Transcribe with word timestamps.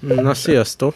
Na, 0.00 0.34
sziasztok! 0.34 0.94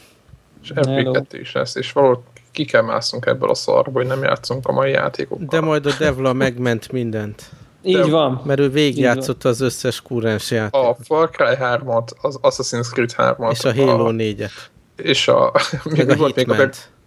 És 0.62 0.72
FB2 0.74 1.24
is 1.40 1.52
lesz, 1.52 1.74
és 1.74 1.92
valahol 1.92 2.22
ki 2.52 2.64
kell 2.64 2.82
másznunk 2.82 3.26
ebből 3.26 3.50
a 3.50 3.54
szarból, 3.54 3.92
hogy 4.02 4.06
nem 4.06 4.22
játszunk 4.22 4.68
a 4.68 4.72
mai 4.72 4.90
játékokkal. 4.90 5.46
De 5.50 5.60
majd 5.60 5.86
a 5.86 5.90
Devla 5.98 6.32
megment 6.32 6.92
mindent. 6.92 7.42
Így 7.82 7.96
De- 7.96 8.10
van. 8.10 8.42
Mert 8.44 8.60
ő 8.60 8.70
végigjátszotta 8.70 9.48
az 9.48 9.60
összes 9.60 10.00
kurrens 10.00 10.50
A 10.50 10.54
játékot. 10.54 10.96
Far 11.04 11.30
Cry 11.30 11.54
3-at, 11.60 12.08
az 12.20 12.38
Assassin's 12.42 12.90
Creed 12.90 13.12
3-at. 13.16 13.50
És 13.50 13.64
a 13.64 13.74
Halo 13.74 14.10
4-et. 14.12 14.50
És 14.96 15.28
a... 15.28 15.52
Meg 15.84 16.08
a 16.10 16.16
volt 16.22 16.34
még 16.34 16.50
a, 16.50 16.54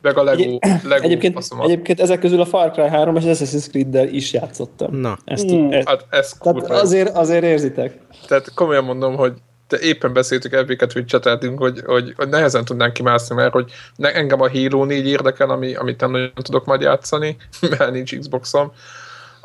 meg, 0.02 0.18
a 0.18 0.24
Lego, 0.24 0.58
Lego 0.84 1.04
Egyébként, 1.06 1.34
faszomat. 1.34 1.66
egyébként 1.66 2.00
ezek 2.00 2.20
közül 2.20 2.42
a 2.42 2.46
Far 2.46 2.72
Cry 2.72 2.88
3 2.88 3.16
és 3.16 3.26
az 3.26 3.40
Assassin's 3.42 3.70
Creed-del 3.70 4.08
is 4.08 4.34
játszottam. 4.34 4.96
Na. 4.96 5.18
Ezt, 5.26 5.52
Ú, 5.52 5.72
ezt, 5.72 5.88
hát 5.88 6.06
ez 6.10 6.34
tehát 6.40 6.60
kurva. 6.60 6.80
azért, 6.82 7.16
azért 7.18 7.44
érzitek. 7.44 7.98
Tehát 8.28 8.54
komolyan 8.54 8.84
mondom, 8.84 9.16
hogy 9.16 9.34
te 9.68 9.80
éppen 9.80 10.14
beszéltük 10.14 10.54
ebbiket, 10.54 10.92
hogy 10.92 11.06
cseteltünk, 11.06 11.60
hogy, 11.60 11.82
hogy, 11.86 12.14
hogy 12.16 12.30
nehezen 12.30 12.66
tudnánk 12.66 12.94
kimászni, 12.94 13.36
mert 13.36 13.52
hogy 13.52 13.72
ne, 13.96 14.14
engem 14.14 14.42
a 14.42 14.50
Halo 14.50 14.86
4 14.86 15.08
érdekel, 15.08 15.50
ami, 15.50 15.76
amit 15.76 16.00
nem 16.00 16.12
nagyon 16.12 16.32
tudok 16.34 16.66
majd 16.66 16.82
játszani, 16.82 17.36
mert 17.78 17.92
nincs 17.92 18.18
Xboxom. 18.18 18.72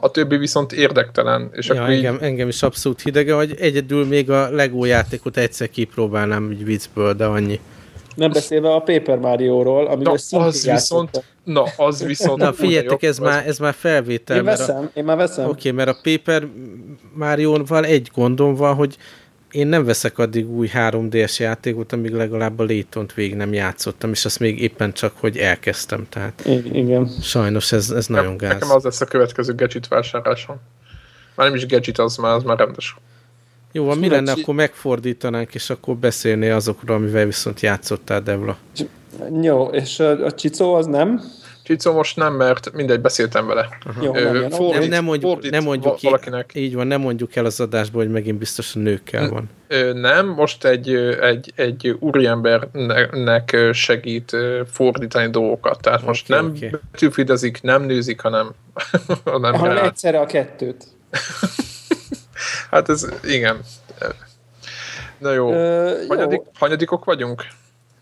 A 0.02 0.11
többi 0.11 0.37
viszont 0.37 0.73
érdektelen. 0.73 1.51
És 1.52 1.66
Ja, 1.66 1.75
akkor 1.75 1.91
így, 1.91 1.97
engem, 1.97 2.19
engem 2.20 2.48
is 2.48 2.62
abszolút 2.62 3.02
hidege, 3.02 3.34
hogy 3.34 3.55
egyedül 3.59 4.06
még 4.06 4.30
a 4.30 4.51
Lego 4.51 4.84
játékot 4.84 5.37
egyszer 5.37 5.70
kipróbálnám 5.70 6.47
úgy 6.47 6.64
viccből, 6.64 7.12
de 7.12 7.25
annyi. 7.25 7.61
Nem 8.14 8.30
beszélve 8.30 8.73
a 8.73 8.78
Paper 8.80 9.19
Mario-ról, 9.19 9.87
amivel 9.87 10.16
na, 10.30 10.39
az 10.39 10.66
viszont, 10.70 11.25
na, 11.45 11.64
az 11.77 12.05
viszont... 12.06 12.39
Na 12.39 12.52
figyeljetek, 12.52 13.02
ez 13.02 13.19
már, 13.19 13.47
ez 13.47 13.59
már 13.59 13.75
felvétel. 13.75 14.37
Én 14.37 14.42
mert 14.42 14.61
a- 14.61 14.66
veszem, 14.66 14.91
én 14.95 15.05
már 15.05 15.16
veszem. 15.16 15.45
Oké, 15.45 15.69
okay, 15.69 15.84
mert 15.84 15.97
a 15.97 16.00
Paper 16.02 16.48
Mario-val 17.14 17.84
egy 17.84 18.11
gondom 18.14 18.55
van, 18.55 18.75
hogy 18.75 18.97
én 19.51 19.67
nem 19.67 19.85
veszek 19.85 20.19
addig 20.19 20.51
új 20.51 20.71
3DS 20.75 21.37
játékot, 21.39 21.93
amíg 21.93 22.13
legalább 22.13 22.59
a 22.59 22.65
Layton-t 22.65 23.15
végig 23.15 23.37
nem 23.37 23.53
játszottam, 23.53 24.11
és 24.11 24.25
azt 24.25 24.39
még 24.39 24.61
éppen 24.61 24.92
csak, 24.92 25.12
hogy 25.17 25.37
elkezdtem, 25.37 26.07
tehát 26.09 26.42
I- 26.45 26.79
igen. 26.79 27.11
sajnos 27.23 27.73
ez, 27.73 27.91
ez 27.91 28.07
nagyon 28.07 28.37
gáz. 28.37 28.53
Nekem 28.53 28.70
az 28.70 28.84
lesz 28.84 29.01
a 29.01 29.05
következő 29.05 29.55
gadget 29.55 29.89
vásárlásom. 29.89 30.57
Már 31.34 31.47
nem 31.47 31.57
is 31.57 31.67
gadget, 31.67 31.98
az 31.98 32.17
már, 32.17 32.34
az 32.34 32.42
már 32.42 32.59
rendes. 32.59 32.97
Jó, 33.73 33.84
van, 33.84 33.98
mi 33.98 34.09
lenne, 34.09 34.33
akkor 34.33 34.55
megfordítanánk, 34.55 35.55
és 35.55 35.70
akkor 35.70 35.97
beszélné 35.97 36.51
azokról, 36.51 36.97
amivel 36.97 37.25
viszont 37.25 37.61
játszottál, 37.61 38.23
Devla. 38.23 38.57
Jó, 39.42 39.67
és 39.67 40.01
a, 40.01 40.25
a 40.25 40.33
Csicó 40.33 40.75
az 40.75 40.87
nem? 40.87 41.23
Csicó 41.71 41.93
most 41.93 42.17
nem, 42.17 42.35
mert 42.35 42.73
mindegy, 42.73 43.01
beszéltem 43.01 43.47
vele. 43.47 43.69
Jó, 44.03 44.17
Ö, 44.17 44.33
nem 44.41 44.51
fordít- 44.51 44.81
Nem, 44.81 44.89
nem 44.89 45.05
mondjuk, 45.05 45.31
fordít 45.33 45.51
nem 45.51 45.63
mondjuk 45.65 45.85
va- 45.87 45.99
ki, 45.99 46.07
valakinek. 46.07 46.51
így 46.55 46.75
van, 46.75 46.87
nem 46.87 47.01
mondjuk 47.01 47.37
el 47.37 47.45
az 47.45 47.61
adásból, 47.61 48.03
hogy 48.03 48.11
megint 48.13 48.39
biztos 48.39 48.75
a 48.77 48.79
nőkkel 48.79 49.29
van. 49.29 49.51
Ö, 49.69 49.93
nem, 49.93 50.27
most 50.29 50.65
egy, 50.65 50.95
egy, 51.21 51.53
egy 51.57 51.97
úriembernek 52.01 53.57
segít 53.73 54.37
fordítani 54.73 55.31
dolgokat. 55.31 55.81
Tehát 55.81 56.07
most 56.07 56.31
Oké, 56.31 56.41
nem 56.41 56.51
oké. 56.51 56.71
betűfidezik, 56.93 57.63
nem 57.63 57.83
nőzik, 57.83 58.21
hanem, 58.21 58.51
hanem 59.25 59.55
Hanem 59.55 59.85
egyszerre 59.85 60.21
a 60.21 60.27
kettőt. 60.27 60.85
Hát 62.71 62.89
ez, 62.89 63.07
igen. 63.25 63.61
Na 65.19 65.33
jó. 65.33 65.53
Ö, 65.53 65.91
jó. 66.01 66.07
Hanyadik, 66.09 66.41
hanyadikok 66.59 67.05
vagyunk? 67.05 67.45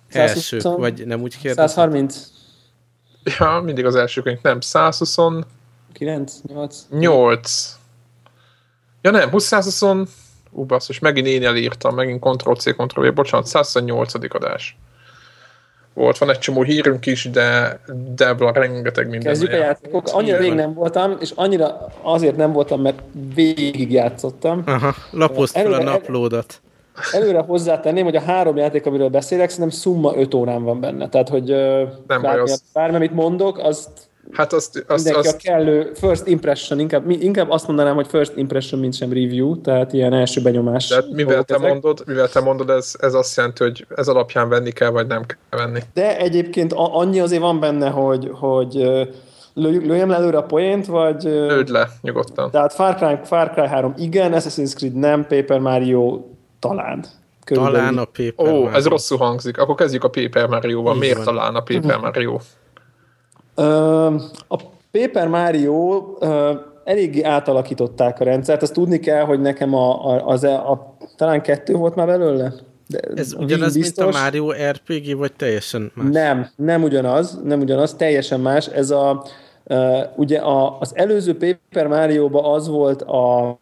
Elsők, 0.09 0.61
120 0.61 0.79
vagy 0.79 1.07
nem 1.07 1.21
úgy 1.23 1.39
kérdezem? 1.39 1.67
130. 1.67 2.37
Ja, 3.39 3.61
mindig 3.65 3.85
az 3.85 3.95
elsőkünk. 3.95 4.43
Nem, 4.43 4.61
128. 4.61 5.47
9, 5.93 6.33
8. 6.91 7.79
Ja 9.03 9.11
nem, 9.11 9.31
220. 9.31 10.09
Ú, 10.51 10.65
basszus, 10.65 10.99
megint 10.99 11.27
én 11.27 11.45
elírtam, 11.45 11.95
megint 11.95 12.21
Ctrl-C, 12.21 12.75
Ctrl-V, 12.75 13.15
bocsánat, 13.15 13.47
128. 13.47 14.35
adás. 14.35 14.77
Volt, 15.95 16.19
van 16.19 16.31
egy 16.31 16.39
csomó 16.39 16.63
hírünk 16.63 17.07
is, 17.07 17.31
de 17.31 17.81
Debla 18.15 18.53
rengeteg 18.53 19.09
minden. 19.09 19.33
Kezdjük 19.33 19.53
a 19.53 19.57
játékok. 19.57 20.09
Annyira 20.13 20.39
rég 20.39 20.55
nem 20.55 20.75
voltam, 20.75 21.17
és 21.21 21.33
annyira 21.35 21.93
azért 22.03 22.37
nem 22.37 22.53
voltam, 22.53 22.81
mert 22.81 22.99
végig 23.35 23.93
játszottam. 23.93 24.63
Aha, 24.67 24.95
lapozd 25.11 25.55
fel 25.55 25.73
a 25.73 25.83
naplódat. 25.83 26.61
Előre 27.13 27.39
hozzátenném, 27.41 28.05
hogy 28.05 28.17
a 28.17 28.21
három 28.21 28.57
játék, 28.57 28.87
amiről 28.87 29.09
beszélek, 29.09 29.49
szerintem 29.51 29.79
szumma 29.79 30.13
5 30.17 30.35
órán 30.35 30.63
van 30.65 30.81
benne. 30.81 31.09
Tehát, 31.09 31.29
hogy 31.29 31.47
baj, 32.07 32.19
bármi, 32.21 32.41
az- 32.41 32.63
bármi, 32.73 32.97
amit 32.97 33.15
mondok, 33.15 33.59
azt 33.59 33.89
Hát 34.33 34.53
azt, 34.53 34.85
azt, 34.89 35.05
mindenki 35.05 35.29
a 35.29 35.31
azt 35.33 35.43
kellő 35.43 35.91
first 35.95 36.27
impression, 36.27 36.79
inkább, 36.81 37.11
inkább 37.11 37.51
azt 37.51 37.67
mondanám, 37.67 37.95
hogy 37.95 38.07
first 38.07 38.33
impression, 38.37 38.81
mint 38.81 38.95
sem 38.95 39.09
review, 39.13 39.61
tehát 39.61 39.93
ilyen 39.93 40.13
első 40.13 40.43
benyomás. 40.43 40.89
de 40.89 41.03
mivel 41.13 41.43
te 41.45 41.55
ezek. 41.55 41.69
mondod, 41.69 42.03
mivel 42.07 42.29
te 42.29 42.41
mondod 42.41 42.71
ez, 42.71 42.93
ez 43.01 43.15
azt 43.15 43.37
jelenti, 43.37 43.63
hogy 43.63 43.87
ez 43.97 44.09
alapján 44.09 44.49
venni 44.49 44.71
kell, 44.71 44.91
vagy 44.91 45.07
nem 45.07 45.23
kell 45.27 45.61
venni. 45.67 45.81
De 45.95 46.19
egyébként 46.19 46.73
a- 46.73 46.97
annyi 46.97 47.21
azért 47.21 47.41
van 47.41 47.61
benne, 47.61 47.89
hogy, 47.89 48.31
hogy 48.33 48.73
lőjem 49.55 50.09
le 50.11 50.17
előre 50.17 50.37
a 50.37 50.43
poént, 50.43 50.87
vagy... 50.87 51.23
Lőd 51.23 51.69
le, 51.69 51.89
nyugodtan. 52.01 52.51
Tehát 52.51 52.73
Far 52.73 52.95
Cry, 52.95 53.19
Far 53.25 53.51
Cry 53.51 53.67
3 53.67 53.95
igen, 53.97 54.33
Assassin's 54.35 54.75
Creed 54.77 54.95
nem, 54.95 55.27
Paper 55.27 55.59
Mario 55.59 56.21
talán. 56.59 57.05
Körülbelül. 57.45 57.79
Talán 57.79 57.99
a 57.99 58.05
Paper 58.05 58.47
Ó, 58.55 58.61
Mario. 58.63 58.77
ez 58.77 58.87
rosszul 58.87 59.19
hangzik. 59.19 59.59
Akkor 59.59 59.75
kezdjük 59.75 60.05
a 60.05 60.09
Paper 60.09 60.47
Mario-val. 60.47 60.95
Így 60.95 61.01
Miért 61.01 61.17
van. 61.17 61.25
talán 61.25 61.55
a 61.55 61.61
Paper 61.61 61.99
Mario? 61.99 62.39
Ö, 63.55 63.65
a 64.49 64.57
Paper 64.91 65.29
Mario 65.29 66.05
ö, 66.21 66.53
eléggé 66.85 67.23
átalakították 67.23 68.21
a 68.21 68.25
rendszert. 68.25 68.63
Azt 68.63 68.73
tudni 68.73 68.99
kell, 68.99 69.25
hogy 69.25 69.41
nekem 69.41 69.75
a, 69.75 70.07
a, 70.07 70.27
az, 70.27 70.45
a, 70.45 70.71
a 70.71 70.97
talán 71.17 71.43
kettő 71.43 71.75
volt 71.75 71.95
már 71.95 72.07
belőle? 72.07 72.53
De 72.87 73.01
Ez 73.15 73.33
a 73.33 73.43
ugyanaz, 73.43 73.75
Wii 73.75 73.83
mint 73.83 73.99
a 74.15 74.19
Mario 74.23 74.51
RPG, 74.53 75.17
vagy 75.17 75.33
teljesen 75.33 75.93
más? 75.95 76.07
Nem, 76.11 76.49
nem 76.57 76.83
ugyanaz, 76.83 77.41
nem 77.45 77.61
ugyanaz, 77.61 77.95
teljesen 77.95 78.41
más. 78.41 78.67
Ez 78.67 78.91
a, 78.91 79.25
uh, 79.65 79.99
ugye 80.17 80.39
a, 80.39 80.79
az 80.81 80.93
előző 80.97 81.37
Paper 81.37 81.87
mario 81.87 82.53
az 82.55 82.69
volt 82.69 83.03
a 83.03 83.59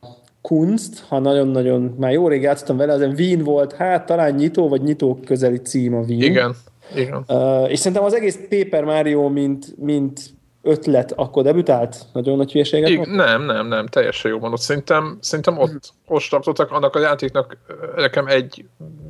Kunst, 0.47 1.05
ha 1.09 1.19
nagyon-nagyon, 1.19 1.95
már 1.99 2.13
jó 2.13 2.29
rég 2.29 2.43
játszottam 2.43 2.77
vele, 2.77 2.93
az 2.93 3.01
Wien 3.19 3.43
volt, 3.43 3.73
hát 3.73 4.07
talán 4.07 4.35
nyitó 4.35 4.69
vagy 4.69 4.83
nyitó 4.83 5.19
közeli 5.25 5.57
cím 5.57 5.95
a 5.95 6.01
Wien. 6.01 6.21
Igen. 6.21 6.55
Igen. 6.95 7.25
Uh, 7.29 7.71
és 7.71 7.79
szerintem 7.79 8.05
az 8.05 8.15
egész 8.15 8.39
Paper 8.49 8.85
Mario, 8.85 9.29
mint, 9.29 9.75
mint 9.79 10.21
ötlet, 10.67 11.13
akkor 11.17 11.43
debütált? 11.43 11.97
Nagyon 12.13 12.37
nagy 12.37 12.53
hülyeséget 12.53 12.89
Igen, 12.89 13.11
nem, 13.11 13.43
nem, 13.43 13.69
nem, 13.69 13.87
teljesen 13.87 14.31
jó 14.31 14.39
mondod. 14.39 14.59
Szerintem, 14.59 15.19
szerintem 15.21 15.59
ott, 15.59 15.93
ott 16.07 16.27
tartottak, 16.31 16.71
annak 16.71 16.95
a 16.95 17.01
játéknak 17.01 17.57
nekem 17.97 18.27
egy 18.27 18.65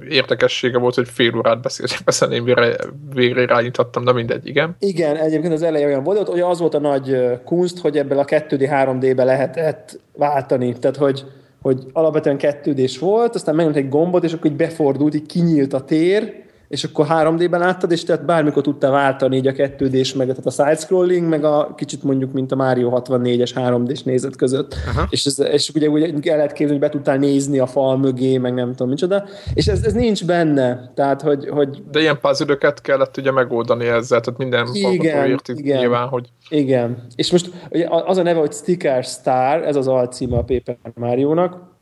érdekessége 0.09 0.79
volt, 0.79 0.95
hogy 0.95 1.09
fél 1.09 1.37
órát 1.37 1.61
beszéltek, 1.61 1.99
aztán 2.05 2.33
én 2.33 2.45
végre, 2.45 2.77
végre 3.15 3.47
rányítottam, 3.47 4.05
de 4.05 4.13
mindegy, 4.13 4.47
igen. 4.47 4.77
Igen, 4.79 5.17
egyébként 5.17 5.53
az 5.53 5.63
eleje 5.63 5.87
olyan 5.87 6.03
volt, 6.03 6.29
hogy 6.29 6.41
az 6.41 6.59
volt 6.59 6.75
a 6.75 6.81
nagy 6.81 7.17
kunst, 7.45 7.79
hogy 7.79 7.99
ebből 7.99 8.19
a 8.19 8.25
2D, 8.25 8.69
3D-be 8.71 9.25
lehetett 9.25 9.99
váltani. 10.13 10.79
Tehát, 10.79 10.97
hogy, 10.97 11.25
hogy 11.63 11.87
alapvetően 11.93 12.37
2 12.37 12.87
volt, 13.01 13.35
aztán 13.35 13.55
megnyomta 13.55 13.79
egy 13.79 13.89
gombot, 13.89 14.25
és 14.25 14.33
akkor 14.33 14.51
így 14.51 14.57
befordult, 14.57 15.15
így 15.15 15.27
kinyílt 15.27 15.73
a 15.73 15.85
tér, 15.85 16.45
és 16.69 16.85
akkor 16.85 17.07
3D-ben 17.09 17.61
láttad, 17.61 17.93
és 17.93 18.05
tehát 18.05 18.25
bármikor 18.25 18.63
tudta 18.63 18.91
váltani 18.91 19.37
így 19.37 19.47
a 19.47 19.53
2D-s, 19.53 20.15
meg 20.15 20.27
tehát 20.27 20.47
a 20.47 20.51
side-scrolling, 20.51 21.29
meg 21.29 21.45
a 21.45 21.75
kicsit 21.77 22.03
mondjuk, 22.03 22.33
mint 22.33 22.53
a 22.53 22.57
Mario 22.57 22.93
64-es 22.95 23.51
3D-s 23.55 24.03
nézet 24.03 24.37
között. 24.37 24.75
Aha. 24.87 25.07
És, 25.11 25.25
ez, 25.25 25.39
és 25.39 25.71
ugye 25.75 25.89
úgy 25.89 26.29
el 26.29 26.37
lehet 26.37 26.53
képzelni, 26.53 26.81
hogy 26.81 26.91
be 26.91 26.97
tudtál 26.97 27.17
nézni 27.17 27.59
a 27.59 27.67
fal 27.67 27.99
mögé, 27.99 28.39
meg 28.39 28.55
nem 28.55 28.71
tudom 28.71 28.89
micsoda. 28.89 29.25
És 29.55 29.67
ez, 29.67 29.83
ez 29.83 29.93
nincs 29.93 30.27
benne. 30.27 30.93
Tehát, 30.95 31.23
hogy, 31.23 31.49
hogy 31.49 31.83
De 31.91 32.01
ilyen 32.01 32.19
puzzle 32.21 32.59
kellett 32.83 33.17
ugye 33.17 33.31
megoldani 33.31 33.87
ezzel, 33.87 34.21
tehát 34.21 34.39
minden 34.39 34.67
Igen, 34.73 35.41
igen. 35.47 35.79
nyilván, 35.79 36.09
hogy 36.09 36.29
Igen. 36.49 37.07
És 37.17 37.31
most 37.31 37.51
ugye 37.71 37.87
az 37.89 38.17
a 38.17 38.23
neve, 38.23 38.39
hogy 38.39 38.53
Sticker 38.53 39.05
Star, 39.05 39.63
ez 39.63 39.77
az 39.77 39.89
alcíme 39.89 40.37
a 40.37 40.43
Paper 40.43 40.77
Mario-nak, 40.95 41.76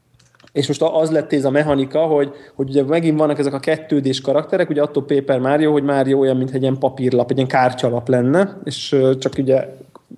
és 0.54 0.66
most 0.66 0.82
az 0.82 1.10
lett 1.10 1.32
ez 1.32 1.44
a 1.44 1.50
mechanika, 1.50 2.00
hogy, 2.00 2.32
hogy 2.54 2.68
ugye 2.68 2.82
megint 2.82 3.18
vannak 3.18 3.38
ezek 3.38 3.52
a 3.52 3.58
kettődés 3.58 4.20
karakterek, 4.20 4.70
ugye 4.70 4.82
attól 4.82 5.04
Paper 5.04 5.38
Mario, 5.38 5.72
hogy 5.72 5.82
Mario 5.82 6.18
olyan, 6.18 6.36
mint 6.36 6.50
egy 6.50 6.62
ilyen 6.62 6.78
papírlap, 6.78 7.30
egy 7.30 7.36
ilyen 7.36 7.48
kártyalap 7.48 8.08
lenne, 8.08 8.58
és 8.64 8.96
csak 9.18 9.32
ugye 9.38 9.66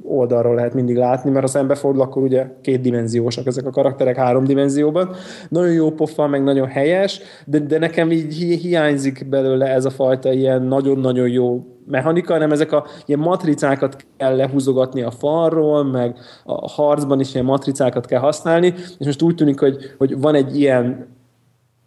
oldalról 0.03 0.55
lehet 0.55 0.75
mindig 0.75 0.97
látni, 0.97 1.31
mert 1.31 1.43
ha 1.43 1.51
szembefordul, 1.51 2.03
akkor 2.03 2.23
ugye 2.23 2.47
kétdimenziósak 2.63 3.47
ezek 3.47 3.67
a 3.67 3.71
karakterek 3.71 4.17
három 4.17 4.45
dimenzióban. 4.45 5.15
Nagyon 5.49 5.73
jó 5.73 5.91
pofa, 5.91 6.27
meg 6.27 6.43
nagyon 6.43 6.67
helyes, 6.67 7.21
de, 7.45 7.59
de 7.59 7.79
nekem 7.79 8.11
így 8.11 8.35
hi- 8.35 8.61
hiányzik 8.61 9.29
belőle 9.29 9.67
ez 9.67 9.85
a 9.85 9.91
fajta 9.91 10.33
ilyen 10.33 10.63
nagyon-nagyon 10.63 11.29
jó 11.29 11.65
mechanika, 11.87 12.33
hanem 12.33 12.53
ezek 12.53 12.73
a 12.73 12.87
ilyen 13.07 13.21
matricákat 13.21 14.07
kell 14.17 14.37
lehúzogatni 14.37 15.03
a 15.03 15.11
falról, 15.11 15.85
meg 15.85 16.19
a 16.45 16.69
harcban 16.69 17.21
is 17.21 17.35
ilyen 17.35 17.47
matricákat 17.47 18.07
kell 18.07 18.21
használni, 18.21 18.75
és 18.99 19.07
most 19.07 19.23
úgy 19.23 19.35
tűnik, 19.35 19.61
hogy, 19.61 19.77
hogy 19.99 20.21
van 20.21 20.35
egy 20.35 20.59
ilyen 20.59 21.07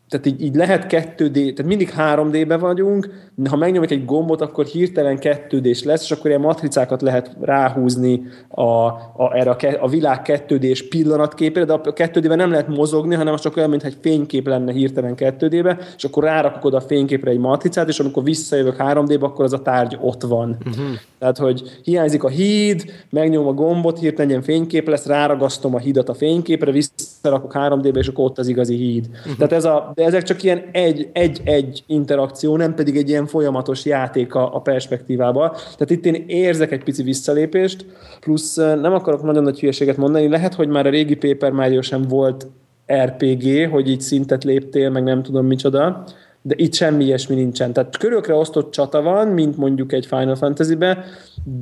tehát 0.09 0.25
így, 0.25 0.41
így 0.41 0.55
lehet 0.55 0.85
2D, 0.89 1.33
tehát 1.33 1.63
mindig 1.63 1.93
3D-be 1.97 2.57
vagyunk, 2.57 3.09
ha 3.49 3.55
megnyomjuk 3.55 3.91
egy 3.91 4.05
gombot, 4.05 4.41
akkor 4.41 4.65
hirtelen 4.65 5.17
2 5.19 5.59
d 5.59 5.77
lesz, 5.85 6.03
és 6.03 6.11
akkor 6.11 6.29
ilyen 6.29 6.41
matricákat 6.41 7.01
lehet 7.01 7.35
ráhúzni 7.41 8.21
a, 8.47 8.63
a, 8.63 9.31
erre 9.33 9.49
a, 9.49 9.57
a 9.79 9.87
világ 9.87 10.21
2D-s 10.23 10.87
pillanatképére, 10.87 11.65
de 11.65 11.73
a 11.73 11.81
2D-ben 11.81 12.37
nem 12.37 12.51
lehet 12.51 12.67
mozogni, 12.67 13.15
hanem 13.15 13.33
az 13.33 13.41
csak 13.41 13.57
olyan, 13.57 13.69
mintha 13.69 13.87
egy 13.87 13.97
fénykép 14.01 14.47
lenne 14.47 14.71
hirtelen 14.71 15.13
2D-be, 15.17 15.77
és 15.97 16.03
akkor 16.03 16.23
rárakok 16.23 16.65
oda 16.65 16.77
a 16.77 16.81
fényképre 16.81 17.31
egy 17.31 17.39
matricát, 17.39 17.87
és 17.87 17.99
amikor 17.99 18.23
visszajövök 18.23 18.75
3D-be, 18.77 19.25
akkor 19.25 19.45
az 19.45 19.53
a 19.53 19.61
tárgy 19.61 19.97
ott 20.01 20.21
van. 20.21 20.57
Uh-huh. 20.65 20.85
Tehát, 21.19 21.37
hogy 21.37 21.79
hiányzik 21.83 22.23
a 22.23 22.29
híd, 22.29 22.83
megnyom 23.09 23.47
a 23.47 23.53
gombot, 23.53 23.99
hirtelen 23.99 24.29
ilyen 24.29 24.41
fénykép 24.41 24.87
lesz, 24.87 25.05
ráragasztom 25.05 25.75
a 25.75 25.79
hídat 25.79 26.09
a 26.09 26.13
fényképre, 26.13 26.71
visszarakok 26.71 27.51
3D-be, 27.55 27.99
és 27.99 28.07
akkor 28.07 28.25
ott 28.25 28.37
az 28.37 28.47
igazi 28.47 28.75
híd. 28.75 29.07
Uh-huh. 29.09 29.35
Tehát 29.35 29.51
ez 29.51 29.65
a, 29.65 29.91
de 29.99 30.05
ezek 30.05 30.23
csak 30.23 30.43
ilyen 30.43 30.63
egy-egy 31.11 31.83
interakció, 31.87 32.57
nem 32.57 32.75
pedig 32.75 32.97
egy 32.97 33.09
ilyen 33.09 33.25
folyamatos 33.25 33.85
játék 33.85 34.35
a, 34.35 34.55
a 34.55 34.59
perspektívába. 34.59 35.49
Tehát 35.49 35.89
itt 35.89 36.05
én 36.05 36.23
érzek 36.27 36.71
egy 36.71 36.83
pici 36.83 37.03
visszalépést, 37.03 37.85
plusz 38.19 38.55
nem 38.55 38.93
akarok 38.93 39.23
nagyon 39.23 39.43
nagy 39.43 39.59
hülyeséget 39.59 39.97
mondani, 39.97 40.27
lehet, 40.27 40.53
hogy 40.53 40.67
már 40.67 40.85
a 40.85 40.89
régi 40.89 41.15
Paper 41.15 41.51
Mario 41.51 41.81
sem 41.81 42.01
volt 42.01 42.47
RPG, 42.93 43.69
hogy 43.71 43.89
így 43.89 44.01
szintet 44.01 44.43
léptél, 44.43 44.89
meg 44.89 45.03
nem 45.03 45.23
tudom 45.23 45.45
micsoda, 45.45 46.03
de 46.41 46.55
itt 46.57 46.73
semmi 46.73 47.03
ilyesmi 47.03 47.35
nincsen. 47.35 47.73
Tehát 47.73 47.97
körökre 47.97 48.33
osztott 48.33 48.71
csata 48.71 49.01
van, 49.01 49.27
mint 49.27 49.57
mondjuk 49.57 49.93
egy 49.93 50.05
Final 50.05 50.35
Fantasy-be, 50.35 51.03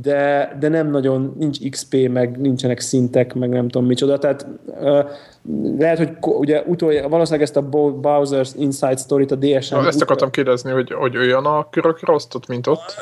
de, 0.02 0.56
de 0.60 0.68
nem 0.68 0.90
nagyon, 0.90 1.36
nincs 1.40 1.70
XP, 1.70 2.10
meg 2.10 2.40
nincsenek 2.40 2.80
szintek, 2.80 3.34
meg 3.34 3.50
nem 3.50 3.68
tudom 3.68 3.88
micsoda. 3.88 4.18
Tehát 4.18 4.48
lehet, 5.78 5.98
hogy 5.98 6.10
ugye 6.22 6.64
utolja, 6.66 7.10
valószínűleg 7.10 7.46
ezt 7.46 7.58
a 7.58 7.70
Bowser's 8.02 8.50
Inside 8.56 8.98
Story-t 8.98 9.32
a 9.32 9.36
DSM... 9.36 9.76
Na, 9.76 9.88
ezt 9.88 10.02
akartam 10.02 10.30
kérdezni, 10.30 10.72
hogy, 10.72 10.92
hogy 10.92 11.18
olyan 11.18 11.46
a 11.46 11.68
körökre 11.70 12.14
osztott, 12.14 12.48
mint 12.48 12.68
ott? 12.68 12.96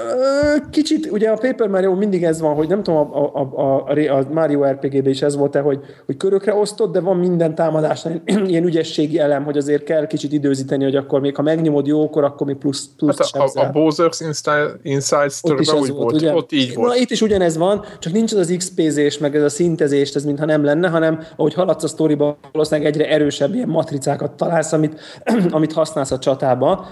Kicsit, 0.70 1.12
ugye 1.12 1.30
a 1.30 1.38
Paper 1.38 1.68
Mario 1.68 1.96
mindig 1.96 2.24
ez 2.24 2.42
van, 2.42 2.56
hogy 2.56 2.68
nem 2.68 2.84
tudom, 2.84 3.14
a, 3.14 3.32
a, 3.34 3.52
a, 3.56 4.18
a, 4.18 4.24
Mario 4.32 4.64
RPG-ben 4.64 5.12
is 5.12 5.22
ez 5.22 5.36
volt-e, 5.36 5.60
hogy, 5.60 5.80
hogy 6.06 6.18
körökre 6.18 6.54
osztott, 6.54 6.92
de 6.92 7.00
van 7.00 7.18
minden 7.18 7.56
támadásnál 7.56 8.22
ilyen 8.48 8.64
ügyességi 8.64 9.20
elem, 9.20 9.44
hogy 9.44 9.58
azért 9.58 9.84
kell 9.84 10.08
kicsit 10.08 10.32
időzíteni, 10.32 10.84
hogy 10.84 10.96
akkor 10.96 11.20
még 11.20 11.36
ha 11.36 11.42
megnyomod 11.42 11.88
jókor, 11.88 12.24
akkor 12.24 12.48
még 12.48 12.56
plusz, 12.56 12.90
plusz 12.98 13.34
hát 13.34 13.54
a, 13.56 13.60
a, 13.60 13.64
a 13.64 13.70
Bowser's 13.72 14.22
Inside, 14.26 14.72
Inside 14.82 15.30
Story-ben 15.30 15.76
úgy 15.76 15.92
volt, 15.92 16.16
ugye? 16.16 16.34
ott 16.34 16.52
így 16.52 16.76
volt. 16.76 16.90
Na, 16.90 16.96
itt 16.96 17.10
is 17.10 17.22
ugyanez 17.22 17.58
van, 17.58 17.86
csak 18.00 18.14
nincs 18.14 18.34
az 18.34 18.40
az 18.40 18.54
XP-zés, 18.58 19.18
meg 19.18 19.36
ez 19.36 19.44
a 19.44 19.50
szintezés, 19.50 20.14
ez 20.14 20.26
mintha 20.26 20.46
nem 20.46 20.64
lenne, 20.64 20.88
hanem 20.88 21.24
ahogy 21.36 21.54
haladsz 21.54 21.84
a 21.84 21.88
sztoriba, 21.88 22.35
valószínűleg 22.52 22.92
egyre 22.92 23.10
erősebb 23.10 23.54
ilyen 23.56 23.68
matricákat 23.68 24.32
találsz, 24.32 24.72
amit, 24.72 25.00
amit 25.50 25.74
használsz 25.74 26.12
a 26.12 26.20
csatába. 26.20 26.88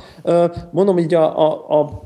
Mondom, 0.71 0.97
így 0.97 1.13
a, 1.13 1.49
a, 1.49 1.79
a 1.79 2.03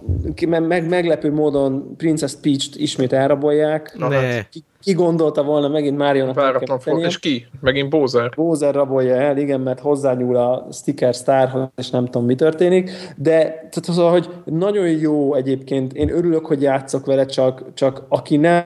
meg, 0.47 0.87
meglepő 0.89 1.33
módon 1.33 1.95
Princess 1.97 2.33
Peach-t 2.41 2.75
ismét 2.75 3.13
elrabolják. 3.13 3.95
Ne. 3.97 4.43
Ki, 4.49 4.63
ki 4.79 4.93
gondolta 4.93 5.43
volna 5.43 5.67
megint 5.67 5.97
Máriónak 5.97 6.35
Váratlan 6.35 6.79
fog, 6.79 7.01
és 7.01 7.19
ki? 7.19 7.47
Megint 7.61 7.89
Bowser? 7.89 8.31
Bowser 8.35 8.73
rabolja 8.73 9.15
el, 9.15 9.37
igen, 9.37 9.59
mert 9.59 9.79
hozzányúl 9.79 10.35
a 10.35 10.67
sticker 10.71 11.15
sztárhoz, 11.15 11.67
és 11.75 11.89
nem 11.89 12.05
tudom, 12.05 12.25
mi 12.25 12.35
történik, 12.35 12.91
de 13.17 13.37
tehát 13.43 13.83
szóval, 13.83 14.11
hogy 14.11 14.29
nagyon 14.45 14.87
jó 14.87 15.33
egyébként, 15.33 15.93
én 15.93 16.09
örülök, 16.09 16.45
hogy 16.45 16.61
játszok 16.61 17.05
vele, 17.05 17.25
csak, 17.25 17.63
csak 17.73 18.03
aki 18.09 18.37
nem 18.37 18.65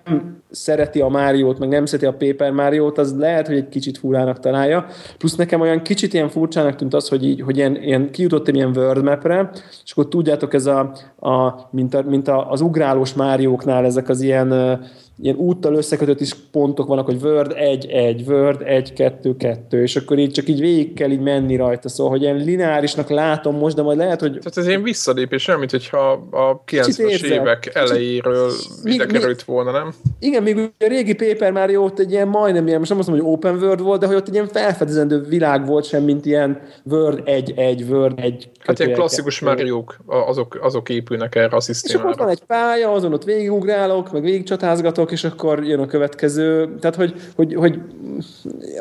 szereti 0.51 1.01
a 1.01 1.07
Máriót, 1.07 1.59
meg 1.59 1.69
nem 1.69 1.85
szereti 1.85 2.05
a 2.05 2.27
Paper 2.27 2.51
Máriót, 2.51 2.97
az 2.97 3.17
lehet, 3.17 3.47
hogy 3.47 3.55
egy 3.55 3.69
kicsit 3.69 3.97
furának 3.97 4.39
találja. 4.39 4.85
Plusz 5.17 5.35
nekem 5.35 5.61
olyan 5.61 5.81
kicsit 5.81 6.13
ilyen 6.13 6.29
furcsának 6.29 6.75
tűnt 6.75 6.93
az, 6.93 7.09
hogy, 7.09 7.25
így, 7.25 7.41
hogy 7.41 7.57
ilyen, 7.57 7.81
ilyen 7.81 8.11
kijutottam 8.11 8.55
ilyen 8.55 8.77
Word 8.77 9.03
mapre, 9.03 9.49
és 9.83 9.91
akkor 9.91 10.07
tudjátok, 10.07 10.53
ez 10.53 10.65
a, 10.65 10.79
a 11.19 11.67
mint, 11.71 11.93
a, 11.93 12.01
mint 12.01 12.27
a, 12.27 12.51
az 12.51 12.61
ugrálós 12.61 13.13
Márióknál 13.13 13.85
ezek 13.85 14.09
az 14.09 14.21
ilyen 14.21 14.79
ilyen 15.21 15.35
úttal 15.35 15.75
összekötött 15.75 16.19
is 16.19 16.33
pontok 16.51 16.87
vannak, 16.87 17.05
hogy 17.05 17.17
Word 17.23 17.53
1, 17.55 17.85
1, 17.85 18.23
Word 18.27 18.61
1, 18.65 18.93
2, 18.93 19.35
2, 19.37 19.81
és 19.81 19.95
akkor 19.95 20.19
így 20.19 20.31
csak 20.31 20.47
így 20.47 20.59
végig 20.59 20.93
kell 20.93 21.11
így 21.11 21.19
menni 21.19 21.55
rajta, 21.55 21.89
szóval, 21.89 22.11
hogy 22.11 22.21
ilyen 22.21 22.35
lineárisnak 22.35 23.09
látom 23.09 23.57
most, 23.57 23.75
de 23.75 23.81
majd 23.81 23.97
lehet, 23.97 24.19
hogy... 24.19 24.31
Tehát 24.31 24.57
ez 24.57 24.67
ilyen 24.67 24.83
visszalépés, 24.83 25.47
olyan, 25.47 25.59
mint 25.59 25.71
hogyha 25.71 26.11
a 26.31 26.63
90-es 26.71 27.23
évek 27.23 27.71
elejéről 27.73 28.51
ide 28.83 29.05
került 29.05 29.43
volna, 29.43 29.71
nem? 29.71 29.93
Igen, 30.19 30.43
még 30.43 30.57
a 30.57 30.71
régi 30.77 31.13
Paper 31.13 31.51
Mario 31.51 31.83
ott 31.83 31.99
egy 31.99 32.11
ilyen 32.11 32.27
majdnem 32.27 32.67
ilyen, 32.67 32.79
most 32.79 32.89
nem 32.89 32.99
azt 32.99 33.07
mondom, 33.07 33.25
hogy 33.25 33.35
open 33.35 33.55
world 33.55 33.81
volt, 33.81 33.99
de 33.99 34.07
hogy 34.07 34.15
ott 34.15 34.27
egy 34.27 34.33
ilyen 34.33 34.47
felfedezendő 34.47 35.21
világ 35.21 35.65
volt 35.65 35.85
sem, 35.85 36.03
mint 36.03 36.25
ilyen 36.25 36.61
Word 36.83 37.21
1, 37.25 37.53
1, 37.55 37.85
Word 37.89 38.19
1, 38.19 38.49
Hát 38.59 38.79
ilyen 38.79 38.93
klasszikus 38.93 39.39
mario 39.39 39.83
azok, 40.05 40.59
azok 40.61 40.89
épülnek 40.89 41.35
erre 41.35 41.55
a 41.55 41.59
szisztémára. 41.59 42.09
És 42.09 42.13
akkor 42.13 42.25
van 42.25 42.33
egy 42.33 42.43
pálya, 42.43 42.91
azon 42.91 43.13
ott 43.13 43.23
végigugrálok, 43.23 44.11
meg 44.11 44.21
végigcsatázgatok, 44.21 45.10
és 45.11 45.23
akkor 45.23 45.63
jön 45.63 45.79
a 45.79 45.85
következő. 45.85 46.75
Tehát, 46.79 46.95
hogy, 46.95 47.13
hogy, 47.35 47.53
hogy 47.53 47.79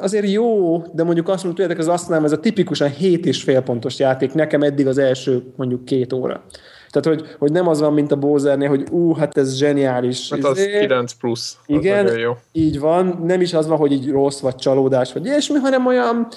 azért 0.01 0.31
jó, 0.31 0.79
de 0.93 1.05
mondjuk 1.05 1.29
azt 1.29 1.45
mondjuk, 1.45 1.67
tudjátok, 1.67 1.79
az 1.79 1.95
azt 1.95 2.09
mondanám, 2.09 2.25
ez 2.25 2.39
a 2.39 2.41
tipikusan 2.41 2.89
7 2.89 3.27
és 3.27 3.43
fél 3.43 3.61
pontos 3.61 3.99
játék, 3.99 4.35
nekem 4.35 4.63
eddig 4.63 4.87
az 4.87 4.99
első 4.99 5.43
mondjuk 5.57 5.85
két 5.85 6.13
óra. 6.13 6.43
Tehát, 6.91 7.19
hogy, 7.19 7.29
hogy 7.39 7.53
nem 7.53 7.69
az 7.69 7.81
van, 7.81 7.93
mint 7.93 8.13
a 8.13 8.17
Bowsernél, 8.17 8.69
hogy 8.69 8.87
ú, 8.91 9.15
hát 9.15 9.37
ez 9.37 9.57
zseniális. 9.57 10.31
Hát 10.31 10.45
az 10.45 10.59
izé, 10.59 10.79
9 10.79 11.13
plusz. 11.13 11.59
Igen, 11.67 12.19
jó. 12.19 12.37
így 12.53 12.81
van. 12.81 13.23
Nem 13.27 13.41
is 13.41 13.55
az 13.55 13.67
van, 13.67 13.79
hogy 13.79 13.93
így 13.93 14.11
rossz, 14.11 14.41
vagy 14.41 14.55
csalódás, 14.55 15.13
vagy 15.13 15.25
ilyesmi, 15.25 15.59
hanem 15.59 15.87
olyan, 15.87 16.29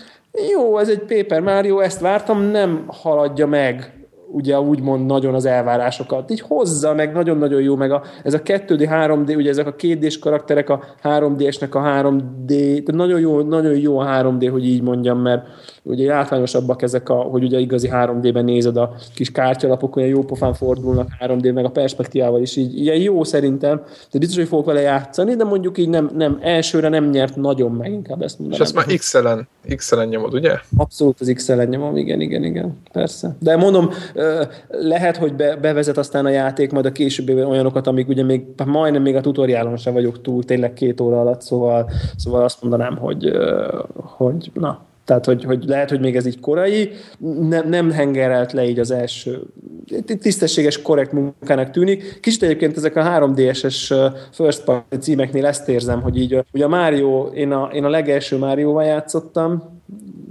jó, 0.51 0.77
ez 0.77 0.89
egy 0.89 0.99
Paper 0.99 1.41
Mario, 1.41 1.79
ezt 1.79 1.99
vártam, 1.99 2.41
nem 2.41 2.83
haladja 2.87 3.47
meg 3.47 4.02
ugye 4.33 4.59
úgymond 4.59 5.05
nagyon 5.05 5.33
az 5.33 5.45
elvárásokat. 5.45 6.31
Így 6.31 6.41
hozza 6.41 6.93
meg, 6.93 7.13
nagyon-nagyon 7.13 7.61
jó, 7.61 7.75
meg 7.75 7.91
a, 7.91 8.03
ez 8.23 8.33
a 8.33 8.41
2D, 8.41 8.87
3D, 8.91 9.35
ugye 9.35 9.49
ezek 9.49 9.67
a 9.67 9.75
2D-s 9.75 10.19
karakterek 10.19 10.69
a 10.69 10.83
3D-esnek 11.03 11.71
a 11.71 11.79
3D, 11.79 12.47
tehát 12.47 12.93
nagyon 12.93 13.19
jó, 13.19 13.41
nagyon 13.41 13.77
jó 13.77 13.99
a 13.99 14.05
3D, 14.05 14.49
hogy 14.51 14.65
így 14.65 14.81
mondjam, 14.81 15.19
mert 15.19 15.45
ugye 15.83 16.07
látványosabbak 16.07 16.81
ezek, 16.81 17.09
a, 17.09 17.15
hogy 17.15 17.43
ugye 17.43 17.59
igazi 17.59 17.89
3D-ben 17.91 18.45
nézed 18.45 18.77
a 18.77 18.95
kis 19.15 19.31
kártyalapok, 19.31 19.95
olyan 19.95 20.09
jó 20.09 20.23
pofán 20.23 20.53
fordulnak 20.53 21.07
3D, 21.19 21.53
meg 21.53 21.65
a 21.65 21.69
perspektívával 21.69 22.41
is 22.41 22.55
így, 22.55 22.79
ilyen 22.79 22.97
jó 22.97 23.23
szerintem, 23.23 23.81
de 24.11 24.19
biztos, 24.19 24.37
hogy 24.37 24.47
fogok 24.47 24.65
vele 24.65 24.81
játszani, 24.81 25.35
de 25.35 25.43
mondjuk 25.43 25.77
így 25.77 25.89
nem, 25.89 26.09
nem 26.13 26.37
elsőre 26.41 26.89
nem 26.89 27.09
nyert 27.09 27.35
nagyon 27.35 27.71
meg, 27.71 27.91
inkább 27.91 28.21
ezt 28.21 28.39
mondanám. 28.39 28.65
És 28.65 28.73
ezt 28.73 28.87
már 28.87 28.97
XL-en, 28.97 29.47
XL-en 29.75 30.07
nyomod, 30.07 30.33
ugye? 30.33 30.57
Abszolút 30.77 31.19
az 31.19 31.31
XL-en 31.35 31.67
nyomom, 31.67 31.97
igen, 31.97 32.21
igen, 32.21 32.43
igen, 32.43 32.77
persze. 32.91 33.35
De 33.39 33.55
mondom, 33.55 33.89
lehet, 34.69 35.17
hogy 35.17 35.33
be, 35.33 35.55
bevezet 35.55 35.97
aztán 35.97 36.25
a 36.25 36.29
játék 36.29 36.71
majd 36.71 36.85
a 36.85 36.91
későbbi 36.91 37.33
olyanokat, 37.33 37.87
amik 37.87 38.07
ugye 38.07 38.23
még 38.23 38.45
majdnem 38.65 39.01
még 39.01 39.15
a 39.15 39.21
tutoriálon 39.21 39.77
sem 39.77 39.93
vagyok 39.93 40.21
túl, 40.21 40.43
tényleg 40.43 40.73
két 40.73 41.01
óra 41.01 41.19
alatt, 41.19 41.41
szóval, 41.41 41.89
szóval 42.17 42.43
azt 42.43 42.61
mondanám, 42.61 42.97
hogy, 42.97 43.31
hogy 43.93 44.51
na, 44.53 44.85
tehát, 45.05 45.25
hogy, 45.25 45.43
hogy 45.43 45.63
lehet, 45.67 45.89
hogy 45.89 45.99
még 45.99 46.15
ez 46.15 46.25
így 46.25 46.39
korai, 46.39 46.91
nem, 47.39 47.69
nem 47.69 47.91
hengerelt 47.91 48.51
le 48.51 48.67
így 48.67 48.79
az 48.79 48.91
első 48.91 49.41
tisztességes, 50.19 50.81
korrekt 50.81 51.11
munkának 51.11 51.71
tűnik. 51.71 52.19
Kicsit 52.19 52.43
egyébként 52.43 52.77
ezek 52.77 52.95
a 52.95 53.03
3DS-es 53.03 54.09
first 54.31 54.63
party 54.63 54.95
címeknél 54.99 55.45
ezt 55.45 55.69
érzem, 55.69 56.01
hogy 56.01 56.17
így, 56.17 56.43
ugye 56.53 56.65
a 56.65 56.67
Mario, 56.67 57.25
én 57.33 57.51
a, 57.51 57.69
én 57.73 57.83
a 57.83 57.89
legelső 57.89 58.37
Mario-val 58.37 58.83
játszottam, 58.83 59.81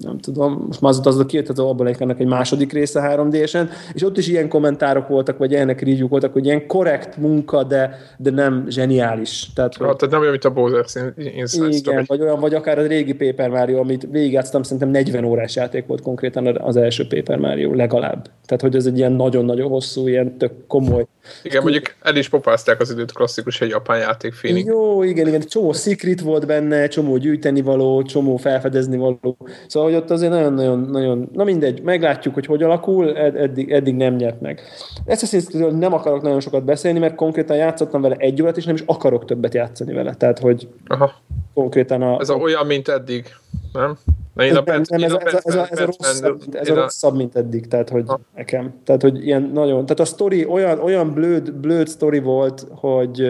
nem 0.01 0.19
tudom, 0.19 0.65
most 0.67 0.81
már 0.81 0.93
az 1.03 1.19
a 1.19 1.27
kijött 1.27 1.49
az 1.49 1.63
ennek 1.99 2.21
egy 2.21 2.27
második 2.27 2.73
része 2.73 3.01
3 3.01 3.31
d 3.31 3.35
és 3.35 4.03
ott 4.03 4.19
is 4.19 4.29
ilyen 4.29 4.49
kommentárok 4.49 5.09
voltak, 5.09 5.39
vagy 5.39 5.51
ilyenek 5.51 5.81
review 5.81 6.09
voltak, 6.09 6.33
hogy 6.33 6.45
ilyen 6.45 6.67
korrekt 6.67 7.17
munka, 7.17 7.63
de, 7.63 7.99
de 8.19 8.31
nem 8.31 8.65
zseniális. 8.69 9.53
Tehát, 9.55 9.75
hogy, 9.77 9.87
tehát 9.97 10.11
nem 10.11 10.21
olyan, 10.21 10.31
mint 10.31 10.45
a 10.45 10.51
Bowser 10.51 11.13
Inside 11.17 11.67
Igen, 11.67 11.73
Story. 11.73 12.05
vagy 12.07 12.21
olyan, 12.21 12.41
vagy 12.41 12.55
akár 12.55 12.79
a 12.79 12.87
régi 12.87 13.15
Paper 13.15 13.51
Mario, 13.51 13.79
amit 13.79 14.07
végigjátszottam, 14.11 14.63
szerintem 14.63 14.89
40 14.89 15.25
órás 15.25 15.57
játék 15.57 15.87
volt 15.87 16.03
konkrétan 16.03 16.47
az 16.47 16.77
első 16.77 17.07
Paper 17.07 17.39
Mario, 17.39 17.75
legalább. 17.75 18.31
Tehát, 18.47 18.63
hogy 18.63 18.77
ez 18.77 18.87
egy 18.87 18.99
ilyen 18.99 19.13
nagyon-nagyon 19.13 19.69
hosszú, 19.69 20.09
ilyen 20.09 20.37
tök 20.37 20.53
komoly. 20.67 21.07
Igen, 21.43 21.63
mondjuk 21.63 21.95
el 22.03 22.17
is 22.17 22.29
popázták 22.29 22.81
az 22.81 22.91
időt 22.91 23.13
klasszikus 23.13 23.61
egy 23.61 23.69
japán 23.69 23.99
játék 23.99 24.33
feeling. 24.33 24.67
Jó, 24.67 25.03
igen, 25.03 25.27
igen, 25.27 25.41
csomó 25.41 25.73
secret 25.73 26.21
volt 26.21 26.47
benne, 26.47 26.87
csomó 26.87 27.17
gyűjteni 27.17 27.63
való, 27.63 28.03
csomó 28.03 28.37
felfedezni 28.37 28.97
való. 28.97 29.37
Szóval, 29.67 29.89
hogy 29.91 29.99
ott 29.99 30.11
azért 30.11 30.33
nagyon-nagyon, 30.33 30.79
nagyon, 30.79 31.29
na 31.33 31.45
mindegy, 31.45 31.83
meglátjuk, 31.83 32.35
hogy 32.35 32.47
hogy 32.47 32.63
alakul, 32.63 33.17
ed- 33.17 33.37
eddig, 33.37 33.73
eddig 33.73 33.95
nem 33.95 34.15
nyert 34.15 34.41
meg. 34.41 34.61
Assassin's 35.07 35.47
creed 35.49 35.79
nem 35.79 35.93
akarok 35.93 36.23
nagyon 36.23 36.41
sokat 36.41 36.65
beszélni, 36.65 36.99
mert 36.99 37.15
konkrétan 37.15 37.57
játszottam 37.57 38.01
vele 38.01 38.15
egy 38.19 38.43
órát, 38.43 38.57
és 38.57 38.65
nem 38.65 38.75
is 38.75 38.83
akarok 38.87 39.25
többet 39.25 39.55
játszani 39.55 39.93
vele. 39.93 40.15
Tehát, 40.15 40.39
hogy 40.39 40.69
Aha. 40.87 41.13
konkrétan 41.55 42.03
a... 42.03 42.21
Ez 42.21 42.29
a, 42.29 42.35
olyan, 42.35 42.67
mint 42.67 42.89
eddig, 42.89 43.27
nem? 43.73 43.99
Na, 44.35 44.45
én 44.45 44.57
a 44.57 44.63
nem, 44.65 44.83
nem, 44.89 45.03
ez, 45.03 45.13
a, 45.13 45.21
ez, 45.25 45.35
a, 45.35 45.41
ez, 45.45 45.55
a, 45.55 45.67
ez, 45.71 45.81
a 45.81 45.85
rosszabb, 45.85 46.39
mint, 46.41 46.55
ez 46.55 46.69
a 46.69 46.75
rosszabb, 46.75 47.17
mint 47.17 47.37
eddig, 47.37 47.69
tehát 47.69 47.89
hogy 47.89 48.05
ha. 48.07 48.21
nekem. 48.35 48.75
Tehát, 48.85 49.03
hogy 49.03 49.27
ilyen 49.27 49.51
nagyon, 49.55 49.87
tehát 49.87 50.01
a 50.01 50.05
story 50.05 50.45
olyan, 50.45 50.79
olyan 50.79 51.13
blöd, 51.13 51.53
blöd 51.53 51.89
story 51.89 52.19
volt, 52.19 52.67
hogy 52.71 53.21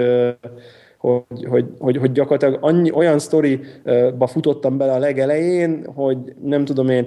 hogy, 1.02 1.44
hogy, 1.48 1.64
hogy, 1.78 1.96
hogy 1.96 2.12
gyakorlatilag 2.12 2.58
annyi, 2.60 2.90
olyan 2.92 3.18
sztoriba 3.18 4.26
futottam 4.26 4.76
bele 4.76 4.92
a 4.92 4.98
legelején, 4.98 5.86
hogy 5.94 6.18
nem 6.42 6.64
tudom 6.64 6.88
én... 6.88 7.06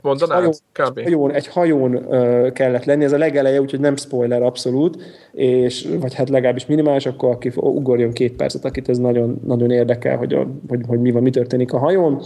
Mondanád? 0.00 0.36
Hajón, 0.36 0.52
kb. 0.72 0.98
Egy 0.98 1.04
hajón, 1.04 1.32
egy 1.32 1.46
hajón 1.46 2.06
kellett 2.52 2.84
lenni, 2.84 3.04
ez 3.04 3.12
a 3.12 3.18
legeleje, 3.18 3.60
úgyhogy 3.60 3.80
nem 3.80 3.96
spoiler 3.96 4.42
abszolút, 4.42 5.02
és, 5.32 5.88
vagy 6.00 6.14
hát 6.14 6.28
legalábbis 6.28 6.66
minimális, 6.66 7.06
akkor 7.06 7.30
aki 7.30 7.52
ugorjon 7.56 8.12
két 8.12 8.36
percet, 8.36 8.64
akit 8.64 8.88
ez 8.88 8.98
nagyon, 8.98 9.40
nagyon 9.44 9.70
érdekel, 9.70 10.16
hogy, 10.16 10.34
a, 10.34 10.46
hogy, 10.68 10.80
hogy 10.86 11.00
mi 11.00 11.10
van, 11.10 11.22
mi 11.22 11.30
történik 11.30 11.72
a 11.72 11.78
hajón. 11.78 12.22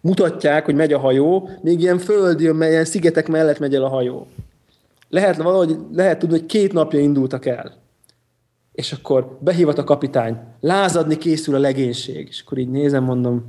Mutatják, 0.00 0.64
hogy 0.64 0.74
megy 0.74 0.92
a 0.92 0.98
hajó, 0.98 1.48
még 1.60 1.80
ilyen 1.80 1.98
földi, 1.98 2.44
ilyen 2.44 2.84
szigetek 2.84 3.28
mellett 3.28 3.58
megy 3.58 3.74
el 3.74 3.84
a 3.84 3.88
hajó. 3.88 4.26
Lehet 5.08 5.36
valahogy, 5.36 5.76
lehet 5.92 6.18
tudni, 6.18 6.38
hogy 6.38 6.46
két 6.46 6.72
napja 6.72 7.00
indultak 7.00 7.46
el 7.46 7.81
és 8.72 8.92
akkor 8.92 9.38
behívat 9.40 9.78
a 9.78 9.84
kapitány, 9.84 10.38
lázadni 10.60 11.18
készül 11.18 11.54
a 11.54 11.58
legénység, 11.58 12.26
és 12.28 12.40
akkor 12.40 12.58
így 12.58 12.70
nézem, 12.70 13.04
mondom, 13.04 13.44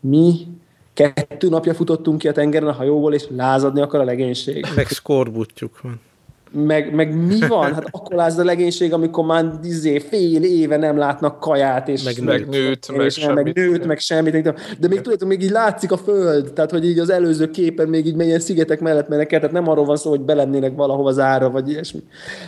mi? 0.00 0.46
Kettő 0.92 1.48
napja 1.48 1.74
futottunk 1.74 2.18
ki 2.18 2.28
a 2.28 2.32
tengeren 2.32 2.68
a 2.68 2.72
hajóból, 2.72 3.14
és 3.14 3.26
lázadni 3.30 3.80
akar 3.80 4.00
a 4.00 4.04
legénység. 4.04 4.66
Meg 4.76 4.86
skorbutjuk 4.86 5.80
van 5.80 6.00
meg, 6.56 6.94
meg 6.94 7.26
mi 7.26 7.38
van? 7.48 7.74
Hát 7.74 7.86
akkor 7.90 8.16
láz 8.16 8.38
a 8.38 8.44
legénység, 8.44 8.92
amikor 8.92 9.24
már 9.24 9.44
izé, 9.62 9.98
fél 9.98 10.42
éve 10.42 10.76
nem 10.76 10.96
látnak 10.96 11.40
kaját, 11.40 11.88
és 11.88 12.02
meg, 12.02 12.24
meg 12.24 12.48
nőt, 12.48 12.96
meg, 12.96 13.06
és 13.06 13.14
semmit. 13.14 13.44
meg 13.44 13.54
nőt, 13.54 13.86
meg 13.86 13.98
semmit. 13.98 14.42
De 14.78 14.88
még 14.88 15.00
tudjátok, 15.00 15.28
még 15.28 15.42
így 15.42 15.50
látszik 15.50 15.92
a 15.92 15.96
föld, 15.96 16.52
tehát 16.52 16.70
hogy 16.70 16.88
így 16.88 16.98
az 16.98 17.10
előző 17.10 17.50
képen 17.50 17.88
még 17.88 18.06
így 18.06 18.20
ilyen 18.20 18.40
szigetek 18.40 18.80
mellett 18.80 19.08
mennek 19.08 19.32
el, 19.32 19.40
tehát 19.40 19.54
nem 19.54 19.68
arról 19.68 19.84
van 19.84 19.96
szó, 19.96 20.10
hogy 20.10 20.20
belennének 20.20 20.76
valahova 20.76 21.12
zárva, 21.12 21.50
vagy 21.50 21.70
ilyesmi. 21.70 22.00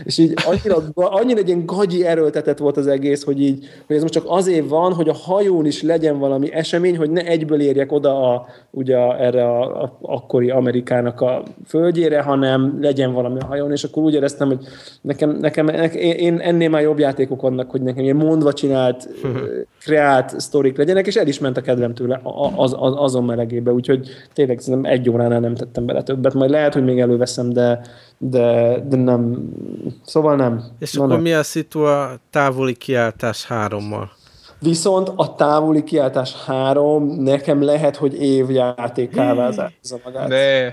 És 0.04 0.18
így 0.18 0.34
annyira, 0.46 0.82
annyira 0.94 1.38
egy 1.38 1.48
ilyen 1.48 1.66
gagyi 1.66 2.06
erőltetett 2.06 2.58
volt 2.58 2.76
az 2.76 2.86
egész, 2.86 3.24
hogy 3.24 3.42
így, 3.42 3.66
hogy 3.86 3.96
ez 3.96 4.02
most 4.02 4.14
csak 4.14 4.24
azért 4.26 4.68
van, 4.68 4.92
hogy 4.92 5.08
a 5.08 5.14
hajón 5.14 5.66
is 5.66 5.82
legyen 5.82 6.18
valami 6.18 6.52
esemény, 6.52 6.96
hogy 6.96 7.10
ne 7.10 7.24
egyből 7.24 7.60
érjek 7.60 7.92
oda 7.92 8.32
a, 8.32 8.46
ugye 8.70 8.96
erre 9.16 9.44
a, 9.44 9.82
a 9.82 9.98
akkori 10.02 10.50
Amerikának 10.50 11.20
a 11.20 11.42
földjére, 11.66 12.22
hanem 12.22 12.78
legyen 12.80 13.12
valami 13.12 13.40
a 13.40 13.46
hajón, 13.46 13.70
és 13.70 13.84
akkor 13.84 13.97
úgy 14.00 14.14
éreztem, 14.14 14.48
hogy 14.48 14.58
nekem, 15.00 15.30
nekem, 15.30 15.66
nekem 15.66 16.00
én 16.00 16.38
ennél 16.38 16.68
már 16.68 16.82
jobb 16.82 16.98
játékok 16.98 17.40
vannak, 17.40 17.70
hogy 17.70 17.82
nekem 17.82 18.02
ilyen 18.02 18.16
mondva 18.16 18.52
csinált, 18.52 19.08
kreált 19.84 20.40
sztorik 20.40 20.76
legyenek, 20.76 21.06
és 21.06 21.16
el 21.16 21.26
is 21.26 21.38
ment 21.38 21.56
a 21.56 21.60
kedvem 21.60 21.94
tőle 21.94 22.20
az, 22.56 22.76
az, 22.78 22.92
azon 22.96 23.24
melegébe, 23.24 23.72
úgyhogy 23.72 24.08
tényleg 24.32 24.58
szerintem 24.60 24.92
egy 24.92 25.10
óránál 25.10 25.40
nem 25.40 25.54
tettem 25.54 25.86
bele 25.86 26.02
többet, 26.02 26.34
majd 26.34 26.50
lehet, 26.50 26.72
hogy 26.72 26.84
még 26.84 27.00
előveszem, 27.00 27.52
de, 27.52 27.80
de, 28.18 28.78
de 28.88 28.96
nem, 28.96 29.48
szóval 30.04 30.36
nem. 30.36 30.64
És 30.78 30.92
Na, 30.92 31.02
akkor 31.02 31.14
nem. 31.14 31.22
mi 31.22 31.32
a 31.32 31.42
szitu 31.42 31.80
a 31.80 32.18
távoli 32.30 32.74
kiáltás 32.74 33.46
hárommal? 33.46 34.16
Viszont 34.60 35.12
a 35.16 35.34
távoli 35.34 35.82
kiáltás 35.84 36.34
három 36.44 37.06
nekem 37.06 37.62
lehet, 37.62 37.96
hogy 37.96 38.22
évjátékká 38.22 39.34
változza 39.34 39.98
magát. 40.04 40.28
Ne, 40.28 40.64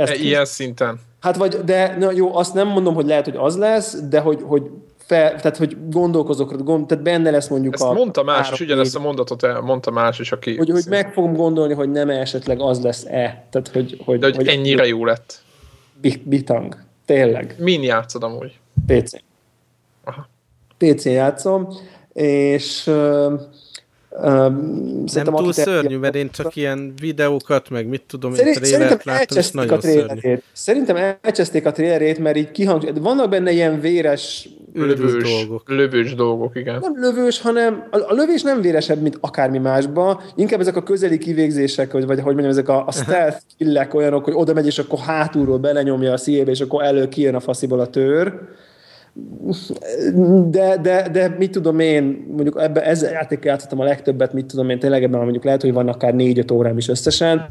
Ezt 0.00 0.14
ilyen 0.22 0.44
szinten. 0.44 1.00
Hát 1.22 1.36
vagy, 1.36 1.54
de 1.64 1.96
na 1.98 2.10
jó, 2.10 2.36
azt 2.36 2.54
nem 2.54 2.68
mondom, 2.68 2.94
hogy 2.94 3.06
lehet, 3.06 3.24
hogy 3.24 3.36
az 3.36 3.56
lesz, 3.56 4.00
de 4.08 4.20
hogy, 4.20 4.42
hogy 4.42 4.70
fel, 4.96 5.40
tehát 5.40 5.56
hogy 5.56 5.76
gondolkozok, 5.90 6.62
gond, 6.62 6.86
tehát 6.86 7.04
benne 7.04 7.30
lesz 7.30 7.48
mondjuk 7.48 7.74
Ezt 7.74 7.82
a... 7.82 7.92
mondta 7.92 8.22
más 8.22 8.50
is, 8.50 8.60
ugyanezt 8.60 8.96
a 8.96 9.00
mondatot 9.00 9.60
mondta 9.62 9.90
más 9.90 10.18
is, 10.18 10.32
aki... 10.32 10.56
Hogy, 10.56 10.70
hogy 10.70 10.84
meg 10.88 11.12
fogom 11.12 11.34
gondolni, 11.34 11.74
hogy 11.74 11.90
nem 11.90 12.10
esetleg 12.10 12.60
az 12.60 12.82
lesz-e. 12.82 13.44
Tehát, 13.50 13.68
hogy, 13.72 14.00
hogy, 14.04 14.18
de 14.18 14.26
hogy, 14.26 14.36
hogy 14.36 14.46
ennyire 14.46 14.86
jó 14.86 15.04
lett. 15.04 15.42
Bitang. 16.22 16.76
Tényleg. 17.04 17.54
Min 17.58 17.82
játszod 17.82 18.22
amúgy? 18.22 18.58
PC. 18.86 19.12
Aha. 20.04 20.28
PC 20.78 21.04
játszom, 21.04 21.68
és 22.12 22.90
Um, 24.20 25.04
nem 25.12 25.24
túl 25.24 25.52
szörnyű, 25.52 25.96
mert 25.96 26.14
én 26.14 26.30
csak 26.30 26.56
ilyen 26.56 26.92
videókat, 27.00 27.70
meg 27.70 27.86
mit 27.86 28.02
tudom, 28.06 28.34
Szerint, 28.34 28.56
én 28.56 28.62
trélert 28.62 29.04
láttam, 29.04 29.38
és 29.38 29.50
nagyon 29.50 29.78
a 29.78 29.80
szörnyű. 29.80 30.38
Szerintem 30.52 31.16
elcseszték 31.22 31.66
a 31.66 31.72
trélerét, 31.72 32.18
mert 32.18 32.36
így 32.36 32.50
kihang... 32.50 33.02
Vannak 33.02 33.30
benne 33.30 33.50
ilyen 33.50 33.80
véres... 33.80 34.48
Lövős 34.74 35.22
dolgok. 35.22 35.62
Lövős 35.68 36.14
dolgok, 36.14 36.56
igen. 36.56 36.78
Nem 36.80 36.92
lövős, 36.96 37.40
hanem 37.40 37.88
a, 37.90 37.96
a 37.96 38.12
lövés 38.12 38.42
nem 38.42 38.60
véresebb, 38.60 39.00
mint 39.00 39.18
akármi 39.20 39.58
másba. 39.58 40.22
Inkább 40.36 40.60
ezek 40.60 40.76
a 40.76 40.82
közeli 40.82 41.18
kivégzések, 41.18 41.92
vagy, 41.92 42.06
vagy 42.06 42.20
hogy 42.20 42.34
mondjam, 42.34 42.50
ezek 42.50 42.68
a, 42.68 42.86
a 42.86 42.92
stealth 43.02 43.38
killek 43.58 43.94
olyanok, 43.94 44.24
hogy 44.24 44.34
oda 44.36 44.52
megy, 44.52 44.66
és 44.66 44.78
akkor 44.78 44.98
hátulról 44.98 45.58
belenyomja 45.58 46.12
a 46.12 46.16
szívébe, 46.16 46.50
és 46.50 46.60
akkor 46.60 46.82
elő 46.84 47.08
kijön 47.08 47.34
a 47.34 47.40
fasziból 47.40 47.80
a 47.80 47.86
tőr 47.86 48.34
de, 50.50 50.76
de, 50.82 51.08
de 51.08 51.34
mit 51.38 51.50
tudom 51.50 51.78
én, 51.78 52.26
mondjuk 52.30 52.60
ebbe, 52.60 52.84
ezzel 52.84 53.12
játékkal 53.12 53.50
játszottam 53.50 53.80
a 53.80 53.84
legtöbbet, 53.84 54.32
mit 54.32 54.46
tudom 54.46 54.70
én, 54.70 54.78
tényleg 54.78 55.02
ebben 55.02 55.20
mondjuk 55.20 55.44
lehet, 55.44 55.62
hogy 55.62 55.72
van 55.72 55.88
akár 55.88 56.14
négy-öt 56.14 56.50
órám 56.50 56.76
is 56.76 56.88
összesen. 56.88 57.48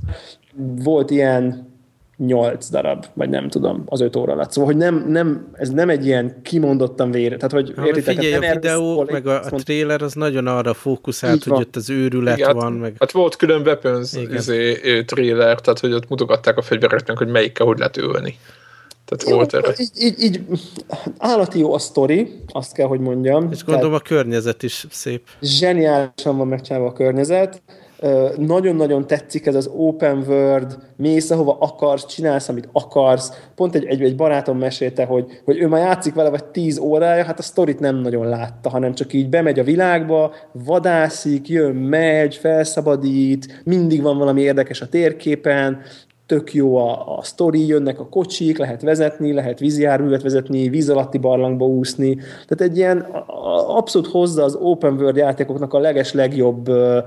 Volt 0.84 1.10
ilyen 1.10 1.70
nyolc 2.18 2.70
darab, 2.70 3.06
vagy 3.14 3.30
nem 3.30 3.50
tudom, 3.50 3.84
az 3.86 4.02
öt 4.02 4.16
óra 4.16 4.34
alatt. 4.34 4.52
Szóval, 4.52 4.72
hogy 4.72 4.82
nem, 4.82 5.06
nem, 5.08 5.48
ez 5.54 5.70
nem 5.70 5.90
egy 5.90 6.06
ilyen 6.06 6.36
kimondottan 6.42 7.12
vére. 7.12 7.36
Tehát, 7.36 7.52
hogy 7.52 7.74
ha, 7.76 7.86
értitek, 7.86 8.16
figyelj, 8.16 8.48
a 8.48 8.54
videó, 8.54 9.06
meg 9.12 9.28
a, 9.28 9.44
a 9.44 9.50
trailer 9.50 10.02
az 10.02 10.14
nagyon 10.14 10.48
arra 10.48 10.74
fókuszált, 10.74 11.44
hogy 11.44 11.62
ott 11.62 11.76
az 11.76 11.90
őrület 11.90 12.38
Igen, 12.38 12.56
van. 12.56 12.74
Meg... 12.74 12.96
Hát 13.00 13.12
volt 13.12 13.36
külön 13.36 13.62
weapons 13.62 14.14
izé, 14.14 15.04
trailer, 15.04 15.60
tehát 15.60 15.80
hogy 15.80 15.94
ott 15.94 16.10
mutogatták 16.10 16.58
a 16.58 16.62
fegyvereknek, 16.62 17.18
hogy 17.18 17.28
melyikkel 17.28 17.66
hogy 17.66 17.78
lehet 17.78 17.98
ölni. 17.98 18.38
Tehát 19.18 19.30
jó, 19.30 19.36
volt 19.36 19.54
erre. 19.54 19.74
Így, 19.78 19.92
így, 20.00 20.24
így, 20.24 20.42
állati 21.18 21.60
jó 21.60 21.74
a 21.74 21.80
sztori, 21.80 22.42
azt 22.48 22.74
kell, 22.74 22.88
hogy 22.88 23.00
mondjam. 23.00 23.50
És 23.52 23.64
gondolom 23.64 23.92
Tehát 23.92 24.06
a 24.06 24.08
környezet 24.08 24.64
is 24.64 24.88
szép. 24.90 25.28
Zseniálisan 25.42 26.38
van 26.38 26.48
megcsinálva 26.48 26.88
a 26.88 26.94
környezet. 26.94 27.62
Nagyon-nagyon 28.38 29.08
tetszik 29.08 29.46
ez 29.46 29.56
az 29.56 29.70
open 29.76 30.24
world, 30.28 30.78
mész, 30.98 31.30
ahova 31.32 31.58
akarsz, 31.60 32.06
csinálsz, 32.06 32.50
amit 32.50 32.70
akarsz. 32.72 33.32
Pont 33.56 33.76
egy, 33.76 33.86
egy, 33.86 34.02
egy 34.02 34.16
barátom 34.16 34.58
mesélte, 34.58 35.06
hogy, 35.06 35.42
hogy 35.46 35.58
ő 35.58 35.68
már 35.68 35.82
játszik 35.82 36.14
vele 36.14 36.30
vagy 36.30 36.46
tíz 36.46 36.78
órája, 36.78 37.24
hát 37.24 37.40
a 37.40 37.42
sztorit 37.42 37.80
nem 37.80 37.96
nagyon 37.96 38.28
látta, 38.28 38.70
hanem 38.70 38.94
csak 38.94 39.14
így 39.14 39.30
bemegy 39.30 39.60
a 39.60 39.64
világba, 39.64 40.34
vadászik, 40.52 41.50
jön, 41.50 41.76
megy, 41.76 42.36
felszabadít, 42.36 43.62
mindig 43.64 44.02
van 44.02 44.18
valami 44.18 44.42
érdekes 44.42 44.82
a 44.82 44.90
térképen, 44.90 45.82
tök 46.32 46.54
jó 46.54 46.76
a, 46.76 47.18
a 47.18 47.24
sztori, 47.24 47.68
jönnek 47.68 48.00
a 48.00 48.08
kocsik, 48.10 48.58
lehet 48.58 48.82
vezetni, 48.82 49.34
lehet 49.34 49.60
vízjárművet 49.60 50.22
vezetni, 50.22 50.70
víz 50.70 50.90
alatti 50.90 51.18
barlangba 51.18 51.66
úszni. 51.66 52.16
Tehát 52.16 52.62
egy 52.62 52.78
ilyen 52.78 53.00
abszolút 53.68 54.08
hozza 54.08 54.44
az 54.44 54.58
open 54.62 54.94
world 54.94 55.16
játékoknak 55.16 55.74
a 55.74 55.80
leges 55.80 56.14
legjobb 56.14 56.70
uh, 56.70 56.98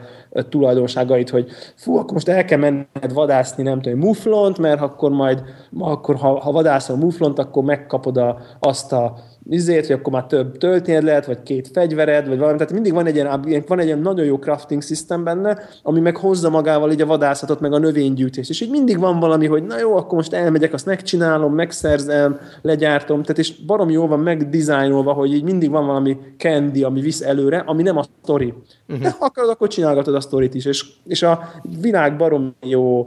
tulajdonságait, 0.48 1.30
hogy 1.30 1.48
fú, 1.74 1.96
akkor 1.96 2.12
most 2.12 2.28
el 2.28 2.44
kell 2.44 2.58
menned 2.58 3.12
vadászni, 3.14 3.62
nem 3.62 3.80
tudom, 3.80 3.98
muflont, 3.98 4.58
mert 4.58 4.80
akkor 4.80 5.10
majd, 5.10 5.42
akkor 5.78 6.16
ha, 6.16 6.40
ha 6.40 6.52
vadászol 6.52 6.96
muflont, 6.96 7.38
akkor 7.38 7.64
megkapod 7.64 8.16
a, 8.16 8.38
azt 8.58 8.92
a 8.92 9.16
izért, 9.48 9.86
hogy 9.86 9.96
akkor 9.96 10.12
már 10.12 10.26
több 10.26 10.56
töltényed 10.56 11.02
lehet, 11.02 11.26
vagy 11.26 11.42
két 11.42 11.68
fegyvered, 11.72 12.28
vagy 12.28 12.38
valami. 12.38 12.58
Tehát 12.58 12.72
mindig 12.72 12.92
van 12.92 13.06
egy 13.06 13.14
ilyen, 13.14 13.64
van 13.66 13.78
egy 13.78 13.86
ilyen 13.86 13.98
nagyon 13.98 14.26
jó 14.26 14.38
crafting 14.38 14.82
system 14.82 15.24
benne, 15.24 15.58
ami 15.82 16.00
meg 16.00 16.16
hozza 16.16 16.50
magával 16.50 16.92
így 16.92 17.00
a 17.00 17.06
vadászatot, 17.06 17.60
meg 17.60 17.72
a 17.72 17.78
növénygyűjtést. 17.78 18.50
És 18.50 18.60
így 18.60 18.70
mindig 18.70 18.98
van 18.98 19.20
valami, 19.20 19.46
hogy 19.46 19.64
na 19.64 19.78
jó, 19.78 19.96
akkor 19.96 20.16
most 20.16 20.32
elmegyek, 20.32 20.72
azt 20.72 20.86
megcsinálom, 20.86 21.54
megszerzem, 21.54 22.38
legyártom. 22.62 23.22
Tehát 23.22 23.38
és 23.38 23.64
barom 23.64 23.90
jó 23.90 24.06
van 24.06 24.20
megdizájnolva, 24.20 25.12
hogy 25.12 25.34
így 25.34 25.42
mindig 25.44 25.70
van 25.70 25.86
valami 25.86 26.16
candy, 26.36 26.82
ami 26.82 27.00
visz 27.00 27.20
előre, 27.20 27.62
ami 27.66 27.82
nem 27.82 27.96
a 27.96 28.04
story. 28.22 28.54
Uh-huh. 28.88 29.04
De 29.04 29.10
ha 29.18 29.24
akarod, 29.24 29.50
akkor 29.50 29.68
csinálgatod 29.68 30.14
a 30.14 30.20
sztorit 30.20 30.54
is. 30.54 30.64
És, 30.64 30.86
és 31.06 31.22
a 31.22 31.50
világ 31.80 32.16
barom 32.16 32.54
jó 32.62 33.06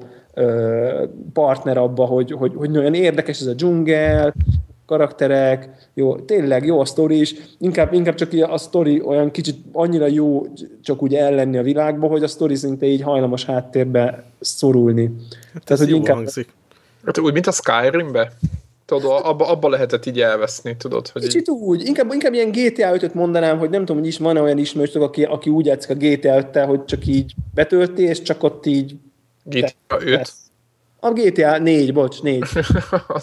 partner 1.33 1.77
abba, 1.77 2.05
hogy, 2.05 2.31
hogy, 2.31 2.51
hogy 2.55 2.77
olyan 2.77 2.93
érdekes 2.93 3.39
ez 3.39 3.47
a 3.47 3.53
dzsungel, 3.53 4.33
karakterek, 4.87 5.89
jó, 5.93 6.15
tényleg 6.15 6.65
jó 6.65 6.79
a 6.79 6.85
sztori 6.85 7.19
is, 7.19 7.35
inkább, 7.59 7.93
inkább 7.93 8.15
csak 8.15 8.29
a 8.49 8.57
sztori 8.57 9.01
olyan 9.01 9.31
kicsit 9.31 9.57
annyira 9.71 10.07
jó 10.07 10.47
csak 10.83 11.01
úgy 11.01 11.15
ellenni 11.15 11.57
a 11.57 11.63
világba, 11.63 12.07
hogy 12.07 12.23
a 12.23 12.27
sztori 12.27 12.55
szinte 12.55 12.85
így 12.85 13.01
hajlamos 13.01 13.45
háttérbe 13.45 14.23
szorulni. 14.39 15.11
Hát 15.53 15.63
Tehát, 15.63 15.83
hogy 15.83 15.93
inkább... 15.93 16.15
hangzik. 16.15 16.53
Hát 17.05 17.19
úgy, 17.19 17.33
mint 17.33 17.47
a 17.47 17.51
Skyrimbe? 17.51 18.31
Tudod, 18.85 19.21
abba, 19.23 19.47
abba 19.47 19.69
lehetett 19.69 20.05
így 20.05 20.21
elveszni, 20.21 20.75
tudod? 20.77 21.07
Hogy 21.07 21.21
Kicsit 21.21 21.41
így... 21.41 21.49
úgy. 21.49 21.85
Inkább, 21.85 22.11
inkább 22.11 22.33
ilyen 22.33 22.51
GTA 22.51 22.91
5-öt 22.97 23.13
mondanám, 23.13 23.57
hogy 23.57 23.69
nem 23.69 23.79
tudom, 23.79 23.97
hogy 23.97 24.07
is 24.07 24.17
van 24.17 24.37
olyan 24.37 24.57
ismerős, 24.57 24.93
aki, 24.93 25.23
aki 25.23 25.49
úgy 25.49 25.65
játszik 25.65 25.89
a 25.89 25.93
GTA 25.93 26.37
5 26.37 26.57
hogy 26.57 26.85
csak 26.85 27.05
így 27.05 27.33
betölti, 27.53 28.03
és 28.03 28.21
csak 28.21 28.43
ott 28.43 28.65
így... 28.65 28.95
GTA 29.43 29.97
5? 29.99 30.33
A 30.99 31.11
GTA 31.11 31.57
4, 31.57 31.93
bocs, 31.93 32.19
4. 32.21 32.43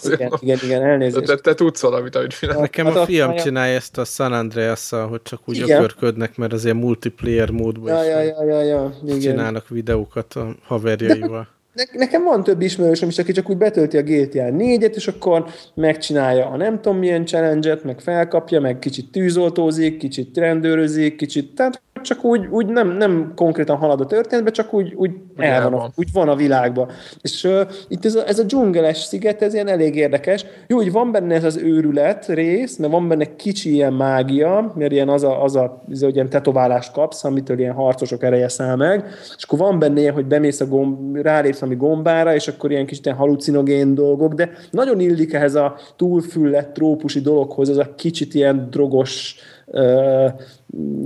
igen, 0.03 0.31
igen, 0.39 0.59
igen, 0.63 0.83
elnézést. 0.83 1.25
Te, 1.25 1.35
te 1.35 1.53
tudsz 1.53 1.81
valamit, 1.81 2.15
amit 2.15 2.31
csinál. 2.31 2.59
Nekem 2.59 2.85
hát 2.85 2.95
a 2.95 3.05
fiam 3.05 3.29
a... 3.31 3.41
csinálja 3.41 3.75
ezt 3.75 3.97
a 3.97 4.05
San 4.05 4.33
andreas 4.33 4.89
hogy 4.89 5.21
csak 5.21 5.39
úgy 5.45 5.55
igen. 5.55 5.77
ökörködnek, 5.77 6.37
mert 6.37 6.53
azért 6.53 6.75
multiplayer 6.75 7.49
módban 7.49 7.93
ja, 7.93 8.03
ja, 8.03 8.19
ja, 8.19 8.43
ja, 8.43 8.61
ja, 8.61 8.93
igen. 9.03 9.19
csinálnak 9.19 9.69
videókat 9.69 10.33
a 10.33 10.55
haverjaival. 10.65 11.47
Ne, 11.75 11.83
nekem 11.99 12.23
van 12.23 12.43
több 12.43 12.61
ismerősöm 12.61 13.09
is, 13.09 13.17
aki 13.17 13.31
csak 13.31 13.49
úgy 13.49 13.57
betölti 13.57 13.97
a 13.97 14.01
GTA 14.01 14.49
4-et, 14.51 14.95
és 14.95 15.07
akkor 15.07 15.45
megcsinálja 15.73 16.49
a 16.49 16.57
nem 16.57 16.81
tudom 16.81 16.97
milyen 16.97 17.25
challenge 17.25 17.79
meg 17.83 17.99
felkapja, 17.99 18.59
meg 18.59 18.79
kicsit 18.79 19.11
tűzoltózik, 19.11 19.97
kicsit 19.97 20.37
rendőrözik, 20.37 21.15
kicsit, 21.15 21.55
tehát 21.55 21.83
csak 22.05 22.23
úgy, 22.23 22.47
úgy 22.49 22.65
nem, 22.65 22.87
nem 22.97 23.31
konkrétan 23.35 23.77
halad 23.77 24.01
a 24.01 24.05
történetbe, 24.05 24.51
csak 24.51 24.73
úgy, 24.73 24.93
úgy, 24.93 25.11
el 25.35 25.69
van, 25.69 25.79
a, 25.79 25.89
úgy 25.95 26.07
van 26.13 26.29
a 26.29 26.35
világban. 26.35 26.89
És 27.21 27.43
uh, 27.43 27.61
itt 27.87 28.05
ez 28.05 28.15
a, 28.15 28.27
ez 28.27 28.39
a 28.39 28.43
dzsungeles 28.43 28.97
sziget, 28.97 29.41
ez 29.41 29.53
ilyen 29.53 29.67
elég 29.67 29.95
érdekes. 29.95 30.45
Jó, 30.67 30.77
hogy 30.77 30.91
van 30.91 31.11
benne 31.11 31.35
ez 31.35 31.43
az 31.43 31.57
őrület 31.57 32.25
rész, 32.25 32.77
mert 32.77 32.91
van 32.91 33.07
benne 33.07 33.35
kicsi 33.35 33.73
ilyen 33.73 33.93
mágia, 33.93 34.73
mert 34.75 34.91
ilyen 34.91 35.09
az 35.09 35.23
a, 35.23 35.43
az 35.43 35.55
a 35.55 35.83
az, 35.91 36.01
hogy 36.01 36.15
ilyen 36.15 36.29
tetoválást 36.29 36.91
kapsz, 36.91 37.23
amitől 37.23 37.59
ilyen 37.59 37.73
harcosok 37.73 38.23
ereje 38.23 38.47
száll 38.47 38.75
meg, 38.75 39.05
és 39.37 39.43
akkor 39.43 39.59
van 39.59 39.79
benne 39.79 39.99
ilyen, 39.99 40.13
hogy 40.13 40.25
bemész 40.25 40.61
a 40.61 40.67
gomb, 40.67 41.15
rálépsz 41.15 41.61
ami 41.65 41.75
gombára, 41.75 42.33
és 42.35 42.47
akkor 42.47 42.71
ilyen 42.71 42.85
kicsit 42.85 43.05
ilyen 43.05 43.17
halucinogén 43.17 43.95
dolgok, 43.95 44.33
de 44.33 44.51
nagyon 44.71 44.99
illik 44.99 45.33
ehhez 45.33 45.55
a 45.55 45.75
túlfüllett 45.95 46.73
trópusi 46.73 47.19
dologhoz, 47.21 47.69
az 47.69 47.77
a 47.77 47.95
kicsit 47.95 48.33
ilyen 48.33 48.67
drogos, 48.69 49.35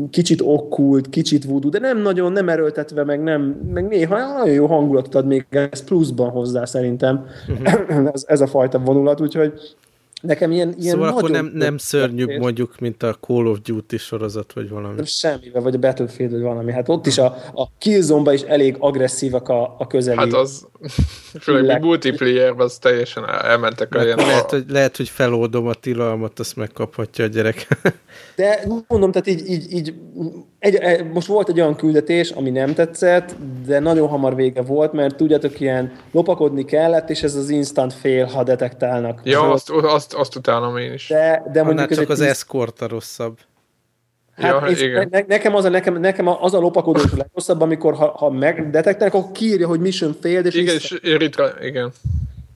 kicsit 0.09 0.41
okkult, 0.41 1.09
kicsit 1.09 1.45
voodoo, 1.45 1.69
de 1.69 1.79
nem 1.79 1.97
nagyon, 2.01 2.31
nem 2.31 2.49
erőltetve, 2.49 3.03
meg, 3.03 3.23
nem, 3.23 3.41
meg 3.73 3.87
néha 3.87 4.33
nagyon 4.37 4.53
jó 4.53 4.65
hangulatot 4.65 5.15
ad 5.15 5.25
még 5.25 5.45
ez 5.49 5.83
pluszban 5.83 6.29
hozzá 6.29 6.65
szerintem 6.65 7.25
uh-huh. 7.47 8.09
ez, 8.13 8.23
ez 8.27 8.41
a 8.41 8.47
fajta 8.47 8.79
vonulat, 8.79 9.21
úgyhogy 9.21 9.53
Nekem 10.21 10.51
ilyen, 10.51 10.73
ilyen 10.77 10.93
szóval 10.93 11.09
akkor 11.09 11.29
nem, 11.29 11.51
nem 11.53 11.77
szörnyűbb 11.77 12.29
mondjuk, 12.39 12.79
mint 12.79 13.03
a 13.03 13.13
Call 13.13 13.45
of 13.45 13.59
Duty 13.61 13.97
sorozat, 13.97 14.53
vagy 14.53 14.69
valami. 14.69 14.95
Nem 14.95 15.05
semmivel, 15.05 15.61
vagy 15.61 15.75
a 15.75 15.77
Battlefield, 15.77 16.31
vagy 16.31 16.41
valami. 16.41 16.71
Hát 16.71 16.89
ott 16.89 17.05
is 17.05 17.17
a, 17.17 17.25
a 17.53 17.77
killzone 17.77 18.33
is 18.33 18.41
elég 18.41 18.75
agresszívak 18.79 19.49
a, 19.49 19.75
a 19.77 19.87
közeli. 19.87 20.17
Hát 20.17 20.33
az, 20.33 20.67
főleg 21.41 21.81
a 21.81 21.85
multiplayer 21.85 22.53
az 22.57 22.77
teljesen 22.77 23.29
elmentek 23.29 23.95
a 23.95 24.03
ilyen... 24.03 24.17
Lehet, 24.17 24.49
hogy, 24.49 24.63
lehet, 24.67 24.97
hogy 24.97 25.09
feloldom 25.09 25.67
a 25.67 25.73
tilalmat, 25.73 26.39
azt 26.39 26.55
megkaphatja 26.55 27.25
a 27.25 27.27
gyerek. 27.27 27.67
De 28.35 28.63
mondom, 28.87 29.11
tehát 29.11 29.27
így, 29.27 29.49
így, 29.49 29.73
így 29.73 29.93
egy, 30.59 30.75
egy, 30.75 31.11
most 31.11 31.27
volt 31.27 31.49
egy 31.49 31.59
olyan 31.59 31.75
küldetés, 31.75 32.29
ami 32.29 32.49
nem 32.49 32.73
tetszett, 32.73 33.35
de 33.65 33.79
nagyon 33.79 34.07
hamar 34.07 34.35
vége 34.35 34.61
volt, 34.61 34.93
mert 34.93 35.15
tudjátok, 35.15 35.59
ilyen 35.59 35.91
lopakodni 36.11 36.65
kellett, 36.65 37.09
és 37.09 37.23
ez 37.23 37.35
az 37.35 37.49
instant 37.49 37.93
fail, 37.93 38.25
ha 38.25 38.43
detektálnak. 38.43 39.21
Ja, 39.23 39.51
azt, 39.51 39.69
azt, 39.69 40.13
azt 40.13 40.35
utálom 40.35 40.77
én 40.77 40.93
is. 40.93 41.07
De, 41.07 41.43
de 41.51 41.63
mondjuk 41.63 41.93
csak 41.93 42.09
az 42.09 42.21
escort 42.21 42.81
a 42.81 42.87
rosszabb. 42.87 43.37
Hát 44.35 44.61
ja, 44.61 44.87
igen. 44.87 45.07
Ne, 45.11 45.21
nekem, 45.27 45.55
az 45.55 45.65
a, 45.65 45.69
nekem, 45.69 45.99
nekem 45.99 46.27
az 46.27 46.53
a 46.53 46.59
lopakodó 46.59 46.99
a 46.99 47.15
legrosszabb, 47.17 47.61
amikor 47.61 47.93
ha, 47.93 48.07
ha 48.17 48.29
megdetektálnak, 48.29 49.15
akkor 49.15 49.31
kiírja, 49.31 49.67
hogy 49.67 49.79
mission 49.79 50.15
failed, 50.21 50.45
és 50.45 50.55
igen, 50.55 50.75
és 50.75 50.99
ritka, 51.01 51.53
igen. 51.61 51.91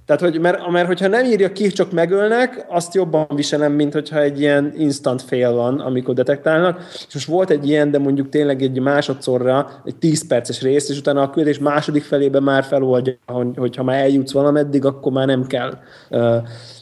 Tehát, 0.06 0.22
hogy, 0.22 0.40
mert, 0.40 0.70
mert 0.70 0.88
hogyha 0.88 1.08
nem 1.08 1.26
írja 1.26 1.52
ki, 1.52 1.68
csak 1.68 1.92
megölnek, 1.92 2.66
azt 2.70 2.94
jobban 2.94 3.28
viselem, 3.36 3.72
mint 3.72 3.94
hogyha 3.94 4.22
egy 4.22 4.40
ilyen 4.40 4.74
instant 4.78 5.22
fail 5.22 5.52
van, 5.52 5.80
amikor 5.80 6.14
detektálnak. 6.14 6.80
És 7.08 7.14
most 7.14 7.28
volt 7.28 7.50
egy 7.50 7.68
ilyen, 7.68 7.92
de 7.92 7.98
mondjuk 7.98 8.30
tényleg 8.30 8.62
egy 8.62 8.80
másodszorra, 8.80 9.82
egy 9.86 9.96
10 9.96 10.28
perces 10.28 10.62
rész, 10.62 10.90
és 10.90 10.98
utána 10.98 11.22
a 11.22 11.30
küldés 11.30 11.60
második 11.60 12.04
felében 12.04 12.44
már 12.44 12.64
feloldja, 12.64 13.14
hogy, 13.26 13.48
hogyha 13.56 13.84
már 13.84 14.00
eljutsz 14.00 14.32
valameddig, 14.32 14.86
akkor 14.86 15.12
már 15.12 15.28
nem 15.28 15.46
kell. 15.48 15.78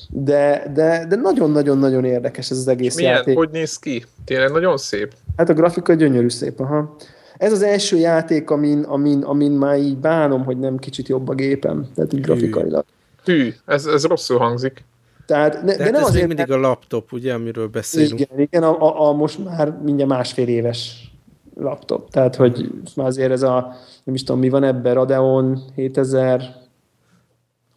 De, 0.09 0.71
de, 0.73 1.05
de 1.09 1.15
nagyon-nagyon-nagyon 1.15 2.05
érdekes 2.05 2.49
ez 2.49 2.57
az 2.57 2.67
egész 2.67 2.95
Milyen, 2.95 3.13
játék. 3.13 3.37
Hogy 3.37 3.49
néz 3.51 3.77
ki? 3.77 4.05
Tényleg 4.25 4.51
nagyon 4.51 4.77
szép. 4.77 5.13
Hát 5.37 5.49
a 5.49 5.53
grafika 5.53 5.93
gyönyörű 5.93 6.29
szép, 6.29 6.59
aha. 6.59 6.95
Ez 7.37 7.51
az 7.51 7.61
első 7.61 7.97
játék, 7.97 8.49
amin, 8.49 8.83
amin, 8.83 9.23
amin 9.23 9.51
már 9.51 9.77
így 9.77 9.97
bánom, 9.97 10.43
hogy 10.43 10.59
nem 10.59 10.77
kicsit 10.77 11.07
jobb 11.07 11.29
a 11.29 11.33
gépem, 11.33 11.87
tehát 11.95 12.13
így 12.13 12.21
grafikailag. 12.21 12.85
Hű, 13.23 13.53
ez, 13.65 13.85
ez 13.85 14.05
rosszul 14.05 14.37
hangzik. 14.37 14.85
Tehát, 15.25 15.63
ne, 15.63 15.75
de 15.75 15.83
nem 15.83 15.95
ez 15.95 16.01
azért, 16.01 16.27
még 16.27 16.37
mindig 16.37 16.55
a 16.55 16.59
laptop, 16.59 17.11
ugye, 17.11 17.33
amiről 17.33 17.67
beszélünk. 17.67 18.19
Igen, 18.19 18.39
igen 18.39 18.63
a, 18.63 18.81
a, 18.81 19.07
a 19.07 19.13
most 19.13 19.43
már 19.43 19.77
mindjárt 19.83 20.11
másfél 20.11 20.47
éves 20.47 21.11
laptop. 21.55 22.09
Tehát, 22.09 22.35
hogy 22.35 22.69
már 22.95 23.07
azért 23.07 23.31
ez 23.31 23.41
a, 23.41 23.73
nem 24.03 24.15
is 24.15 24.23
tudom, 24.23 24.41
mi 24.41 24.49
van 24.49 24.63
ebben, 24.63 24.93
Radeon 24.93 25.59
7000 25.75 26.59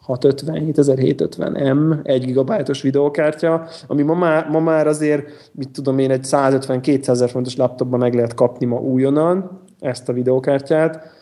650, 0.05 0.73
7750M, 0.77 1.99
1 2.03 2.25
gigabájtos 2.25 2.83
videókártya, 2.83 3.67
ami 3.87 4.03
ma 4.03 4.15
már, 4.15 4.49
ma 4.49 4.61
már 4.61 4.87
azért, 4.87 5.51
mit 5.53 5.71
tudom 5.71 5.99
én, 5.99 6.11
egy 6.11 6.25
150-200 6.31 7.09
ezer 7.09 7.31
fontos 7.31 7.57
laptopban 7.57 7.99
meg 7.99 8.15
lehet 8.15 8.35
kapni 8.35 8.67
ma 8.67 8.77
újonnan 8.77 9.63
ezt 9.81 10.09
a 10.09 10.13
videókártyát 10.13 11.13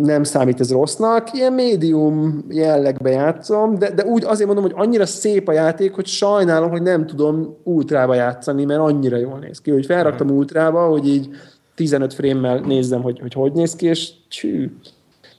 nem 0.00 0.22
számít 0.22 0.60
ez 0.60 0.70
rossznak, 0.70 1.32
ilyen 1.32 1.52
médium 1.52 2.44
jellegbe 2.48 3.10
játszom, 3.10 3.78
de, 3.78 3.90
de 3.90 4.04
úgy 4.04 4.24
azért 4.24 4.46
mondom, 4.46 4.64
hogy 4.64 4.86
annyira 4.86 5.06
szép 5.06 5.48
a 5.48 5.52
játék, 5.52 5.94
hogy 5.94 6.06
sajnálom, 6.06 6.70
hogy 6.70 6.82
nem 6.82 7.06
tudom 7.06 7.56
ultrába 7.62 8.14
játszani, 8.14 8.64
mert 8.64 8.80
annyira 8.80 9.16
jól 9.16 9.38
néz 9.38 9.60
ki, 9.60 9.70
hogy 9.70 9.86
felraktam 9.86 10.30
ultrába, 10.30 10.88
hogy 10.88 11.08
így 11.08 11.28
15 11.74 12.14
frémmel 12.14 12.58
nézzem, 12.58 13.02
hogy, 13.02 13.20
hogy 13.20 13.32
hogy 13.32 13.52
néz 13.52 13.76
ki, 13.76 13.86
és 13.86 14.12
csű. 14.28 14.70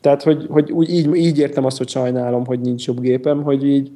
Tehát, 0.01 0.23
hogy, 0.23 0.47
hogy 0.49 0.71
úgy, 0.71 0.89
így, 0.89 1.15
így 1.15 1.37
értem 1.37 1.65
azt, 1.65 1.77
hogy 1.77 1.89
sajnálom, 1.89 2.45
hogy 2.45 2.59
nincs 2.59 2.87
jobb 2.87 2.99
gépem, 2.99 3.43
hogy 3.43 3.65
így 3.65 3.91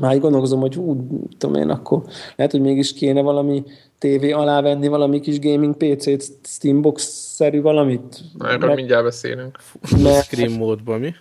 már 0.00 0.14
így 0.14 0.20
gondolkozom, 0.20 0.60
hogy 0.60 0.74
hú, 0.74 0.96
tudom 1.38 1.60
én, 1.60 1.68
akkor 1.68 2.02
lehet, 2.36 2.52
hogy 2.52 2.60
mégis 2.60 2.92
kéne 2.92 3.20
valami 3.20 3.64
tévé 4.04 4.30
alá 4.30 4.60
venni 4.60 4.88
valami 4.88 5.20
kis 5.20 5.38
gaming 5.38 5.76
PC-t, 5.76 6.24
Steambox-szerű 6.42 7.60
valamit. 7.60 8.20
Erről 8.38 8.58
mert, 8.58 8.74
mindjárt 8.74 9.04
beszélünk. 9.04 9.58
Mert, 10.02 10.24
Screen 10.24 10.50
módban 10.50 11.00
mi? 11.00 11.14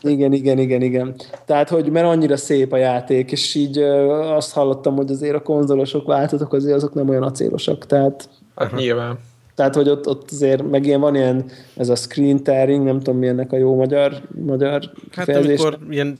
Igen, 0.00 0.32
igen, 0.32 0.58
igen, 0.58 0.82
igen. 0.82 1.14
Tehát, 1.44 1.68
hogy 1.68 1.90
mert 1.90 2.06
annyira 2.06 2.36
szép 2.36 2.72
a 2.72 2.76
játék, 2.76 3.32
és 3.32 3.54
így 3.54 3.78
ö, 3.78 4.08
azt 4.10 4.52
hallottam, 4.52 4.96
hogy 4.96 5.10
azért 5.10 5.34
a 5.34 5.42
konzolosok 5.42 6.06
váltotok, 6.06 6.52
azért 6.52 6.74
azok 6.74 6.94
nem 6.94 7.08
olyan 7.08 7.22
acélosak, 7.22 7.86
tehát... 7.86 8.28
Hát 8.56 8.74
nyilván. 8.74 9.18
Tehát, 9.54 9.74
hogy 9.74 9.88
ott, 9.88 10.08
ott 10.08 10.30
azért 10.30 10.70
meg 10.70 10.86
ilyen 10.86 11.00
van 11.00 11.14
ilyen, 11.14 11.44
ez 11.76 11.88
a 11.88 11.96
screen 11.96 12.42
tearing, 12.42 12.84
nem 12.84 12.98
tudom 13.00 13.18
mi 13.18 13.26
ennek 13.26 13.52
a 13.52 13.56
jó 13.56 13.74
magyar, 13.74 14.22
magyar 14.44 14.90
Hát 15.12 15.28
amikor 15.28 15.78
ilyen 15.90 16.18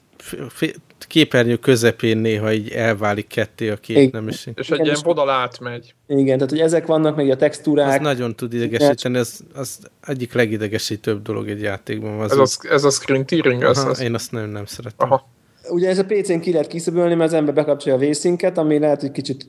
képernyő 1.06 1.56
közepén 1.56 2.18
néha 2.18 2.52
így 2.52 2.70
elválik 2.70 3.26
ketté 3.26 3.70
a 3.70 3.76
kép, 3.76 3.96
Igen. 3.96 4.10
nem 4.12 4.28
is. 4.28 4.48
És 4.54 4.70
egy 4.70 4.84
ilyen 4.84 4.98
vonal 5.02 5.30
átmegy. 5.30 5.94
Igen, 6.06 6.34
tehát 6.34 6.50
hogy 6.50 6.60
ezek 6.60 6.86
vannak, 6.86 7.16
meg 7.16 7.30
a 7.30 7.36
textúrák. 7.36 7.98
Az 7.98 8.06
nagyon 8.06 8.36
tud 8.36 8.52
idegesíteni, 8.52 9.18
ez 9.18 9.38
az 9.54 9.78
egyik 10.06 10.32
legidegesítőbb 10.32 11.22
dolog 11.22 11.48
egy 11.48 11.62
játékban. 11.62 12.20
Az 12.20 12.32
ez, 12.32 12.38
az, 12.38 12.58
ez 12.70 12.84
a 12.84 12.90
screen 12.90 13.26
tearing? 13.26 13.62
Aha, 13.62 13.70
az, 13.70 13.84
az... 13.84 14.00
Én 14.00 14.14
azt 14.14 14.32
nagyon 14.32 14.48
nem 14.48 14.64
szeretem. 14.64 15.10
Aha. 15.12 15.28
Ugye 15.68 15.88
ez 15.88 15.98
a 15.98 16.04
PC-n 16.04 16.38
ki 16.38 16.52
lehet 16.52 16.66
kiszöbölni, 16.66 17.14
mert 17.14 17.30
az 17.30 17.36
ember 17.36 17.54
bekapcsolja 17.54 17.98
a 17.98 18.00
vészinket, 18.00 18.58
ami 18.58 18.78
lehet, 18.78 19.00
hogy 19.00 19.10
kicsit 19.10 19.48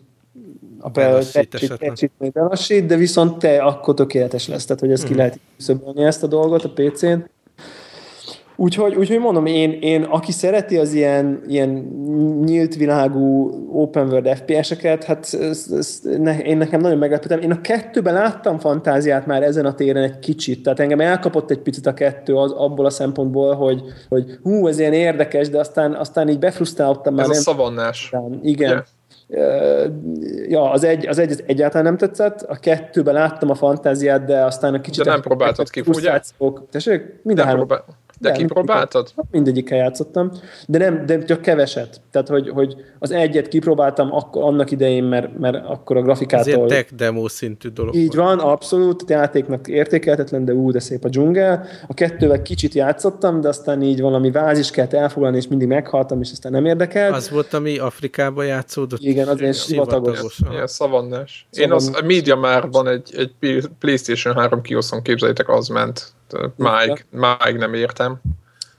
a 0.80 0.90
belassít, 2.34 2.86
de 2.86 2.96
viszont 2.96 3.40
te 3.40 3.58
akkor 3.64 3.94
tökéletes 3.94 4.48
lesz, 4.48 4.66
tehát 4.66 4.82
hogy 4.82 4.92
ezt 4.92 5.04
ki 5.04 5.10
mhm. 5.10 5.18
lehet 5.18 5.40
kiszöbölni 5.58 6.04
ezt 6.04 6.24
a 6.24 6.28
dolgot 6.28 6.64
a 6.64 6.70
PC-n. 6.70 7.18
Úgyhogy, 8.62 8.96
úgyhogy 8.96 9.20
mondom, 9.20 9.46
én, 9.46 9.72
én 9.72 10.04
aki 10.04 10.32
szereti 10.32 10.78
az 10.78 10.94
ilyen, 10.94 11.42
ilyen 11.48 11.70
nyílt 12.44 12.76
világú 12.76 13.50
open 13.74 14.08
world 14.08 14.38
FPS-eket, 14.38 15.04
hát 15.04 15.38
ez, 15.40 15.66
ez, 15.78 16.00
ne, 16.18 16.40
én 16.40 16.58
nekem 16.58 16.82
nagyon 16.82 16.98
meglepődtem. 16.98 17.40
Én 17.40 17.52
a 17.52 17.62
kettőben 17.62 18.14
láttam 18.14 18.60
fantáziát 18.60 19.26
már 19.26 19.44
ezen 19.44 19.66
a 19.66 19.74
téren 19.74 20.04
egy 20.04 20.20
kicsit, 20.20 20.64
tehát 20.64 20.80
engem 20.80 21.00
elkapott 21.00 21.52
egy 21.52 21.60
picit 21.60 21.86
a 21.86 21.94
kettő 21.94 22.36
az, 22.36 22.52
abból 22.52 22.86
a 22.86 22.90
szempontból, 22.90 23.56
hogy, 23.56 23.82
hogy 24.10 24.40
hú, 24.44 24.68
ez 24.68 24.80
ilyen 24.80 24.94
érdekes, 24.94 25.50
de 25.50 25.60
aztán, 25.60 25.94
aztán 25.94 26.30
így 26.30 26.40
befrusztráltam 26.40 27.14
már. 27.14 27.30
Ez 27.30 27.38
a 27.38 27.42
szavannás. 27.42 28.14
Igen. 28.42 28.70
Yeah 28.70 28.84
ja, 30.48 30.72
az 30.72 30.84
egy, 30.84 31.08
az 31.08 31.20
egy 31.20 31.32
az 31.32 31.44
egyáltalán 31.46 31.86
nem 31.86 31.98
tetszett, 31.98 32.42
a 32.42 32.56
kettőben 32.56 33.14
láttam 33.14 33.50
a 33.50 33.56
fantáziát, 33.56 34.26
de 34.26 34.44
aztán 34.44 34.74
a 34.74 34.82
kicsit... 34.82 35.04
De 35.04 35.12
nem 35.12 35.22
próbáltad 35.22 35.70
ki, 35.70 35.84
ugye? 35.88 36.20
Tessék? 36.72 37.20
Minden 37.24 37.46
három. 37.46 37.68
Próbál... 37.68 37.86
De 38.22 38.30
nem, 38.30 38.38
kipróbáltad? 38.38 39.14
Mindegyikkel 39.32 39.78
játszottam, 39.78 40.32
de 40.68 40.78
nem, 40.78 41.06
de 41.06 41.24
csak 41.24 41.42
keveset. 41.42 42.02
Tehát, 42.12 42.28
hogy, 42.28 42.50
hogy 42.50 42.76
az 43.00 43.12
egyet 43.12 43.48
kipróbáltam 43.48 44.14
akkor, 44.14 44.44
annak 44.44 44.72
idején, 44.72 45.04
mert, 45.04 45.38
mert 45.40 45.66
akkor 45.66 45.98
a 45.98 46.02
grafikától... 46.02 46.64
Ez 46.64 46.70
tech 46.70 46.94
demo 46.94 47.28
szintű 47.28 47.70
dolog. 47.70 47.96
Így 47.96 48.16
van, 48.16 48.40
abszolút, 48.40 49.02
a 49.02 49.06
játéknak 49.08 49.68
értékelhetetlen, 49.68 50.46
de 50.46 50.54
ú, 50.54 50.72
de 50.72 50.80
szép 50.80 51.04
a 51.04 51.10
dzsungel. 51.10 51.66
A 51.88 51.94
kettővel 51.94 52.42
kicsit 52.42 52.74
játszottam, 52.74 53.42
de 53.42 53.48
aztán 53.48 53.82
így 53.82 54.02
valami 54.02 54.32
vázis 54.32 54.72
kellett 54.72 54.94
elfoglalni, 54.94 55.38
és 55.38 55.48
mindig 55.48 55.68
meghaltam, 55.68 56.22
és 56.22 56.32
aztán 56.32 56.52
nem 56.52 56.66
érdekelt. 56.66 57.16
Az 57.16 57.30
volt, 57.30 57.54
ami 57.54 57.78
Afrikába 57.78 58.44
játszódott? 58.44 59.00
Igen, 59.02 59.28
az 59.28 59.40
ilyen 59.40 59.54
sivatagos. 59.54 60.40
Igen, 60.52 60.68
szavannás. 60.68 61.48
Én 61.52 61.72
az, 61.72 61.92
a 61.94 62.06
média 62.06 62.36
már 62.36 62.70
van 62.70 62.88
egy, 62.88 63.14
egy 63.18 63.68
PlayStation 63.80 64.36
3 64.36 64.62
kioszon, 64.62 65.02
képzeljétek, 65.02 65.50
az 65.50 65.68
ment 65.68 66.14
máig, 66.56 67.06
máig 67.10 67.56
nem 67.58 67.74
értem. 67.74 68.22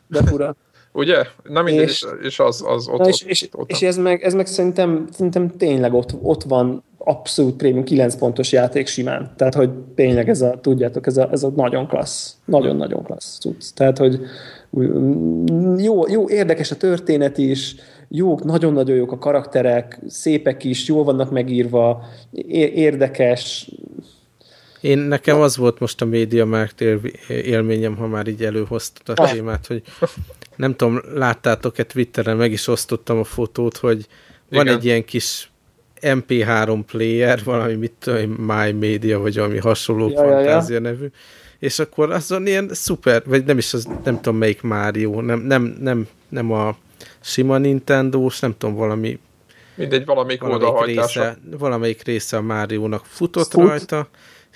De 0.06 0.22
fura. 0.22 0.56
Ugye? 0.92 1.26
Na 1.42 1.68
és, 1.68 2.06
és 2.22 2.38
az, 2.38 2.64
az 2.66 2.88
ott, 2.88 3.06
és, 3.06 3.22
és, 3.22 3.42
ott, 3.42 3.60
ott, 3.60 3.70
és 3.70 3.82
ez, 3.82 3.96
meg, 3.96 4.22
ez 4.22 4.34
meg 4.34 4.46
szerintem, 4.46 5.06
szerintem 5.12 5.56
tényleg 5.56 5.94
ott, 5.94 6.14
ott 6.22 6.42
van 6.42 6.82
abszolút 6.98 7.56
prémium 7.56 7.84
9 7.84 8.14
pontos 8.14 8.52
játék 8.52 8.86
simán. 8.86 9.32
Tehát, 9.36 9.54
hogy 9.54 9.70
tényleg 9.94 10.28
ez 10.28 10.42
a, 10.42 10.58
tudjátok, 10.60 11.06
ez 11.06 11.16
a, 11.16 11.28
ez 11.30 11.42
a 11.42 11.52
nagyon 11.56 11.88
klassz, 11.88 12.36
nagyon-nagyon 12.44 13.02
klassz 13.02 13.38
cucc. 13.38 13.74
Tehát, 13.74 13.98
hogy 13.98 14.20
jó, 15.76 16.08
jó, 16.08 16.28
érdekes 16.28 16.70
a 16.70 16.76
történet 16.76 17.38
is, 17.38 17.74
jók, 18.08 18.44
nagyon-nagyon 18.44 18.96
jók 18.96 19.12
a 19.12 19.18
karakterek, 19.18 19.98
szépek 20.08 20.64
is, 20.64 20.88
jól 20.88 21.04
vannak 21.04 21.30
megírva, 21.30 22.04
érdekes. 22.74 23.70
Én 24.82 24.98
nekem 24.98 25.40
az 25.40 25.56
volt 25.56 25.78
most 25.78 26.00
a 26.00 26.04
Mediamarkt 26.04 26.80
él, 26.80 27.00
élményem, 27.28 27.96
ha 27.96 28.06
már 28.06 28.26
így 28.26 28.44
előhoztad 28.44 29.18
a 29.18 29.30
témát, 29.32 29.66
hogy 29.66 29.82
nem 30.56 30.76
tudom, 30.76 31.00
láttátok-e 31.14 31.82
Twitteren, 31.82 32.36
meg 32.36 32.52
is 32.52 32.66
osztottam 32.66 33.18
a 33.18 33.24
fotót, 33.24 33.76
hogy 33.76 34.06
van 34.50 34.64
Igen. 34.64 34.76
egy 34.76 34.84
ilyen 34.84 35.04
kis 35.04 35.50
MP3 36.00 36.80
player, 36.86 37.44
valami 37.44 37.74
mit 37.74 37.92
tudom, 37.98 38.30
My 38.30 38.72
Media, 38.72 39.18
vagy 39.18 39.36
valami 39.36 39.58
hasonló 39.58 40.08
ja, 40.08 40.16
fantázia 40.16 40.74
ja, 40.74 40.82
ja. 40.82 40.90
nevű, 40.90 41.06
és 41.58 41.78
akkor 41.78 42.10
azon 42.10 42.46
ilyen 42.46 42.68
szuper, 42.72 43.22
vagy 43.26 43.44
nem 43.44 43.58
is 43.58 43.74
az, 43.74 43.88
nem 44.04 44.20
tudom 44.20 44.36
melyik 44.36 44.62
Mario, 44.62 45.20
nem, 45.20 45.40
nem, 45.40 45.76
nem, 45.80 46.08
nem 46.28 46.52
a 46.52 46.76
sima 47.20 47.58
Nintendo-s, 47.58 48.40
nem 48.40 48.54
tudom, 48.58 48.74
valami 48.74 49.18
Mindegy, 49.74 50.04
valamelyik, 50.04 50.40
valamelyik 50.42 51.00
része, 51.00 51.38
valamelyik 51.58 52.02
része 52.02 52.36
a 52.36 52.40
Mario-nak 52.40 53.04
futott 53.04 53.50
Fut. 53.50 53.68
rajta, 53.68 54.08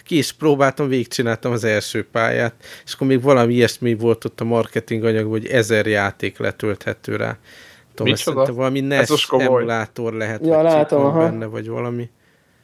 ki 0.07 0.16
is 0.16 0.33
próbáltam, 0.33 0.88
végigcsináltam 0.88 1.53
az 1.53 1.64
első 1.64 2.07
pályát, 2.12 2.55
és 2.85 2.92
akkor 2.92 3.07
még 3.07 3.23
valami 3.23 3.55
ilyesmi 3.55 3.95
volt 3.95 4.25
ott 4.25 4.40
a 4.40 4.45
marketing 4.45 5.05
anyag, 5.05 5.31
hogy 5.31 5.47
ezer 5.47 5.87
játék 5.87 6.38
letölthető 6.38 7.16
rá. 7.16 7.38
Tudom, 7.95 8.12
ezt 8.12 8.25
valami 8.25 8.81
NES 8.81 9.29
emulátor 9.31 10.12
lehet, 10.12 10.47
ja, 10.47 10.62
látom, 10.62 11.05
aha. 11.05 11.19
benne, 11.19 11.47
vagy 11.47 11.69
valami. 11.69 12.11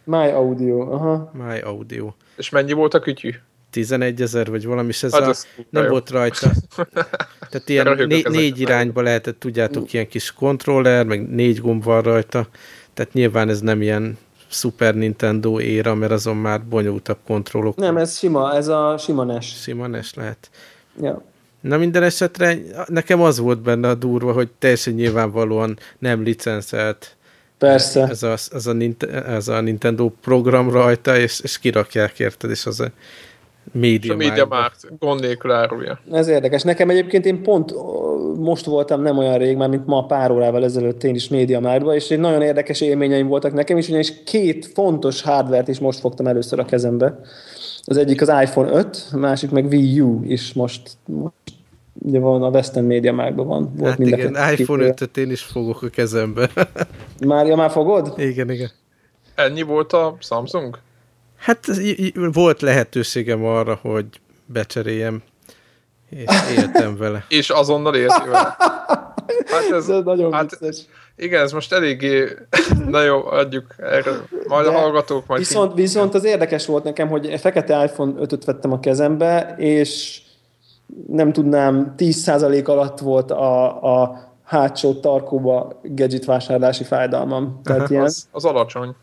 My 0.04 0.30
Audio, 0.30 0.80
aha. 0.80 1.30
My 1.32 1.60
Audio. 1.60 2.12
És 2.36 2.48
mennyi 2.48 2.72
volt 2.72 2.94
a 2.94 2.98
kütyű? 2.98 3.30
11 3.70 4.22
ezer, 4.22 4.50
vagy 4.50 4.66
valami, 4.66 4.88
és 4.88 5.02
ez 5.02 5.12
hát 5.12 5.22
a, 5.22 5.34
nem 5.70 5.82
jó. 5.84 5.90
volt 5.90 6.10
rajta. 6.10 6.50
Tehát 7.50 7.68
ilyen 7.68 8.06
né, 8.06 8.22
négy 8.28 8.60
irányba 8.60 9.02
lehetett, 9.02 9.38
tudjátok, 9.38 9.92
ilyen 9.92 10.08
kis 10.08 10.32
kontroller, 10.32 11.06
meg 11.06 11.28
négy 11.28 11.60
gomb 11.60 11.84
van 11.84 12.02
rajta. 12.02 12.48
Tehát 12.94 13.12
nyilván 13.12 13.48
ez 13.48 13.60
nem 13.60 13.82
ilyen 13.82 14.18
Super 14.52 14.94
Nintendo 14.94 15.60
éra, 15.60 15.94
mert 15.94 16.12
azon 16.12 16.36
már 16.36 16.64
bonyolultabb 16.64 17.18
kontrollok. 17.26 17.76
Nem, 17.76 17.96
ez 17.96 18.18
sima, 18.18 18.54
ez 18.54 18.68
a 18.68 18.98
sima 18.98 19.24
NES. 19.24 19.60
Sima 19.60 19.86
NES 19.86 20.14
lehet. 20.14 20.50
Ja. 21.00 21.22
Na 21.60 21.76
minden 21.76 22.02
esetre 22.02 22.58
nekem 22.86 23.20
az 23.20 23.38
volt 23.38 23.60
benne 23.60 23.88
a 23.88 23.94
durva, 23.94 24.32
hogy 24.32 24.50
teljesen 24.58 24.94
nyilvánvalóan 24.94 25.78
nem 25.98 26.22
licenszelt 26.22 27.16
Persze. 27.58 28.08
Ez 28.08 28.22
a, 28.22 28.32
ez 28.52 28.66
a, 28.66 28.74
ez 29.26 29.48
a 29.48 29.60
Nintendo 29.60 30.08
program 30.08 30.70
rajta, 30.70 31.16
és, 31.16 31.40
és 31.40 31.58
kirakják 31.58 32.18
érted, 32.18 32.50
és 32.50 32.66
az 32.66 32.80
a 32.80 32.90
média, 33.72 34.12
a 34.12 34.16
média 34.16 34.46
már 34.46 34.70
gond 34.98 35.20
nélkül 35.20 35.50
árulja. 35.50 35.98
Ez 36.10 36.28
érdekes. 36.28 36.62
Nekem 36.62 36.90
egyébként 36.90 37.26
én 37.26 37.42
pont 37.42 37.74
most 38.36 38.64
voltam 38.64 39.02
nem 39.02 39.18
olyan 39.18 39.38
rég, 39.38 39.56
már 39.56 39.68
mint 39.68 39.86
ma 39.86 40.06
pár 40.06 40.30
órával 40.30 40.64
ezelőtt 40.64 41.04
én 41.04 41.14
is 41.14 41.28
média 41.28 41.60
márba, 41.60 41.94
és 41.94 42.10
egy 42.10 42.18
nagyon 42.18 42.42
érdekes 42.42 42.80
élményeim 42.80 43.26
voltak 43.26 43.52
nekem 43.52 43.78
is, 43.78 43.88
ugyanis 43.88 44.22
két 44.24 44.66
fontos 44.66 45.22
hardvert 45.22 45.68
is 45.68 45.78
most 45.78 46.00
fogtam 46.00 46.26
először 46.26 46.58
a 46.58 46.64
kezembe. 46.64 47.20
Az 47.84 47.96
egyik 47.96 48.20
az 48.20 48.28
iPhone 48.28 48.70
5, 48.70 49.08
a 49.12 49.16
másik 49.16 49.50
meg 49.50 49.64
Wii 49.64 50.00
U 50.00 50.22
is 50.24 50.52
most, 50.52 50.90
most 51.04 51.32
ugye 51.92 52.18
van 52.18 52.42
a 52.42 52.48
Western 52.48 52.86
Media 52.86 53.12
Márkban 53.12 53.46
van. 53.46 53.72
Volt 53.76 53.90
hát 53.90 53.98
igen, 53.98 54.36
iPhone 54.58 54.94
5-öt 54.94 55.16
én 55.16 55.30
is 55.30 55.42
fogok 55.42 55.82
a 55.82 55.88
kezembe. 55.88 56.50
már, 57.26 57.46
ja, 57.46 57.56
már 57.56 57.70
fogod? 57.70 58.12
Igen, 58.16 58.50
igen. 58.50 58.70
Ennyi 59.34 59.62
volt 59.62 59.92
a 59.92 60.16
Samsung? 60.20 60.78
Hát 61.42 61.66
volt 62.32 62.60
lehetőségem 62.60 63.44
arra, 63.44 63.78
hogy 63.82 64.06
becseréljem, 64.46 65.22
és 66.10 66.26
éltem 66.56 66.96
vele. 66.96 67.24
és 67.38 67.50
azonnal 67.50 67.94
éltél 67.94 68.30
vele. 68.30 68.56
Hát 69.46 69.70
ez, 69.70 69.88
ez 69.88 70.04
nagyon 70.04 70.32
hát, 70.32 70.58
vicces. 70.58 70.84
Igen, 71.16 71.42
ez 71.42 71.52
most 71.52 71.72
eléggé, 71.72 72.28
na 72.88 73.02
jó, 73.02 73.26
adjuk 73.26 73.66
erre, 73.78 74.10
majd 74.46 74.64
De 74.66 74.70
a 74.70 74.78
hallgatók 74.78 75.26
majd... 75.26 75.40
Viszont, 75.40 75.74
viszont 75.74 76.14
az 76.14 76.24
érdekes 76.24 76.66
volt 76.66 76.84
nekem, 76.84 77.08
hogy 77.08 77.40
fekete 77.40 77.84
iPhone 77.84 78.12
5-öt 78.16 78.44
vettem 78.44 78.72
a 78.72 78.80
kezembe, 78.80 79.54
és 79.58 80.20
nem 81.06 81.32
tudnám, 81.32 81.94
10% 81.98 82.64
alatt 82.64 82.98
volt 82.98 83.30
a, 83.30 83.82
a 83.82 84.20
hátsó 84.44 84.94
tarkóba 84.94 85.80
gadget 85.82 86.24
vásárlási 86.24 86.84
fájdalmam. 86.84 87.60
Tehát 87.64 87.90
ilyen... 87.90 88.04
az, 88.04 88.28
az 88.30 88.44
alacsony. 88.44 88.94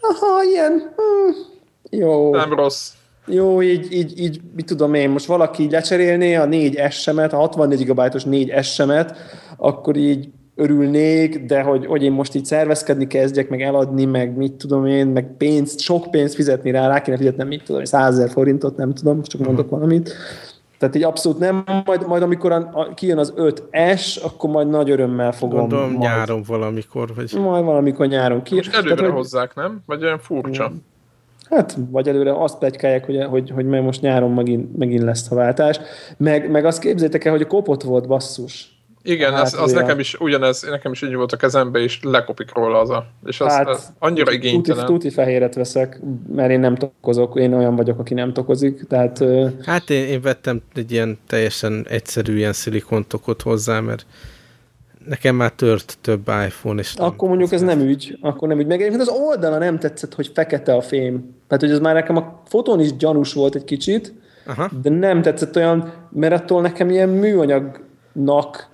Aha, 0.00 0.42
ilyen... 0.42 0.72
Hmm, 0.72 1.56
jó. 1.90 2.34
Nem 2.34 2.52
rossz. 2.52 2.92
Jó, 3.26 3.62
így, 3.62 3.92
így, 3.92 4.20
így, 4.20 4.40
mit 4.56 4.66
tudom 4.66 4.94
én, 4.94 5.10
most 5.10 5.26
valaki 5.26 5.62
így 5.62 5.70
lecserélné 5.70 6.34
a 6.34 6.44
4 6.44 6.82
S-emet, 6.90 7.32
a 7.32 7.36
64 7.36 7.84
GB-os 7.84 8.24
4 8.24 8.64
S-emet, 8.64 9.16
akkor 9.56 9.96
így 9.96 10.28
örülnék, 10.54 11.44
de 11.44 11.62
hogy, 11.62 11.86
hogy 11.86 12.02
én 12.02 12.12
most 12.12 12.34
így 12.34 12.44
szervezkedni 12.44 13.06
kezdjek, 13.06 13.48
meg 13.48 13.62
eladni, 13.62 14.04
meg 14.04 14.36
mit 14.36 14.52
tudom 14.52 14.86
én, 14.86 15.06
meg 15.06 15.36
pénzt, 15.36 15.80
sok 15.80 16.10
pénzt 16.10 16.34
fizetni 16.34 16.70
rá, 16.70 16.88
rá 16.88 17.02
kéne 17.02 17.16
fizetnem, 17.16 17.46
mit 17.46 17.64
tudom, 17.64 17.84
100 17.84 18.14
ezer 18.14 18.30
forintot, 18.30 18.76
nem 18.76 18.94
tudom, 18.94 19.22
csak 19.22 19.40
mondok 19.40 19.64
uh-huh. 19.64 19.78
valamit. 19.78 20.14
Tehát 20.78 20.94
így 20.94 21.02
abszolút 21.02 21.38
nem, 21.38 21.64
majd, 21.84 22.06
majd 22.06 22.22
amikor 22.22 22.52
a, 22.52 22.70
a, 22.72 22.94
kijön 22.94 23.18
az 23.18 23.32
5S, 23.36 24.22
akkor 24.22 24.50
majd 24.50 24.68
nagy 24.68 24.90
örömmel 24.90 25.32
fogom. 25.32 25.58
Gondolom 25.58 25.90
majd, 25.90 25.98
nyáron 25.98 26.42
valamikor. 26.46 27.14
Vagy... 27.14 27.32
Majd 27.40 27.64
valamikor 27.64 28.06
nyáron 28.06 28.42
kijön. 28.42 28.64
Most 28.66 28.76
előre 28.76 28.94
Tehát, 28.94 29.12
hozzák, 29.12 29.54
nem? 29.54 29.82
Vagy 29.86 30.04
olyan 30.04 30.18
furcsa? 30.18 30.72
Hát, 31.50 31.76
vagy 31.90 32.08
előre 32.08 32.42
azt 32.42 32.58
plegykálják, 32.58 33.04
hogy, 33.04 33.24
hogy, 33.24 33.50
hogy 33.50 33.64
most 33.64 34.00
nyáron 34.00 34.32
megint, 34.32 34.76
megint 34.76 35.02
lesz 35.02 35.30
a 35.30 35.34
váltás. 35.34 35.80
Meg, 36.16 36.50
meg 36.50 36.64
azt 36.64 36.80
képzétek 36.80 37.24
el, 37.24 37.32
hogy 37.32 37.42
a 37.42 37.46
kopott 37.46 37.82
volt 37.82 38.06
basszus. 38.06 38.78
Igen, 39.02 39.32
hát, 39.32 39.42
az, 39.42 39.54
az 39.54 39.72
nekem 39.72 39.98
is 39.98 40.14
ugyanez, 40.20 40.66
nekem 40.70 40.92
is 40.92 41.02
így 41.02 41.14
volt 41.14 41.32
a 41.32 41.36
kezembe, 41.36 41.78
és 41.78 42.00
lekopik 42.02 42.54
róla 42.54 42.80
az 42.80 42.90
a, 42.90 43.06
és 43.26 43.40
az, 43.40 43.52
hát, 43.52 43.68
az 43.68 43.92
annyira 43.98 44.32
igénytelen. 44.32 44.86
Tuti, 44.86 44.98
tuti 44.98 45.14
fehéret 45.14 45.54
veszek, 45.54 46.00
mert 46.34 46.50
én 46.50 46.60
nem 46.60 46.74
tokozok, 46.74 47.38
én 47.38 47.52
olyan 47.52 47.76
vagyok, 47.76 47.98
aki 47.98 48.14
nem 48.14 48.32
tokozik, 48.32 48.86
tehát... 48.88 49.24
Hát 49.64 49.90
én, 49.90 50.06
én 50.06 50.20
vettem 50.20 50.62
egy 50.74 50.92
ilyen 50.92 51.18
teljesen 51.26 51.86
egyszerű 51.88 52.36
ilyen 52.36 52.52
szilikontokot 52.52 53.42
hozzá, 53.42 53.80
mert 53.80 54.06
nekem 55.08 55.36
már 55.36 55.52
tört 55.52 55.98
több 56.00 56.28
iPhone, 56.46 56.80
és 56.80 56.94
Akkor 56.96 57.28
mondjuk 57.28 57.52
ez 57.52 57.60
nem 57.60 57.80
ügy, 57.80 58.18
akkor 58.20 58.48
nem 58.48 58.58
ügy. 58.58 58.66
Meg 58.66 58.80
egyébként 58.80 59.08
az 59.08 59.08
oldala 59.08 59.58
nem 59.58 59.78
tetszett, 59.78 60.14
hogy 60.14 60.30
fekete 60.34 60.74
a 60.74 60.80
fém. 60.80 61.34
Tehát, 61.46 61.62
hogy 61.62 61.72
ez 61.72 61.78
már 61.78 61.94
nekem 61.94 62.16
a 62.16 62.42
fotón 62.44 62.80
is 62.80 62.96
gyanús 62.96 63.32
volt 63.32 63.54
egy 63.54 63.64
kicsit, 63.64 64.12
Aha. 64.46 64.70
de 64.82 64.90
nem 64.90 65.22
tetszett 65.22 65.56
olyan, 65.56 65.92
mert 66.10 66.32
attól 66.32 66.60
nekem 66.60 66.90
ilyen 66.90 67.08
műanyagnak 67.08 68.68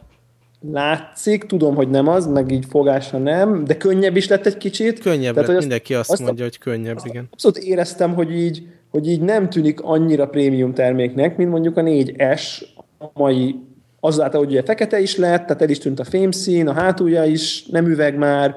látszik, 0.72 1.44
tudom, 1.44 1.74
hogy 1.74 1.88
nem 1.88 2.08
az, 2.08 2.26
meg 2.26 2.50
így 2.50 2.64
fogásra 2.68 3.18
nem, 3.18 3.64
de 3.64 3.76
könnyebb 3.76 4.16
is 4.16 4.28
lett 4.28 4.46
egy 4.46 4.56
kicsit. 4.56 4.98
Könnyebb 4.98 5.34
Tehát, 5.34 5.48
lett, 5.48 5.58
mindenki 5.58 5.94
azt, 5.94 6.10
azt 6.10 6.22
mondja, 6.22 6.44
hogy 6.44 6.58
könnyebb, 6.58 6.96
azt, 6.96 7.06
igen. 7.06 7.28
Abszolút 7.30 7.58
éreztem, 7.58 8.14
hogy 8.14 8.34
így, 8.34 8.66
hogy 8.90 9.08
így 9.08 9.20
nem 9.20 9.50
tűnik 9.50 9.80
annyira 9.80 10.28
prémium 10.28 10.74
terméknek, 10.74 11.36
mint 11.36 11.50
mondjuk 11.50 11.76
a 11.76 11.82
4S, 11.82 12.62
a 12.98 13.06
mai 13.12 13.56
azáltal, 14.04 14.40
hogy 14.40 14.50
ugye 14.50 14.62
fekete 14.62 15.00
is 15.00 15.16
lett, 15.16 15.46
tehát 15.46 15.62
el 15.62 15.68
is 15.68 15.78
tűnt 15.78 16.00
a 16.00 16.04
fémszín, 16.04 16.68
a 16.68 16.72
hátulja 16.72 17.24
is 17.24 17.66
nem 17.66 17.86
üveg 17.86 18.16
már, 18.16 18.54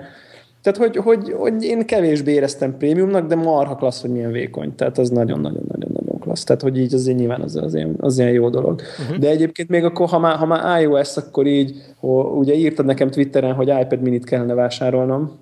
tehát, 0.61 0.79
hogy, 0.79 0.95
hogy, 0.95 1.33
hogy 1.37 1.63
én 1.63 1.85
kevésbé 1.85 2.31
éreztem 2.31 2.77
prémiumnak, 2.77 3.27
de 3.27 3.35
marha 3.35 3.75
klassz, 3.75 4.01
hogy 4.01 4.09
milyen 4.09 4.31
vékony. 4.31 4.75
Tehát 4.75 4.97
az 4.97 5.09
nagyon-nagyon-nagyon-nagyon 5.09 6.19
klassz. 6.19 6.43
Tehát, 6.43 6.61
hogy 6.61 6.77
így 6.77 6.93
azért 6.93 7.17
nyilván 7.17 7.41
az, 7.41 7.55
az, 7.55 7.75
ilyen, 7.75 7.95
az 7.99 8.17
ilyen 8.17 8.31
jó 8.31 8.49
dolog. 8.49 8.81
Uh-huh. 8.99 9.17
De 9.17 9.29
egyébként 9.29 9.69
még 9.69 9.83
akkor, 9.83 10.07
ha 10.07 10.19
már, 10.19 10.35
ha 10.35 10.45
már 10.45 10.81
iOS, 10.81 11.17
akkor 11.17 11.45
így, 11.45 11.75
ho, 11.99 12.21
ugye 12.21 12.53
írtad 12.53 12.85
nekem 12.85 13.09
Twitteren, 13.09 13.53
hogy 13.53 13.67
iPad 13.67 14.01
minit 14.01 14.25
kellene 14.25 14.53
vásárolnom. 14.53 15.39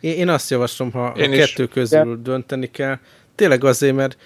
Én, 0.00 0.14
én 0.16 0.28
azt 0.28 0.50
javaslom, 0.50 0.90
ha 0.90 1.12
én 1.16 1.32
a 1.32 1.36
kettő 1.36 1.66
közül 1.66 2.16
de... 2.16 2.30
dönteni 2.30 2.70
kell, 2.70 2.96
tényleg 3.34 3.64
azért, 3.64 3.94
mert 3.94 4.16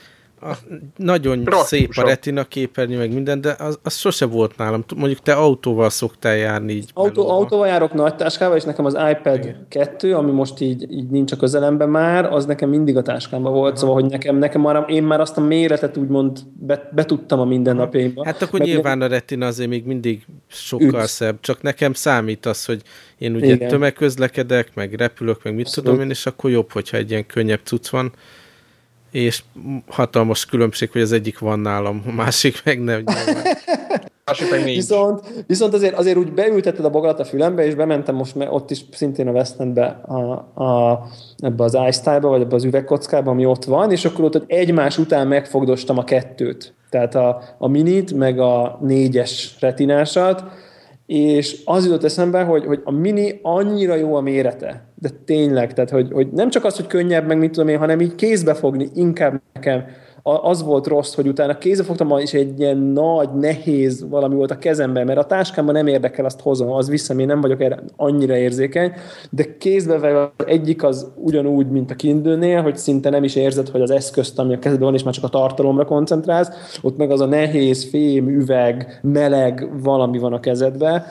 a, 0.42 0.57
nagyon 0.96 1.44
Praktikusabb. 1.44 1.66
szép 1.66 2.05
a 2.05 2.09
retina 2.09 2.44
képernyő, 2.44 2.98
meg 2.98 3.12
minden, 3.12 3.40
de 3.40 3.57
az, 3.59 3.79
az 3.83 3.96
sose 3.96 4.24
volt 4.26 4.57
nálam. 4.57 4.85
Mondjuk 4.96 5.20
te 5.20 5.33
autóval 5.33 5.90
szoktál 5.90 6.37
járni 6.37 6.72
így. 6.72 6.90
Autó, 6.94 7.31
autóval 7.31 7.66
járok 7.66 7.92
nagy 7.92 8.14
táskával, 8.16 8.57
és 8.57 8.64
nekem 8.64 8.85
az 8.85 8.96
iPad 9.11 9.38
Igen. 9.38 9.66
2, 9.68 10.14
ami 10.14 10.31
most 10.31 10.61
így, 10.61 10.92
így 10.92 11.09
nincs 11.09 11.33
a 11.33 11.37
közelemben 11.37 11.88
már, 11.88 12.33
az 12.33 12.46
nekem 12.46 12.68
mindig 12.68 12.96
a 12.96 13.03
táskámban 13.03 13.53
volt, 13.53 13.70
Aha. 13.70 13.76
szóval, 13.76 13.94
hogy 13.94 14.11
nekem, 14.11 14.37
nekem 14.37 14.61
már, 14.61 14.85
én 14.88 15.03
már 15.03 15.20
azt 15.20 15.37
a 15.37 15.40
méretet 15.40 15.96
úgymond 15.96 16.38
betudtam 16.90 17.40
a 17.40 17.44
mindennapjaimba. 17.44 18.24
Hát 18.24 18.42
akkor 18.42 18.59
meg 18.59 18.68
nyilván 18.68 19.03
a 19.03 19.07
retina 19.07 19.46
azért 19.46 19.68
még 19.68 19.85
mindig 19.85 20.26
sokkal 20.46 21.03
üt. 21.03 21.07
szebb, 21.09 21.40
csak 21.40 21.62
nekem 21.62 21.92
számít 21.92 22.46
az, 22.46 22.64
hogy 22.64 22.83
én 23.18 23.35
ugye 23.35 23.55
Igen. 23.55 23.68
tömegközlekedek, 23.68 24.74
meg 24.74 24.94
repülök, 24.94 25.42
meg 25.42 25.55
mit 25.55 25.66
Abszolút. 25.66 25.90
tudom 25.90 26.05
én, 26.05 26.11
és 26.11 26.26
akkor 26.26 26.50
jobb, 26.50 26.72
hogyha 26.72 26.96
egy 26.96 27.11
ilyen 27.11 27.26
könnyebb 27.26 27.61
cucc 27.64 27.88
van 27.88 28.12
és 29.11 29.42
hatalmas 29.88 30.44
különbség, 30.44 30.90
hogy 30.90 31.01
az 31.01 31.12
egyik 31.12 31.38
van 31.38 31.61
nálam, 31.61 32.03
a 32.07 32.12
másik 32.12 32.61
meg 32.64 32.83
nem. 32.83 33.05
másik 34.25 34.51
meg 34.51 34.64
nincs. 34.64 34.77
Viszont, 34.77 35.44
viszont 35.46 35.75
azért, 35.75 35.94
azért 35.94 36.16
úgy 36.16 36.33
beültetted 36.33 36.85
a 36.85 36.90
bogarat 36.90 37.20
a 37.20 37.25
fülembe, 37.25 37.66
és 37.66 37.75
bementem 37.75 38.14
most 38.14 38.35
mert 38.35 38.53
ott 38.53 38.70
is 38.70 38.85
szintén 38.92 39.29
a 39.29 39.33
West 39.33 39.61
Endbe, 39.61 39.87
a, 40.07 40.31
a, 40.62 41.03
ebbe 41.38 41.64
az 41.64 41.79
iStyle-ba, 41.88 42.29
vagy 42.29 42.40
ebbe 42.40 42.55
az 42.55 42.64
üvegkockába, 42.64 43.31
ami 43.31 43.44
ott 43.44 43.64
van, 43.64 43.90
és 43.90 44.05
akkor 44.05 44.25
ott 44.25 44.44
egymás 44.46 44.99
után 44.99 45.27
megfogdostam 45.27 45.99
a 45.99 46.05
kettőt. 46.05 46.75
Tehát 46.90 47.14
a, 47.14 47.42
a 47.59 47.68
minit, 47.68 48.12
meg 48.12 48.38
a 48.38 48.79
négyes 48.83 49.57
retinásat, 49.61 50.44
és 51.11 51.62
az 51.64 51.85
jutott 51.85 52.05
eszembe, 52.05 52.42
hogy, 52.42 52.64
hogy 52.64 52.81
a 52.85 52.90
mini 52.90 53.38
annyira 53.42 53.94
jó 53.94 54.14
a 54.14 54.20
mérete, 54.20 54.85
de 54.94 55.09
tényleg, 55.25 55.73
tehát 55.73 55.90
hogy, 55.90 56.09
hogy 56.12 56.29
nem 56.33 56.51
csak 56.51 56.64
az, 56.64 56.77
hogy 56.77 56.87
könnyebb, 56.87 57.27
meg 57.27 57.38
mit 57.38 57.51
tudom 57.51 57.68
én, 57.68 57.79
hanem 57.79 58.01
így 58.01 58.14
kézbe 58.14 58.55
fogni 58.55 58.88
inkább 58.94 59.40
nekem 59.53 59.85
az 60.23 60.63
volt 60.63 60.87
rossz, 60.87 61.15
hogy 61.15 61.29
utána 61.29 61.59
kézbe 61.59 61.85
fogtam, 61.85 62.19
és 62.19 62.35
egy 62.35 62.61
ilyen 62.61 62.77
nagy, 62.77 63.29
nehéz 63.35 64.07
valami 64.09 64.35
volt 64.35 64.51
a 64.51 64.59
kezemben, 64.59 65.07
mert 65.07 65.19
a 65.19 65.25
táskámban 65.25 65.75
nem 65.75 65.87
érdekel, 65.87 66.25
azt 66.25 66.41
hozom, 66.41 66.71
az 66.73 66.89
vissza, 66.89 67.15
én 67.15 67.27
nem 67.27 67.41
vagyok 67.41 67.61
erre 67.61 67.79
annyira 67.97 68.37
érzékeny, 68.37 68.93
de 69.31 69.57
kézbe 69.59 70.33
egyik 70.47 70.85
az 70.85 71.07
ugyanúgy, 71.17 71.71
mint 71.71 71.91
a 71.91 71.95
kindle 71.95 72.61
hogy 72.61 72.77
szinte 72.77 73.11
nem 73.11 73.25
is 73.25 73.37
érzed, 73.37 73.69
hogy 73.69 73.81
az 73.81 73.91
eszközt, 73.91 74.39
ami 74.39 74.55
a 74.55 74.59
kezedben 74.59 74.87
van, 74.87 74.95
és 74.95 75.03
már 75.03 75.15
csak 75.15 75.25
a 75.25 75.29
tartalomra 75.29 75.85
koncentrálsz, 75.85 76.79
ott 76.83 76.97
meg 76.97 77.11
az 77.11 77.21
a 77.21 77.27
nehéz 77.27 77.89
fém, 77.89 78.29
üveg, 78.29 79.01
meleg 79.03 79.69
valami 79.83 80.19
van 80.19 80.33
a 80.33 80.41
kezedben, 80.41 81.05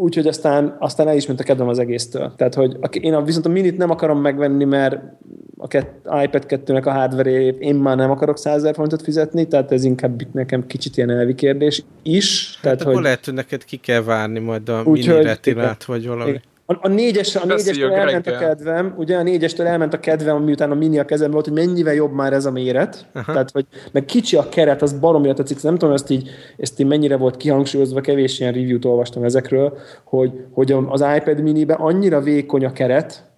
úgyhogy 0.00 0.26
aztán, 0.26 0.76
aztán 0.78 1.08
el 1.08 1.16
is 1.16 1.26
ment 1.26 1.40
a 1.40 1.42
kedvem 1.42 1.68
az 1.68 1.78
egésztől. 1.78 2.32
Tehát, 2.36 2.54
hogy 2.54 2.78
én 3.00 3.24
viszont 3.24 3.46
a 3.46 3.48
minit 3.48 3.76
nem 3.76 3.90
akarom 3.90 4.20
megvenni, 4.20 4.64
mert 4.64 4.98
a 5.56 5.68
kett, 5.68 6.06
iPad 6.24 6.44
2-nek 6.48 6.84
a 6.84 6.90
hardware 6.90 7.48
én 7.48 7.74
már 7.74 7.96
nem 7.96 8.10
akarok 8.10 8.38
100 8.38 8.56
ezer 8.56 8.74
forintot 8.74 9.02
fizetni, 9.02 9.48
tehát 9.48 9.72
ez 9.72 9.84
inkább 9.84 10.22
nekem 10.32 10.66
kicsit 10.66 10.96
ilyen 10.96 11.10
elvi 11.10 11.34
kérdés 11.34 11.82
is. 12.02 12.52
Hát 12.52 12.62
tehát, 12.62 12.80
akkor 12.80 12.94
hogy... 12.94 13.02
lehet, 13.02 13.24
hogy 13.24 13.34
neked 13.34 13.64
ki 13.64 13.76
kell 13.76 14.02
várni 14.02 14.38
majd 14.38 14.68
a 14.68 14.82
Úgy, 14.84 15.08
mini 15.08 15.22
retinát, 15.22 15.84
vagy 15.84 16.06
valami. 16.06 16.40
A, 16.72 16.78
a, 16.80 16.88
négyes, 16.88 17.36
a 17.36 17.46
négyestől 17.46 17.92
elment 17.92 18.26
a 18.26 18.38
kedvem, 18.38 18.94
ugye 18.96 19.16
a 19.16 19.22
négyestől 19.22 19.66
elment 19.66 19.94
a 19.94 20.00
kedvem, 20.00 20.42
miután 20.42 20.70
a 20.70 20.74
mini 20.74 20.98
a 20.98 21.04
kezemben 21.04 21.32
volt, 21.32 21.46
hogy 21.46 21.66
mennyivel 21.66 21.94
jobb 21.94 22.12
már 22.12 22.32
ez 22.32 22.44
a 22.46 22.50
méret. 22.50 23.06
Aha. 23.12 23.32
Tehát, 23.32 23.50
hogy 23.50 23.66
meg 23.92 24.04
kicsi 24.04 24.36
a 24.36 24.48
keret, 24.48 24.82
az 24.82 24.92
baromira 24.92 25.34
tetszik. 25.34 25.62
Nem 25.62 25.78
tudom, 25.78 25.94
ezt 25.94 26.10
így, 26.10 26.28
ezt 26.56 26.80
így 26.80 26.86
mennyire 26.86 27.16
volt 27.16 27.36
kihangsúlyozva, 27.36 28.00
kevés 28.00 28.40
ilyen 28.40 28.52
review-t 28.52 28.84
olvastam 28.84 29.24
ezekről, 29.24 29.78
hogy, 30.04 30.32
hogy 30.50 30.74
az 30.88 31.04
iPad 31.16 31.42
miniben 31.42 31.76
annyira 31.76 32.20
vékony 32.20 32.64
a 32.64 32.72
keret, 32.72 33.30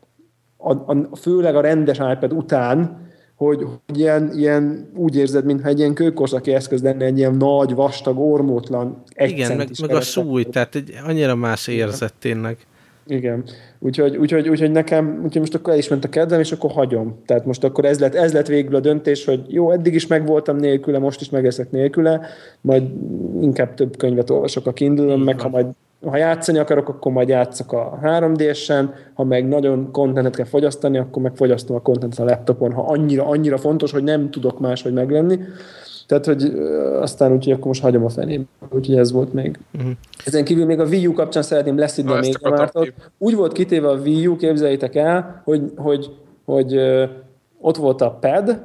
a, 0.57 0.73
a, 0.73 1.17
főleg 1.21 1.57
a 1.57 1.61
rendes 1.61 1.99
iPad 1.99 2.33
után, 2.33 3.03
hogy, 3.35 3.67
hogy 3.87 3.99
ilyen, 3.99 4.33
ilyen, 4.37 4.91
úgy 4.95 5.17
érzed, 5.17 5.45
mintha 5.45 5.69
egy 5.69 5.79
ilyen 5.79 5.95
kőkorszaki 5.95 6.53
eszköz 6.53 6.83
lenne, 6.83 7.05
egy 7.05 7.19
ilyen 7.19 7.35
nagy, 7.35 7.75
vastag, 7.75 8.19
ormótlan, 8.19 9.03
egy 9.09 9.31
Igen, 9.31 9.57
meg, 9.57 9.69
meg 9.81 9.91
a 9.91 10.01
súly, 10.01 10.45
tehát 10.45 10.75
egy 10.75 10.93
annyira 11.07 11.35
más 11.35 11.67
érzet 11.67 12.15
tényleg. 12.19 12.57
Igen. 13.07 13.45
Úgyhogy, 13.79 14.17
úgyhogy, 14.17 14.49
úgyhogy 14.49 14.71
nekem, 14.71 15.21
úgyhogy 15.25 15.41
most 15.41 15.55
akkor 15.55 15.73
el 15.73 15.79
is 15.79 15.89
ment 15.89 16.05
a 16.05 16.09
kedvem, 16.09 16.41
és 16.41 16.53
akkor 16.53 16.71
hagyom. 16.71 17.23
Tehát 17.27 17.47
most 17.47 17.65
akkor 17.65 17.85
ez 17.85 18.01
lett, 18.01 18.15
ez 18.15 18.33
lett 18.33 18.47
végül 18.47 18.75
a 18.75 18.81
döntés, 18.81 19.25
hogy 19.25 19.45
jó, 19.49 19.71
eddig 19.71 19.95
is 19.95 20.07
megvoltam 20.07 20.57
nélküle, 20.57 20.99
most 20.99 21.21
is 21.21 21.31
megleszek 21.31 21.71
nélküle, 21.71 22.21
majd 22.61 22.83
inkább 23.41 23.75
több 23.75 23.97
könyvet 23.97 24.31
olvasok 24.31 24.67
a 24.67 24.73
kindle 24.73 25.17
meg 25.17 25.41
ha 25.41 25.49
majd 25.49 25.67
ha 26.07 26.17
játszani 26.17 26.59
akarok, 26.59 26.89
akkor 26.89 27.13
majd 27.13 27.29
játszok 27.29 27.73
a 27.73 27.99
3D-sen, 28.03 28.95
ha 29.15 29.25
meg 29.25 29.49
nagyon 29.49 29.91
kontentet 29.91 30.37
kell 30.37 30.45
fogyasztani, 30.45 30.99
akkor 30.99 31.23
meg 31.23 31.37
fogyasztom 31.37 31.77
a 31.77 31.81
kontentet 31.81 32.19
a 32.19 32.25
laptopon, 32.25 32.73
ha 32.73 32.83
annyira, 32.83 33.27
annyira 33.27 33.59
fontos, 33.59 33.93
hogy 33.93 34.03
nem 34.05 34.31
tudok 34.31 34.61
máshogy 34.61 34.93
meglenni. 34.93 35.39
Tehát, 36.07 36.25
hogy 36.25 36.43
aztán 37.01 37.33
úgy, 37.33 37.45
hogy 37.45 37.53
akkor 37.53 37.67
most 37.67 37.83
hagyom 37.83 38.05
a 38.05 38.09
feném. 38.09 38.49
Úgyhogy 38.71 38.97
ez 38.97 39.13
volt 39.13 39.33
még. 39.33 39.59
Uh-huh. 39.75 39.91
Ezen 40.25 40.45
kívül 40.45 40.65
még 40.65 40.81
a 40.81 40.85
Wii 40.85 41.07
U 41.07 41.13
kapcsán 41.13 41.43
szeretném 41.43 41.79
leszidni 41.79 42.13
a 42.13 42.19
még 42.19 42.39
Úgy 43.19 43.35
volt 43.35 43.53
kitéve 43.53 43.89
a 43.89 43.95
Wii 43.95 44.27
U, 44.27 44.37
képzeljétek 44.37 44.95
el, 44.95 45.41
hogy, 45.45 45.73
hogy, 45.77 46.11
hogy 46.45 46.81
ott 47.61 47.77
volt 47.77 48.01
a 48.01 48.11
pad, 48.11 48.63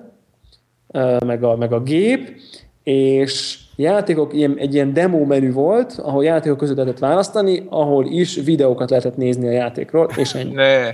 meg 1.26 1.44
a, 1.44 1.56
meg 1.56 1.74
a 1.74 1.82
gép, 1.82 2.36
és 2.84 3.60
játékok, 3.76 4.34
ilyen, 4.34 4.58
egy 4.58 4.74
ilyen 4.74 4.94
demo 4.94 5.26
menü 5.26 5.52
volt, 5.52 6.00
ahol 6.04 6.24
játékok 6.24 6.58
között 6.58 6.76
lehetett 6.76 7.00
választani, 7.00 7.66
ahol 7.70 8.06
is 8.06 8.36
videókat 8.36 8.90
lehetett 8.90 9.18
nézni 9.18 9.48
a 9.48 9.52
játékról, 9.52 10.10
és 10.16 10.34
ennyi. 10.34 10.54
Ne. 10.54 10.90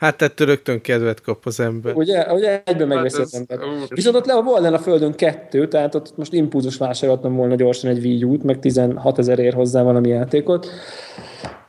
Hát 0.00 0.22
ettől 0.22 0.46
rögtön 0.46 0.80
kedvet 0.80 1.20
kap 1.20 1.46
az 1.46 1.60
ember. 1.60 1.94
Ugye, 1.94 2.32
ugye 2.32 2.62
egyben 2.64 2.88
megveszi 2.88 3.20
az 3.20 3.34
ember. 3.34 3.58
Viszont 3.88 4.16
ott 4.16 4.26
le 4.26 4.42
volna 4.42 4.72
a 4.72 4.78
földön 4.78 5.14
kettő, 5.14 5.68
tehát 5.68 5.94
ott 5.94 6.16
most 6.16 6.32
impulzus 6.32 6.76
vásároltam 6.76 7.36
volna 7.36 7.54
gyorsan 7.54 7.90
egy 7.90 8.04
Wii 8.04 8.24
U-t, 8.24 8.42
meg 8.42 8.58
16 8.58 9.18
ezer 9.18 9.38
ér 9.38 9.54
hozzá 9.54 9.82
valami 9.82 10.08
játékot, 10.08 10.68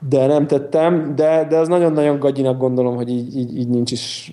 de 0.09 0.25
nem 0.25 0.47
tettem, 0.47 1.15
de, 1.15 1.45
de 1.49 1.57
az 1.57 1.67
nagyon-nagyon 1.67 2.19
gagyinak 2.19 2.57
gondolom, 2.57 2.95
hogy 2.95 3.09
így, 3.09 3.35
így, 3.37 3.57
így 3.57 3.67
nincs 3.67 3.91
is 3.91 4.31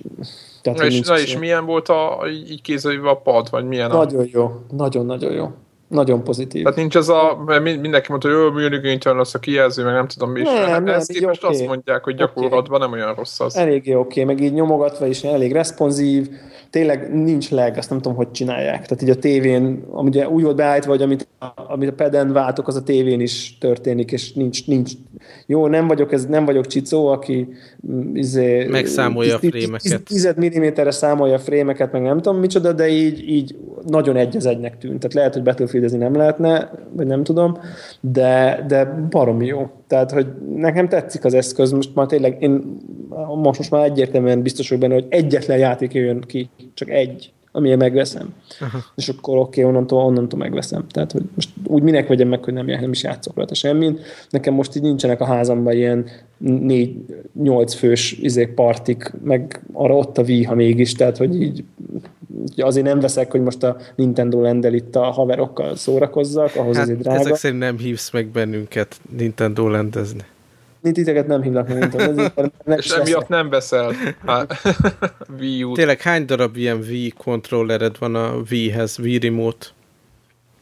tehát, 0.62 0.78
na, 0.78 0.86
és, 0.86 1.00
na 1.00 1.18
és 1.18 1.38
milyen 1.38 1.64
volt 1.64 1.88
a, 1.88 2.18
így 2.50 2.62
kézőjével 2.62 3.08
a 3.08 3.14
pad, 3.14 3.50
vagy 3.50 3.64
milyen 3.64 3.90
Nagyon 3.90 4.20
a... 4.20 4.28
jó, 4.32 4.50
nagyon-nagyon 4.70 5.32
jó. 5.32 5.50
Nagyon 5.88 6.24
pozitív. 6.24 6.62
Tehát 6.62 6.78
nincs 6.78 6.94
az 6.94 7.08
a, 7.08 7.44
mindenki 7.62 8.06
mondta, 8.08 8.28
hogy 8.28 8.36
jó, 8.36 8.50
műnigénytelen 8.50 9.18
lesz 9.18 9.34
a 9.34 9.38
kijelző, 9.38 9.84
meg 9.84 9.94
nem 9.94 10.06
tudom 10.06 10.30
mi 10.30 10.40
is. 10.40 10.46
Nem, 10.46 10.56
hát 10.56 10.84
nem, 10.84 10.94
ezt 10.94 11.12
képest 11.12 11.44
okay. 11.44 11.56
azt 11.56 11.66
mondják, 11.66 12.04
hogy 12.04 12.14
gyakorlatban 12.14 12.82
okay. 12.82 12.88
nem 12.88 12.92
olyan 12.92 13.14
rossz 13.14 13.40
az. 13.40 13.56
Eléggé 13.56 13.94
oké, 13.94 14.22
okay. 14.22 14.34
meg 14.34 14.44
így 14.44 14.52
nyomogatva 14.52 15.06
is 15.06 15.24
elég 15.24 15.52
responsív, 15.52 16.28
tényleg 16.70 17.14
nincs 17.14 17.50
leg, 17.50 17.76
azt 17.76 17.90
nem 17.90 18.00
tudom, 18.00 18.16
hogy 18.16 18.30
csinálják. 18.30 18.86
Tehát 18.86 19.02
így 19.02 19.10
a 19.10 19.14
tévén, 19.14 19.84
ami 19.90 20.08
ugye 20.08 20.28
úgy 20.28 20.42
volt 20.42 20.56
beállítva, 20.56 20.90
hogy 20.90 21.02
amit, 21.02 21.28
amit 21.54 21.88
a 21.88 21.92
peden 21.92 22.32
váltok, 22.32 22.68
az 22.68 22.76
a 22.76 22.82
tévén 22.82 23.20
is 23.20 23.58
történik, 23.58 24.12
és 24.12 24.32
nincs, 24.32 24.66
nincs. 24.66 24.92
Jó, 25.46 25.66
nem 25.66 25.86
vagyok, 25.86 26.12
ez, 26.12 26.26
nem 26.26 26.44
vagyok 26.44 26.66
csicó, 26.66 27.06
aki 27.06 27.48
izé, 28.14 28.64
megszámolja 28.64 29.34
a 29.34 29.38
frémeket. 29.38 30.02
10 30.02 30.34
mm-re 30.40 30.90
számolja 30.90 31.34
a 31.34 31.38
frémeket, 31.38 31.92
meg 31.92 32.02
nem 32.02 32.20
tudom 32.20 32.38
micsoda, 32.38 32.72
de 32.72 32.88
így, 32.88 33.28
így 33.28 33.56
nagyon 33.86 34.16
egy 34.16 34.36
az 34.36 34.46
egynek 34.46 34.78
tűnt. 34.78 34.98
Tehát 34.98 35.14
lehet, 35.14 35.34
hogy 35.34 35.42
battlefield 35.42 35.98
nem 35.98 36.14
lehetne, 36.14 36.70
vagy 36.92 37.06
nem 37.06 37.24
tudom, 37.24 37.58
de, 38.00 38.64
de 38.68 39.06
baromi 39.10 39.46
jó. 39.46 39.70
Tehát, 39.86 40.10
hogy 40.10 40.26
nekem 40.54 40.88
tetszik 40.88 41.24
az 41.24 41.34
eszköz, 41.34 41.72
most 41.72 41.94
már 41.94 42.06
tényleg 42.06 42.36
én 42.42 42.78
most, 43.42 43.58
most 43.58 43.70
már 43.70 43.84
egyértelműen 43.84 44.42
biztos 44.42 44.68
vagyok 44.68 44.88
benne, 44.88 45.00
hogy 45.00 45.06
egyetlen 45.08 45.58
játék 45.58 45.92
jön 45.92 46.20
ki, 46.20 46.50
csak 46.74 46.90
egy, 46.90 47.32
amilyen 47.58 47.78
megveszem. 47.78 48.34
Aha. 48.60 48.78
És 48.96 49.08
akkor 49.08 49.36
oké, 49.36 49.60
okay, 49.60 49.72
onnantól, 49.72 50.04
onnantól 50.04 50.38
megveszem. 50.38 50.84
Tehát, 50.88 51.12
hogy 51.12 51.22
most 51.34 51.50
úgy 51.64 51.82
minek 51.82 52.08
vegyem 52.08 52.28
meg, 52.28 52.44
hogy 52.44 52.54
nem, 52.54 52.66
nem 52.66 52.90
is 52.90 53.02
játszok 53.02 53.36
rajta 53.36 53.54
semmin. 53.54 53.98
Nekem 54.30 54.54
most 54.54 54.76
így 54.76 54.82
nincsenek 54.82 55.20
a 55.20 55.24
házamban 55.24 55.72
ilyen 55.72 56.06
négy, 56.38 56.96
nyolc 57.42 57.74
fős 57.74 58.12
izék 58.12 58.54
partik, 58.54 59.12
meg 59.24 59.62
arra 59.72 59.96
ott 59.96 60.18
a 60.18 60.22
Wii, 60.22 60.42
ha 60.42 60.54
mégis, 60.54 60.92
tehát, 60.92 61.16
hogy 61.16 61.42
így 61.42 61.64
azért 62.56 62.86
nem 62.86 63.00
veszek, 63.00 63.30
hogy 63.30 63.40
most 63.40 63.62
a 63.62 63.76
Nintendo 63.94 64.40
lendel 64.40 64.74
itt 64.74 64.96
a 64.96 65.02
haverokkal 65.02 65.76
szórakozzak, 65.76 66.56
ahhoz 66.56 66.76
hát 66.76 66.84
azért 66.84 66.98
drága. 66.98 67.20
Ezek 67.20 67.34
szerint 67.34 67.60
nem 67.60 67.78
hívsz 67.78 68.10
meg 68.10 68.26
bennünket 68.26 69.00
Nintendo 69.16 69.68
lendezni. 69.68 70.24
Mint 70.88 71.00
titeket 71.00 71.26
nem 71.26 71.42
hívnak 71.42 71.68
meg 71.68 71.78
Nintendo 71.78 72.24
És 72.76 72.90
emiatt 72.90 73.28
nem 73.28 73.48
veszel 73.48 73.92
Wii 75.38 75.62
U-t. 75.62 75.74
Tényleg 75.74 76.00
hány 76.00 76.24
darab 76.24 76.56
ilyen 76.56 76.78
Wii 76.78 77.12
kontrollered 77.18 77.98
van 77.98 78.14
a 78.14 78.34
Wii-hez, 78.50 78.98
Wii 78.98 79.18
Remote? 79.18 79.66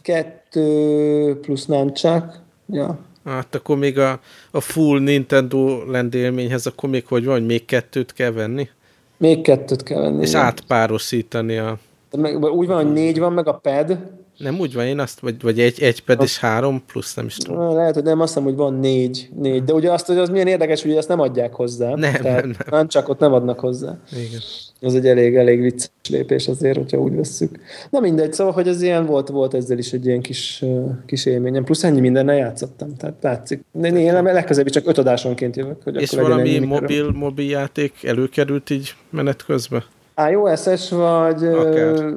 Kettő 0.02 1.38
plusz 1.40 1.66
nunchuck. 1.66 2.24
Ja. 2.68 2.98
Hát 3.24 3.54
akkor 3.54 3.76
még 3.76 3.98
a, 3.98 4.20
a 4.50 4.60
full 4.60 5.00
Nintendo 5.00 5.84
lendélményhez, 5.90 6.66
akkor 6.66 6.88
még 6.88 7.06
hogy 7.06 7.24
van, 7.24 7.42
még 7.42 7.64
kettőt 7.64 8.12
kell 8.12 8.30
venni? 8.30 8.68
Még 9.16 9.40
kettőt 9.40 9.82
kell 9.82 10.00
venni. 10.00 10.22
És 10.22 10.28
igen. 10.28 10.42
átpárosítani 10.42 11.56
a... 11.56 11.78
Meg, 12.16 12.44
úgy 12.44 12.66
van, 12.66 12.84
hogy 12.84 12.92
négy 12.92 13.18
van, 13.18 13.32
meg 13.32 13.48
a 13.48 13.54
pad. 13.54 13.98
Nem 14.38 14.58
úgy 14.58 14.74
van, 14.74 14.86
én 14.86 14.98
azt, 14.98 15.20
vagy, 15.20 15.42
vagy 15.42 15.60
egy, 15.60 15.82
egy 15.82 16.04
pad 16.04 16.22
és 16.22 16.38
három 16.38 16.82
plusz, 16.86 17.14
nem 17.14 17.26
is 17.26 17.36
tudom. 17.36 17.74
Lehet, 17.74 17.94
hogy 17.94 18.02
nem, 18.02 18.20
azt 18.20 18.28
hiszem, 18.28 18.48
hogy 18.48 18.56
van 18.56 18.74
négy, 18.74 19.28
négy. 19.34 19.64
De 19.64 19.72
ugye 19.72 19.92
azt, 19.92 20.06
hogy 20.06 20.18
az 20.18 20.28
milyen 20.28 20.46
érdekes, 20.46 20.82
hogy 20.82 20.92
ezt 20.92 21.08
nem 21.08 21.20
adják 21.20 21.54
hozzá. 21.54 21.88
Nem, 21.88 21.98
Tehát 22.12 22.22
nem, 22.22 22.48
nem. 22.48 22.56
nem. 22.70 22.88
csak 22.88 23.08
ott 23.08 23.18
nem 23.18 23.32
adnak 23.32 23.60
hozzá. 23.60 23.98
Igen. 24.12 24.40
Ez 24.80 24.94
egy 24.94 25.06
elég, 25.06 25.36
elég 25.36 25.60
vicces 25.60 25.90
lépés 26.08 26.48
azért, 26.48 26.76
hogyha 26.76 26.98
úgy 26.98 27.14
vesszük. 27.14 27.58
Na 27.90 28.00
mindegy, 28.00 28.32
szóval, 28.32 28.52
hogy 28.52 28.68
ez 28.68 28.82
ilyen 28.82 29.06
volt, 29.06 29.28
volt 29.28 29.54
ezzel 29.54 29.78
is 29.78 29.92
egy 29.92 30.06
ilyen 30.06 30.20
kis, 30.20 30.64
kis 31.06 31.26
élményem. 31.26 31.64
Plusz 31.64 31.84
ennyi 31.84 32.00
mindennel 32.00 32.36
játszottam, 32.36 32.94
tehát 32.94 33.16
látszik. 33.20 33.64
De 33.72 33.88
én 33.88 34.22
legközelebb 34.22 34.70
csak 34.70 34.86
öt 34.86 34.98
adásonként 34.98 35.56
jövök. 35.56 35.82
Hogy 35.82 36.00
És 36.00 36.10
valami 36.10 36.58
mobil, 36.58 37.10
mobil 37.10 37.48
játék 37.50 38.04
előkerült 38.04 38.70
így 38.70 38.94
menet 39.10 39.44
közben? 39.44 39.84
iOS-es 40.30 40.90
vagy... 40.90 41.44
Akár. 41.44 42.12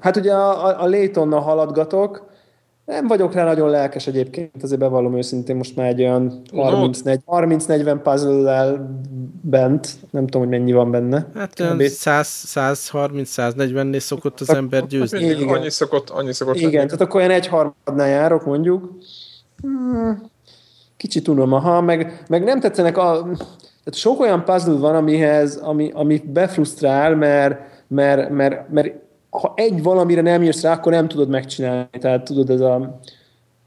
Hát 0.00 0.16
ugye 0.16 0.32
a, 0.32 0.82
a 0.82 0.86
Laytonnal 0.86 1.40
haladgatok, 1.40 2.32
Nem 2.84 3.06
vagyok 3.06 3.34
rá 3.34 3.44
nagyon 3.44 3.70
lelkes 3.70 4.06
egyébként, 4.06 4.62
azért 4.62 4.80
bevallom 4.80 5.16
őszintén, 5.16 5.56
most 5.56 5.76
már 5.76 5.86
egy 5.86 6.00
olyan 6.00 6.42
30-40 6.52 8.00
puzzle-lel 8.02 9.00
bent, 9.40 9.88
nem 10.10 10.26
tudom, 10.26 10.48
hogy 10.48 10.58
mennyi 10.58 10.72
van 10.72 10.90
benne. 10.90 11.26
Hát 11.34 11.52
130-140-nél 11.56 13.98
szokott 13.98 14.40
az 14.40 14.54
ember 14.54 14.86
győzni. 14.86 15.24
Igen. 15.24 15.48
Annyi 15.48 15.70
szokott, 15.70 16.10
annyi 16.10 16.32
szokott 16.32 16.56
Igen, 16.56 16.70
lenni. 16.70 16.86
tehát 16.86 17.00
akkor 17.00 17.20
olyan 17.20 17.30
egy 17.30 17.46
harmadnál 17.46 18.08
járok 18.08 18.44
mondjuk. 18.44 18.98
Hmm, 19.60 20.22
kicsit 20.96 21.28
unom, 21.28 21.52
aha, 21.52 21.80
meg, 21.80 22.24
meg 22.28 22.44
nem 22.44 22.60
tetszenek 22.60 22.98
a... 22.98 23.22
Tehát 23.84 24.00
sok 24.00 24.20
olyan 24.20 24.44
puzzle 24.44 24.78
van, 24.78 24.94
amihez, 24.94 25.56
ami, 25.56 25.90
ami 25.94 26.22
befrusztrál, 26.26 27.16
mert, 27.16 27.60
mert, 27.88 28.30
mert, 28.30 28.70
mert 28.70 28.92
ha 29.40 29.52
egy 29.56 29.82
valamire 29.82 30.20
nem 30.20 30.42
jössz 30.42 30.62
rá, 30.62 30.72
akkor 30.72 30.92
nem 30.92 31.08
tudod 31.08 31.28
megcsinálni. 31.28 31.88
Tehát 32.00 32.24
tudod, 32.24 32.50
ez 32.50 32.60
a... 32.60 33.00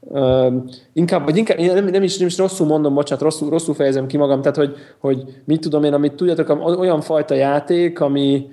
Uh, 0.00 0.54
inkább, 0.92 1.24
vagy 1.24 1.36
inkább, 1.36 1.58
nem, 1.58 1.84
nem, 1.84 2.02
is, 2.02 2.18
nem 2.18 2.26
is 2.26 2.38
rosszul 2.38 2.66
mondom, 2.66 2.94
bocsánat, 2.94 3.24
rosszul, 3.24 3.50
rosszul 3.50 3.74
fejezem 3.74 4.06
ki 4.06 4.16
magam, 4.16 4.40
tehát 4.40 4.56
hogy, 4.56 4.74
hogy 4.98 5.24
mit 5.44 5.60
tudom 5.60 5.84
én, 5.84 5.92
amit 5.92 6.12
tudjátok, 6.12 6.78
olyan 6.78 7.00
fajta 7.00 7.34
játék, 7.34 8.00
ami, 8.00 8.46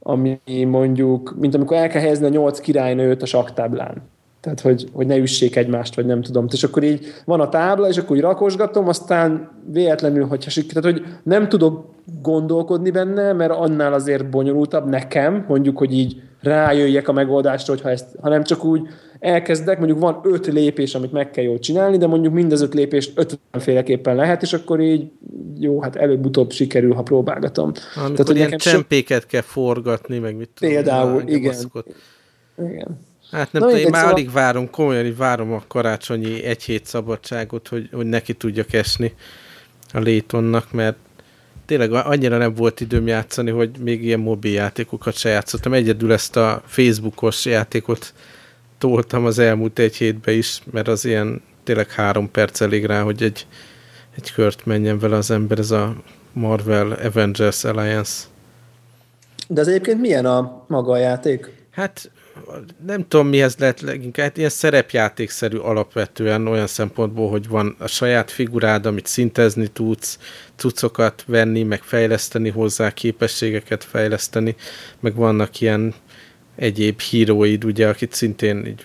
ami 0.00 0.40
mondjuk, 0.66 1.34
mint 1.38 1.54
amikor 1.54 1.76
el 1.76 1.88
kell 1.88 2.00
helyezni 2.00 2.26
a 2.26 2.28
nyolc 2.28 2.60
királynőt 2.60 3.22
a 3.22 3.26
saktáblán. 3.26 4.02
Tehát, 4.40 4.60
hogy, 4.60 4.88
hogy 4.92 5.06
ne 5.06 5.16
üssék 5.16 5.56
egymást, 5.56 5.94
vagy 5.94 6.06
nem 6.06 6.22
tudom. 6.22 6.46
És 6.52 6.64
akkor 6.64 6.82
így 6.82 7.06
van 7.24 7.40
a 7.40 7.48
tábla, 7.48 7.88
és 7.88 7.96
akkor 7.96 8.16
így 8.16 8.22
rakosgatom, 8.22 8.88
aztán 8.88 9.50
véletlenül, 9.72 10.26
hogyha 10.26 10.50
sik, 10.50 10.72
tehát, 10.72 10.90
hogy 10.90 11.06
nem 11.22 11.48
tudok 11.48 11.84
gondolkodni 12.22 12.90
benne, 12.90 13.32
mert 13.32 13.52
annál 13.52 13.92
azért 13.92 14.30
bonyolultabb 14.30 14.88
nekem, 14.88 15.44
mondjuk, 15.48 15.78
hogy 15.78 15.92
így 15.98 16.22
rájöjjek 16.42 17.08
a 17.08 17.12
megoldásra, 17.12 17.74
hogyha 17.74 17.90
ezt, 17.90 18.06
hanem 18.20 18.42
csak 18.42 18.64
úgy 18.64 18.88
elkezdek, 19.18 19.78
mondjuk 19.78 19.98
van 19.98 20.20
öt 20.22 20.46
lépés, 20.46 20.94
amit 20.94 21.12
meg 21.12 21.30
kell 21.30 21.44
jól 21.44 21.58
csinálni, 21.58 21.96
de 21.96 22.06
mondjuk 22.06 22.34
mindez 22.34 22.60
öt 22.60 22.74
lépést 22.74 23.12
ötvenféleképpen 23.14 24.16
lehet, 24.16 24.42
és 24.42 24.52
akkor 24.52 24.80
így 24.80 25.10
jó, 25.58 25.82
hát 25.82 25.96
előbb-utóbb 25.96 26.52
sikerül, 26.52 26.94
ha 26.94 27.02
próbálgatom. 27.02 27.72
Amikor 27.94 28.10
Tehát, 28.10 28.26
hogy 28.26 28.36
ilyen 28.36 28.58
csempéket 28.58 29.20
so... 29.20 29.26
kell 29.28 29.40
forgatni, 29.40 30.18
meg 30.18 30.36
mit 30.36 30.48
tudom. 30.54 30.74
Például, 30.74 31.22
igen. 31.26 31.54
Igen. 32.58 32.98
Hát 33.30 33.52
nem 33.52 33.62
tudom, 33.62 33.76
én 33.76 33.88
már 33.90 34.00
szóval... 34.00 34.14
alig 34.14 34.32
várom, 34.32 34.70
komolyan 34.70 35.04
így 35.04 35.16
várom 35.16 35.52
a 35.52 35.62
karácsonyi 35.68 36.44
egy 36.44 36.62
hét 36.62 36.86
szabadságot, 36.86 37.68
hogy, 37.68 37.88
hogy 37.92 38.06
neki 38.06 38.34
tudjak 38.34 38.72
esni 38.72 39.14
a 39.92 39.98
Létonnak, 39.98 40.72
mert 40.72 40.96
tényleg 41.70 41.92
annyira 41.92 42.38
nem 42.38 42.54
volt 42.54 42.80
időm 42.80 43.06
játszani, 43.06 43.50
hogy 43.50 43.70
még 43.78 44.04
ilyen 44.04 44.20
mobil 44.20 44.52
játékokat 44.52 45.16
se 45.16 45.28
játszottam. 45.28 45.72
Egyedül 45.72 46.12
ezt 46.12 46.36
a 46.36 46.62
Facebookos 46.66 47.44
játékot 47.44 48.12
toltam 48.78 49.24
az 49.24 49.38
elmúlt 49.38 49.78
egy 49.78 49.96
hétbe 49.96 50.32
is, 50.32 50.62
mert 50.70 50.88
az 50.88 51.04
ilyen 51.04 51.42
tényleg 51.64 51.90
három 51.90 52.30
perc 52.30 52.60
elég 52.60 52.84
rá, 52.84 53.02
hogy 53.02 53.22
egy, 53.22 53.46
egy 54.16 54.32
kört 54.32 54.66
menjen 54.66 54.98
vele 54.98 55.16
az 55.16 55.30
ember, 55.30 55.58
ez 55.58 55.70
a 55.70 55.94
Marvel 56.32 56.92
Avengers 56.92 57.64
Alliance. 57.64 58.24
De 59.48 59.60
az 59.60 59.68
egyébként 59.68 60.00
milyen 60.00 60.26
a 60.26 60.64
maga 60.66 60.92
a 60.92 60.96
játék? 60.96 61.50
Hát 61.70 62.10
nem 62.86 63.08
tudom 63.08 63.28
mihez 63.28 63.56
lehet 63.58 63.80
leginkább, 63.80 64.26
hát 64.26 64.36
ilyen 64.36 64.50
szerepjátékszerű 64.50 65.56
alapvetően 65.56 66.46
olyan 66.46 66.66
szempontból, 66.66 67.30
hogy 67.30 67.48
van 67.48 67.76
a 67.78 67.86
saját 67.86 68.30
figurád, 68.30 68.86
amit 68.86 69.06
szintezni 69.06 69.66
tudsz, 69.68 70.18
cuccokat 70.56 71.24
venni, 71.26 71.62
meg 71.62 71.82
fejleszteni 71.82 72.48
hozzá, 72.48 72.90
képességeket 72.90 73.84
fejleszteni, 73.84 74.54
meg 75.00 75.14
vannak 75.14 75.60
ilyen 75.60 75.94
egyéb 76.56 77.00
híróid, 77.00 77.64
ugye, 77.64 77.88
akit 77.88 78.12
szintén 78.12 78.66
így 78.66 78.84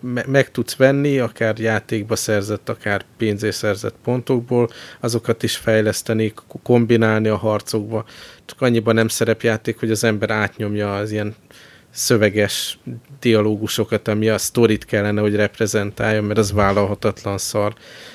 me 0.00 0.24
meg 0.26 0.50
tudsz 0.50 0.76
venni, 0.76 1.18
akár 1.18 1.58
játékba 1.58 2.16
szerzett, 2.16 2.68
akár 2.68 3.04
pénzé 3.16 3.50
szerzett 3.50 3.94
pontokból, 4.04 4.70
azokat 5.00 5.42
is 5.42 5.56
fejleszteni, 5.56 6.32
kombinálni 6.62 7.28
a 7.28 7.36
harcokba. 7.36 8.04
Csak 8.44 8.60
annyiban 8.60 8.94
nem 8.94 9.08
szerepjáték, 9.08 9.78
hogy 9.78 9.90
az 9.90 10.04
ember 10.04 10.30
átnyomja 10.30 10.96
az 10.96 11.10
ilyen 11.10 11.34
szöveges 11.90 12.78
dialógusokat, 13.20 14.08
ami 14.08 14.28
a 14.28 14.38
sztorit 14.38 14.84
kellene, 14.84 15.20
hogy 15.20 15.34
reprezentáljon, 15.34 16.24
mert 16.24 16.38
az 16.38 16.52
vállalhatatlan 16.52 17.38
szar. 17.38 17.74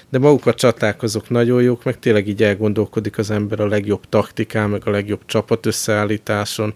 De 0.10 0.20
maguk 0.20 0.46
a 0.46 0.54
csaták 0.54 1.04
azok 1.04 1.30
nagyon 1.30 1.62
jók, 1.62 1.84
meg 1.84 2.00
tényleg 2.00 2.28
így 2.28 2.44
elgondolkodik 2.44 3.18
az 3.18 3.32
ember 3.32 3.60
a 3.60 3.68
legjobb 3.68 4.02
taktikán, 4.10 4.70
meg 4.70 4.88
a 4.88 4.92
legjobb 4.92 5.22
csapat 5.26 5.66
összeállításon, 5.66 6.74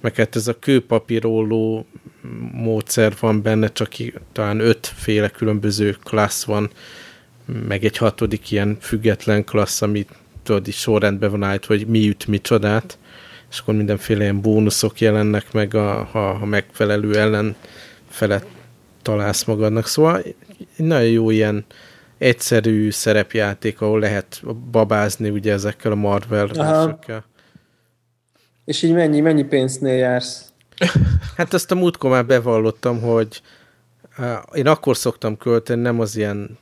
meg 0.00 0.14
hát 0.14 0.36
ez 0.36 0.48
a 0.48 0.58
kőpapírolló 0.58 1.86
módszer 2.52 3.12
van 3.20 3.42
benne, 3.42 3.72
csak 3.72 3.92
talán 4.32 4.60
ötféle 4.60 5.28
különböző 5.28 5.96
klassz 6.02 6.44
van, 6.44 6.70
meg 7.68 7.84
egy 7.84 7.96
hatodik 7.96 8.50
ilyen 8.50 8.76
független 8.80 9.44
klassz, 9.44 9.82
amit 9.82 10.08
tudod, 10.42 10.68
így 10.68 10.74
sorrendben 10.74 11.30
van 11.30 11.42
állítva, 11.42 11.74
hogy 11.74 11.86
mi 11.86 12.08
üt 12.08 12.26
mi 12.26 12.40
csodát 12.40 12.98
és 13.50 13.58
akkor 13.58 13.74
mindenféle 13.74 14.22
ilyen 14.22 14.40
bónuszok 14.40 15.00
jelennek 15.00 15.52
meg, 15.52 15.74
a, 15.74 16.04
ha, 16.04 16.32
ha 16.32 16.46
megfelelő 16.46 17.18
ellen 17.18 17.56
felett 18.08 18.46
találsz 19.02 19.44
magadnak. 19.44 19.86
Szóval 19.86 20.18
egy 20.18 20.34
nagyon 20.76 21.08
jó 21.08 21.30
ilyen 21.30 21.64
egyszerű 22.18 22.90
szerepjáték, 22.90 23.80
ahol 23.80 24.00
lehet 24.00 24.42
babázni 24.70 25.30
ugye 25.30 25.52
ezekkel 25.52 25.92
a 25.92 25.94
Marvel 25.94 26.46
részekkel. 26.46 27.24
És 28.64 28.82
így 28.82 28.92
mennyi, 28.92 29.20
mennyi 29.20 29.44
pénznél 29.44 29.96
jársz? 29.96 30.52
Hát 31.36 31.54
azt 31.54 31.70
a 31.70 31.74
múltkor 31.74 32.10
már 32.10 32.26
bevallottam, 32.26 33.00
hogy 33.00 33.42
én 34.52 34.66
akkor 34.66 34.96
szoktam 34.96 35.36
költeni, 35.36 35.80
nem 35.80 36.00
az 36.00 36.16
ilyen 36.16 36.58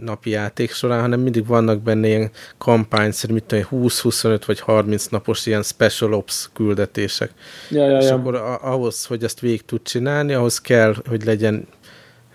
napi 0.00 0.30
játék 0.30 0.72
során, 0.72 1.00
hanem 1.00 1.20
mindig 1.20 1.46
vannak 1.46 1.80
benne 1.80 2.06
ilyen 2.06 2.30
kampányszerű, 2.58 3.32
mit 3.32 3.44
tudom, 3.44 3.64
20-25 3.70 4.42
vagy 4.46 4.60
30 4.60 5.06
napos 5.06 5.46
ilyen 5.46 5.62
special 5.62 6.12
ops 6.12 6.50
küldetések. 6.52 7.30
Ja, 7.70 7.88
ja, 7.88 7.98
és 7.98 8.04
ja. 8.04 8.14
akkor 8.14 8.34
ahhoz, 8.62 9.04
hogy 9.04 9.24
ezt 9.24 9.40
végig 9.40 9.64
tud 9.64 9.82
csinálni, 9.82 10.32
ahhoz 10.32 10.60
kell, 10.60 10.94
hogy 11.08 11.24
legyen 11.24 11.66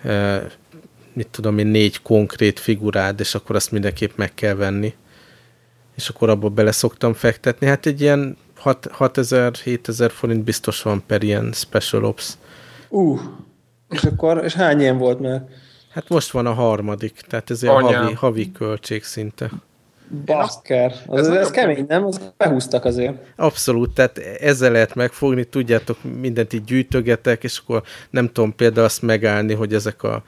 eh, 0.04 0.42
mit 1.14 1.28
tudom 1.28 1.58
én, 1.58 1.68
négy 1.68 2.02
konkrét 2.02 2.60
figurád, 2.60 3.20
és 3.20 3.36
akkor 3.36 3.56
azt 3.56 3.72
mindenképp 3.72 4.12
meg 4.16 4.34
kell 4.34 4.54
venni. 4.54 4.94
És 5.96 6.10
akkor 6.10 6.30
abba 6.30 6.50
bele 6.50 6.72
szoktam 6.72 7.14
fektetni. 7.14 7.68
Hát 7.68 7.86
egy 7.86 8.02
ilyen 8.02 8.38
6000-7000 8.64 10.10
forint 10.14 10.44
biztos 10.44 10.82
van 10.82 11.04
per 11.08 11.24
ilyen 11.24 11.52
special 11.54 12.04
ops. 12.04 12.34
Uh, 12.90 13.20
és 13.90 14.04
akkor, 14.04 14.44
és 14.44 14.54
hány 14.54 14.80
ilyen 14.80 14.98
volt 14.98 15.20
már? 15.20 15.44
Hát 15.94 16.10
most 16.10 16.32
van 16.32 16.46
a 16.46 16.54
harmadik, 16.54 17.22
tehát 17.28 17.50
ez 17.50 17.64
a 17.64 17.72
havi, 17.72 18.14
havi 18.14 18.52
költség 18.52 19.04
szinte. 19.04 19.52
Bakker. 20.26 20.94
Az, 21.08 21.28
ez, 21.28 21.36
ez 21.36 21.52
kemény, 21.52 21.86
nem? 21.88 22.06
Az 22.06 22.32
behúztak 22.38 22.86
azért. 22.86 23.14
Abszolút, 23.36 23.94
tehát 23.94 24.18
ezzel 24.18 24.72
lehet 24.72 24.96
megfogni, 24.96 25.44
tudjátok, 25.44 25.98
mindent 26.20 26.54
így 26.54 26.64
gyűjtögetek, 26.64 27.44
és 27.44 27.62
akkor 27.64 27.84
nem 28.10 28.32
tudom 28.32 28.56
például 28.56 28.86
azt 28.86 29.02
megállni, 29.02 29.54
hogy 29.54 29.74
ezek 29.74 30.04
a 30.04 30.24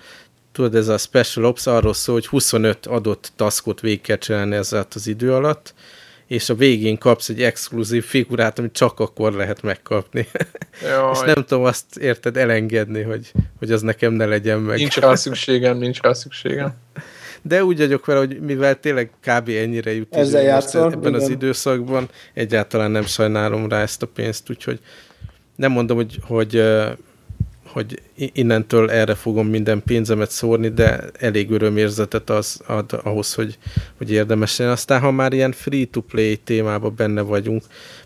tudod, 0.52 0.76
ez 0.76 0.88
a 0.88 0.98
Special 0.98 1.46
Ops 1.46 1.68
arról 1.68 1.94
szól, 1.94 2.16
hogy 2.16 2.28
25 2.28 2.86
adott 2.86 3.32
taskot 3.36 3.82
végig 3.82 4.02
kell 4.02 4.18
csinálni 4.18 4.56
ezzel 4.56 4.86
az 4.94 5.08
idő 5.08 5.34
alatt, 5.34 5.74
és 6.34 6.50
a 6.50 6.56
végén 6.56 6.98
kapsz 6.98 7.30
egy 7.30 7.42
exkluzív 7.42 8.04
figurát, 8.04 8.60
amit 8.60 8.74
csak 8.74 9.00
akkor 9.00 9.34
lehet 9.34 9.62
megkapni. 9.62 10.28
és 11.14 11.20
nem 11.26 11.46
tudom 11.48 11.64
azt 11.64 11.98
érted 11.98 12.38
elengedni, 12.38 13.02
hogy, 13.02 13.32
hogy 13.60 13.72
az 13.72 13.82
nekem 13.82 14.14
ne 14.14 14.26
legyen 14.26 14.60
meg. 14.60 14.78
Nincs 14.78 14.98
rá 14.98 15.16
szükségem, 15.16 15.78
nincs 15.78 16.02
rá 16.02 16.14
szükségem. 16.14 16.74
De 17.42 17.64
úgy 17.64 17.78
vagyok 17.78 18.06
vele, 18.06 18.20
hogy 18.20 18.40
mivel 18.40 18.80
tényleg 18.80 19.12
kb. 19.20 19.50
ennyire 19.50 19.94
jut 19.94 20.16
Ezzel 20.16 20.42
játszol, 20.42 20.92
ebben 20.92 21.00
igen. 21.00 21.14
az 21.14 21.30
időszakban, 21.30 22.10
egyáltalán 22.34 22.92
nem 22.92 23.06
sajnálom 23.06 23.70
rá 23.70 23.82
ezt 23.82 24.02
a 24.02 24.08
pénzt, 24.08 24.50
úgyhogy 24.50 24.80
nem 25.56 25.72
mondom, 25.72 25.98
hogy, 25.98 26.20
hogy 26.22 26.64
hogy 27.74 28.02
innentől 28.16 28.92
erre 28.92 29.16
fogom 29.16 29.48
minden 29.48 29.84
pénzemet 29.86 30.32
szórni, 30.32 30.70
de 30.70 31.00
elég 31.20 31.52
örömérzetet 31.52 32.30
az 32.30 32.62
ad 32.68 33.00
ahhoz, 33.04 33.34
hogy, 33.34 33.58
hogy 33.98 34.12
érdemes 34.12 34.58
legyen. 34.58 34.74
Aztán, 34.74 35.00
ha 35.00 35.12
már 35.12 35.34
ilyen 35.34 35.52
free-to-play 35.52 36.38
témában 36.38 36.94
benne 36.96 37.22
vagyunk, 37.22 37.64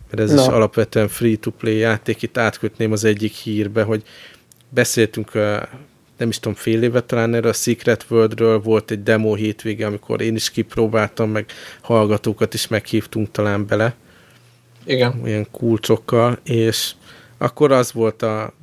mert 0.09 0.21
ez 0.21 0.33
Na. 0.33 0.41
is 0.41 0.47
alapvetően 0.47 1.07
free-to-play 1.07 1.77
játék, 1.77 2.21
itt 2.21 2.37
átkötném 2.37 2.91
az 2.91 3.03
egyik 3.03 3.33
hírbe, 3.33 3.83
hogy 3.83 4.03
beszéltünk 4.69 5.31
nem 6.17 6.29
is 6.29 6.39
tudom, 6.39 6.57
fél 6.57 6.83
éve 6.83 7.01
talán 7.01 7.33
erre 7.33 7.49
a 7.49 7.53
Secret 7.53 8.05
Worldről 8.09 8.59
volt 8.59 8.91
egy 8.91 9.03
demo 9.03 9.33
hétvége, 9.33 9.85
amikor 9.85 10.21
én 10.21 10.35
is 10.35 10.49
kipróbáltam, 10.51 11.29
meg 11.29 11.45
hallgatókat 11.81 12.53
is 12.53 12.67
meghívtunk 12.67 13.31
talán 13.31 13.65
bele. 13.65 13.95
Igen. 14.85 15.21
Ilyen 15.25 15.47
kulcsokkal, 15.51 16.39
és 16.43 16.91
akkor 17.37 17.71
az 17.71 17.91
volt 17.91 18.21
a 18.21 18.53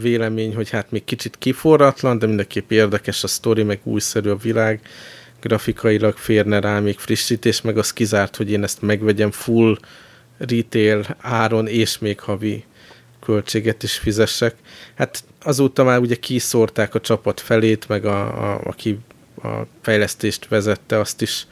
vélemény, 0.00 0.54
hogy 0.54 0.70
hát 0.70 0.90
még 0.90 1.04
kicsit 1.04 1.36
kiforratlan, 1.38 2.18
de 2.18 2.26
mindenképp 2.26 2.70
érdekes 2.70 3.24
a 3.24 3.26
sztori, 3.26 3.62
meg 3.62 3.80
újszerű 3.82 4.30
a 4.30 4.36
világ, 4.36 4.80
grafikailag 5.40 6.16
férne 6.16 6.60
rá 6.60 6.80
még 6.80 6.98
frissítés, 6.98 7.60
meg 7.60 7.78
az 7.78 7.92
kizárt, 7.92 8.36
hogy 8.36 8.50
én 8.50 8.62
ezt 8.62 8.82
megvegyem 8.82 9.30
full 9.30 9.78
retail 10.38 11.16
áron 11.20 11.66
és 11.66 11.98
még 11.98 12.20
havi 12.20 12.64
költséget 13.20 13.82
is 13.82 13.92
fizessek. 13.98 14.54
Hát 14.94 15.24
azóta 15.42 15.84
már 15.84 15.98
ugye 15.98 16.14
kiszórták 16.14 16.94
a 16.94 17.00
csapat 17.00 17.40
felét, 17.40 17.88
meg 17.88 18.04
a, 18.04 18.52
a, 18.52 18.60
aki 18.64 18.98
a 19.42 19.48
fejlesztést 19.80 20.48
vezette, 20.48 20.98
azt 20.98 21.22
is 21.22 21.46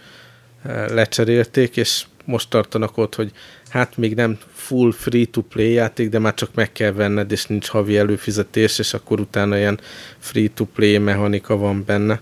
lecserélték, 0.89 1.77
és 1.77 2.05
most 2.25 2.51
tartanak 2.51 2.97
ott, 2.97 3.15
hogy 3.15 3.33
hát 3.69 3.97
még 3.97 4.15
nem 4.15 4.39
full 4.53 4.93
free-to-play 4.93 5.73
játék, 5.73 6.09
de 6.09 6.19
már 6.19 6.35
csak 6.35 6.55
meg 6.55 6.73
kell 6.73 6.93
venned, 6.93 7.33
és 7.33 7.47
nincs 7.47 7.69
havi 7.69 7.99
előfizetés, 7.99 8.79
és 8.79 8.95
akkor 8.95 9.21
utána 9.21 9.57
ilyen 9.57 9.81
free-to-play 10.19 10.99
mechanika 10.99 11.57
van 11.57 11.85
benne. 11.85 12.21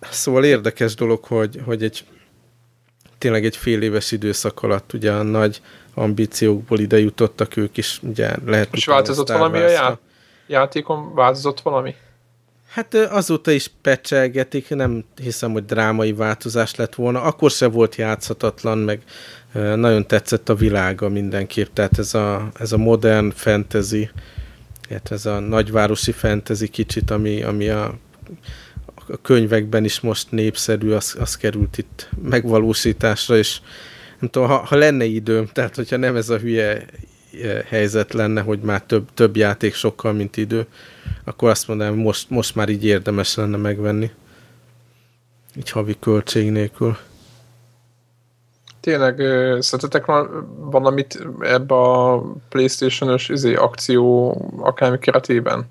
Szóval 0.00 0.44
érdekes 0.44 0.94
dolog, 0.94 1.24
hogy, 1.24 1.60
hogy 1.64 1.82
egy 1.82 2.04
tényleg 3.18 3.44
egy 3.44 3.56
fél 3.56 3.82
éves 3.82 4.12
időszak 4.12 4.62
alatt 4.62 4.92
ugye 4.92 5.12
a 5.12 5.22
nagy 5.22 5.60
ambíciókból 5.94 6.78
ide 6.78 6.98
jutottak 6.98 7.56
ők 7.56 7.76
is, 7.76 8.00
ugye 8.02 8.34
lehet... 8.46 8.68
És 8.72 8.84
változott 8.84 9.28
valami 9.28 9.58
a 9.58 9.68
já 9.68 9.98
játékon? 10.46 11.14
Változott 11.14 11.60
valami? 11.60 11.94
Hát 12.78 12.94
azóta 12.94 13.50
is 13.50 13.70
pecselgetik, 13.82 14.68
nem 14.68 15.04
hiszem, 15.22 15.52
hogy 15.52 15.64
drámai 15.64 16.12
változás 16.12 16.74
lett 16.74 16.94
volna. 16.94 17.22
Akkor 17.22 17.50
se 17.50 17.66
volt 17.66 17.96
játszhatatlan, 17.96 18.78
meg 18.78 19.02
nagyon 19.52 20.06
tetszett 20.06 20.48
a 20.48 20.54
világa 20.54 21.08
mindenképp. 21.08 21.66
Tehát 21.72 21.98
ez 21.98 22.14
a, 22.14 22.50
ez 22.58 22.72
a 22.72 22.76
modern 22.76 23.30
fantasy, 23.30 24.10
ez 25.10 25.26
a 25.26 25.38
nagyvárosi 25.38 26.12
fantasy 26.12 26.68
kicsit, 26.68 27.10
ami, 27.10 27.42
ami 27.42 27.68
a, 27.68 27.84
a 29.08 29.16
könyvekben 29.22 29.84
is 29.84 30.00
most 30.00 30.30
népszerű, 30.30 30.90
az, 30.90 31.16
az 31.20 31.36
került 31.36 31.78
itt 31.78 32.08
megvalósításra, 32.22 33.36
és 33.36 33.60
nem 34.20 34.30
tudom, 34.30 34.48
ha, 34.48 34.56
ha 34.56 34.76
lenne 34.76 35.04
időm, 35.04 35.46
tehát 35.46 35.74
hogyha 35.74 35.96
nem 35.96 36.16
ez 36.16 36.28
a 36.28 36.38
hülye 36.38 36.84
helyzet 37.66 38.12
lenne, 38.12 38.40
hogy 38.40 38.60
már 38.60 38.82
több, 38.82 39.08
több 39.14 39.36
játék 39.36 39.74
sokkal, 39.74 40.12
mint 40.12 40.36
idő, 40.36 40.66
akkor 41.24 41.50
azt 41.50 41.68
mondanám, 41.68 41.94
most, 41.94 42.30
most 42.30 42.54
már 42.54 42.68
így 42.68 42.84
érdemes 42.84 43.34
lenne 43.34 43.56
megvenni. 43.56 44.10
Így 45.56 45.70
havi 45.70 45.96
költség 46.00 46.50
nélkül. 46.50 46.96
Tényleg, 48.80 49.16
szerintetek 49.62 50.04
van 50.04 50.48
valamit 50.70 51.26
ebbe 51.40 51.74
a 51.74 52.22
Playstation-ös 52.48 53.28
izé, 53.28 53.54
akció 53.54 54.30
akármi 54.60 54.98
keretében? 54.98 55.70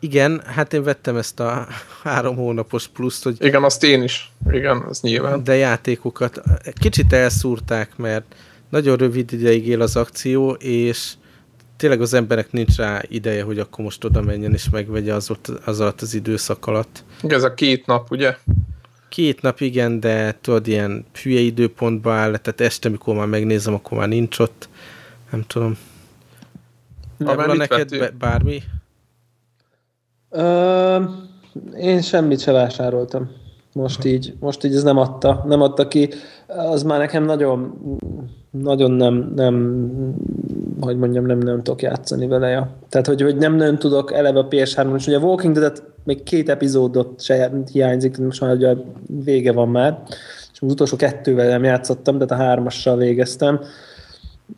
Igen, 0.00 0.42
hát 0.46 0.72
én 0.72 0.82
vettem 0.82 1.16
ezt 1.16 1.40
a 1.40 1.66
három 2.02 2.36
hónapos 2.36 2.88
pluszt, 2.88 3.22
hogy... 3.24 3.36
Igen, 3.38 3.64
azt 3.64 3.84
én 3.84 4.02
is. 4.02 4.32
Igen, 4.50 4.82
az 4.88 5.00
nyilván. 5.00 5.44
De 5.44 5.54
játékokat 5.54 6.42
kicsit 6.78 7.12
elszúrták, 7.12 7.96
mert 7.96 8.34
nagyon 8.74 8.96
rövid 8.96 9.32
ideig 9.32 9.66
él 9.66 9.80
az 9.80 9.96
akció, 9.96 10.50
és 10.50 11.12
tényleg 11.76 12.00
az 12.00 12.14
emberek 12.14 12.52
nincs 12.52 12.76
rá 12.76 13.02
ideje, 13.08 13.42
hogy 13.42 13.58
akkor 13.58 13.84
most 13.84 14.04
oda 14.04 14.22
menjen 14.22 14.52
és 14.52 14.70
megvegye 14.70 15.14
az, 15.14 15.30
ott, 15.30 15.46
az 15.64 15.80
alatt 15.80 16.00
az 16.00 16.14
időszak 16.14 16.66
alatt. 16.66 17.04
Ez 17.22 17.42
a 17.42 17.54
két 17.54 17.86
nap, 17.86 18.10
ugye? 18.10 18.36
Két 19.08 19.42
nap, 19.42 19.60
igen, 19.60 20.00
de 20.00 20.36
tudod, 20.40 20.66
ilyen 20.66 21.04
hülye 21.22 21.40
időpontba 21.40 22.12
áll, 22.12 22.36
tehát 22.36 22.60
este, 22.60 22.88
mikor 22.88 23.14
már 23.14 23.26
megnézem, 23.26 23.74
akkor 23.74 23.98
már 23.98 24.08
nincs 24.08 24.38
ott. 24.38 24.68
Nem 25.30 25.44
tudom. 25.46 25.76
Van 27.18 27.56
neked 27.56 27.98
be, 27.98 28.10
bármi? 28.10 28.62
Ö, 30.30 31.02
én 31.76 32.02
semmit 32.02 32.40
se 32.40 32.52
vásároltam. 32.52 33.30
Most 33.72 34.04
így, 34.04 34.34
most 34.40 34.64
így 34.64 34.74
ez 34.74 34.82
nem 34.82 34.98
adta, 34.98 35.44
nem 35.46 35.60
adta 35.62 35.88
ki. 35.88 36.08
Az 36.46 36.82
már 36.82 36.98
nekem 36.98 37.24
nagyon 37.24 37.78
nagyon 38.62 38.90
nem, 38.90 39.32
nem 39.36 39.82
hogy 40.80 40.96
mondjam, 40.96 41.26
nem 41.26 41.38
nagyon 41.38 41.62
tudok 41.62 41.82
játszani 41.82 42.26
vele. 42.26 42.48
Ja. 42.48 42.68
Tehát, 42.88 43.06
hogy, 43.06 43.22
hogy 43.22 43.36
nem 43.36 43.54
nagyon 43.54 43.78
tudok 43.78 44.12
eleve 44.12 44.38
a 44.38 44.48
PS3-on, 44.48 44.94
és 44.96 45.06
ugye 45.06 45.16
a 45.16 45.20
Walking 45.20 45.58
Dead 45.58 45.82
még 46.04 46.22
két 46.22 46.48
epizódot 46.48 47.22
se 47.22 47.50
hiányzik, 47.72 48.18
most 48.18 48.40
már 48.40 48.54
ugye 48.54 48.74
vége 49.24 49.52
van 49.52 49.68
már, 49.68 50.02
és 50.52 50.58
az 50.60 50.72
utolsó 50.72 50.96
kettővel 50.96 51.48
nem 51.48 51.64
játszottam, 51.64 52.18
de 52.18 52.24
a 52.28 52.34
hármassal 52.34 52.96
végeztem, 52.96 53.60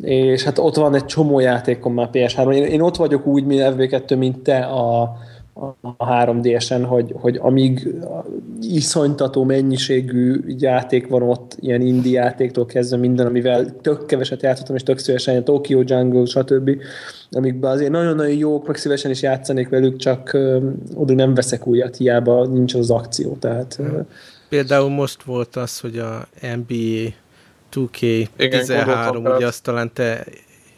és 0.02 0.42
hát 0.42 0.58
ott 0.58 0.74
van 0.74 0.94
egy 0.94 1.04
csomó 1.04 1.40
játékom 1.40 1.94
már 1.94 2.08
PS3-on. 2.12 2.54
Én, 2.54 2.64
én 2.64 2.80
ott 2.80 2.96
vagyok 2.96 3.26
úgy, 3.26 3.44
mint 3.44 3.62
FB2, 3.62 4.18
mint 4.18 4.38
te 4.38 4.58
a, 4.58 5.16
a 5.96 6.06
3DS-en, 6.06 6.84
hogy, 6.86 7.12
hogy 7.14 7.38
amíg 7.42 7.94
iszonytató 8.60 9.44
mennyiségű 9.44 10.40
játék 10.46 11.08
van 11.08 11.22
ott, 11.22 11.56
ilyen 11.60 11.80
indie 11.80 12.20
játéktól 12.20 12.66
kezdve 12.66 12.96
minden, 12.96 13.26
amivel 13.26 13.76
tök 13.80 14.06
keveset 14.06 14.42
játszottam, 14.42 14.74
és 14.74 14.82
tök 14.82 14.98
szívesen, 14.98 15.44
Tokyo 15.44 15.82
Jungle, 15.84 16.24
stb. 16.24 16.70
Amikben 17.30 17.70
azért 17.70 17.90
nagyon-nagyon 17.90 18.36
jók, 18.36 18.66
meg 18.66 18.76
szívesen 18.76 19.10
is 19.10 19.22
játszanék 19.22 19.68
velük, 19.68 19.96
csak 19.96 20.30
uh, 20.34 20.62
oda 20.94 21.14
nem 21.14 21.34
veszek 21.34 21.66
újat, 21.66 21.96
hiába 21.96 22.46
nincs 22.46 22.74
az 22.74 22.90
akció. 22.90 23.36
Tehát, 23.40 23.76
uh, 23.78 24.06
Például 24.48 24.88
most 24.88 25.22
volt 25.22 25.56
az, 25.56 25.80
hogy 25.80 25.98
a 25.98 26.28
NBA 26.40 27.10
2K13, 27.72 29.36
ugye 29.36 29.46
azt 29.46 29.62
talán 29.62 29.90
te 29.92 30.24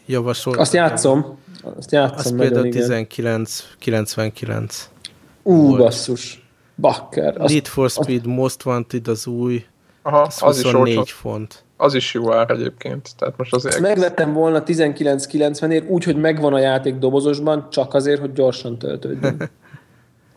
javasoltad. 0.07 0.63
Azt 0.63 0.73
játszom. 0.73 1.39
Azt 1.77 1.93
játszom 1.93 2.19
Az 2.19 2.35
például 2.37 2.67
1999. 2.67 4.91
Ú, 5.43 5.77
basszus. 5.77 6.47
Bakker. 6.77 7.41
Azt, 7.41 7.53
Need 7.53 7.67
for 7.67 7.91
Speed 7.91 8.27
azt... 8.27 8.27
Most 8.27 8.65
Wanted 8.65 9.09
az 9.09 9.27
új. 9.27 9.65
Aha, 10.03 10.21
az, 10.21 10.39
az 10.41 10.63
24 10.63 11.01
is 11.03 11.13
font. 11.13 11.65
Az 11.77 11.95
is 11.95 12.15
jó 12.15 12.33
ár 12.33 12.51
egyébként. 12.51 13.09
Tehát 13.17 13.37
most 13.37 13.55
azért... 13.55 13.81
Megvettem 13.81 14.33
volna 14.33 14.63
1990-ért 14.67 15.89
úgy, 15.89 16.05
hogy 16.05 16.17
megvan 16.17 16.55
a 16.55 16.59
játék 16.59 16.95
dobozosban, 16.95 17.67
csak 17.71 17.95
azért, 17.95 18.21
hogy 18.21 18.33
gyorsan 18.33 18.79
töltődjön. 18.79 19.37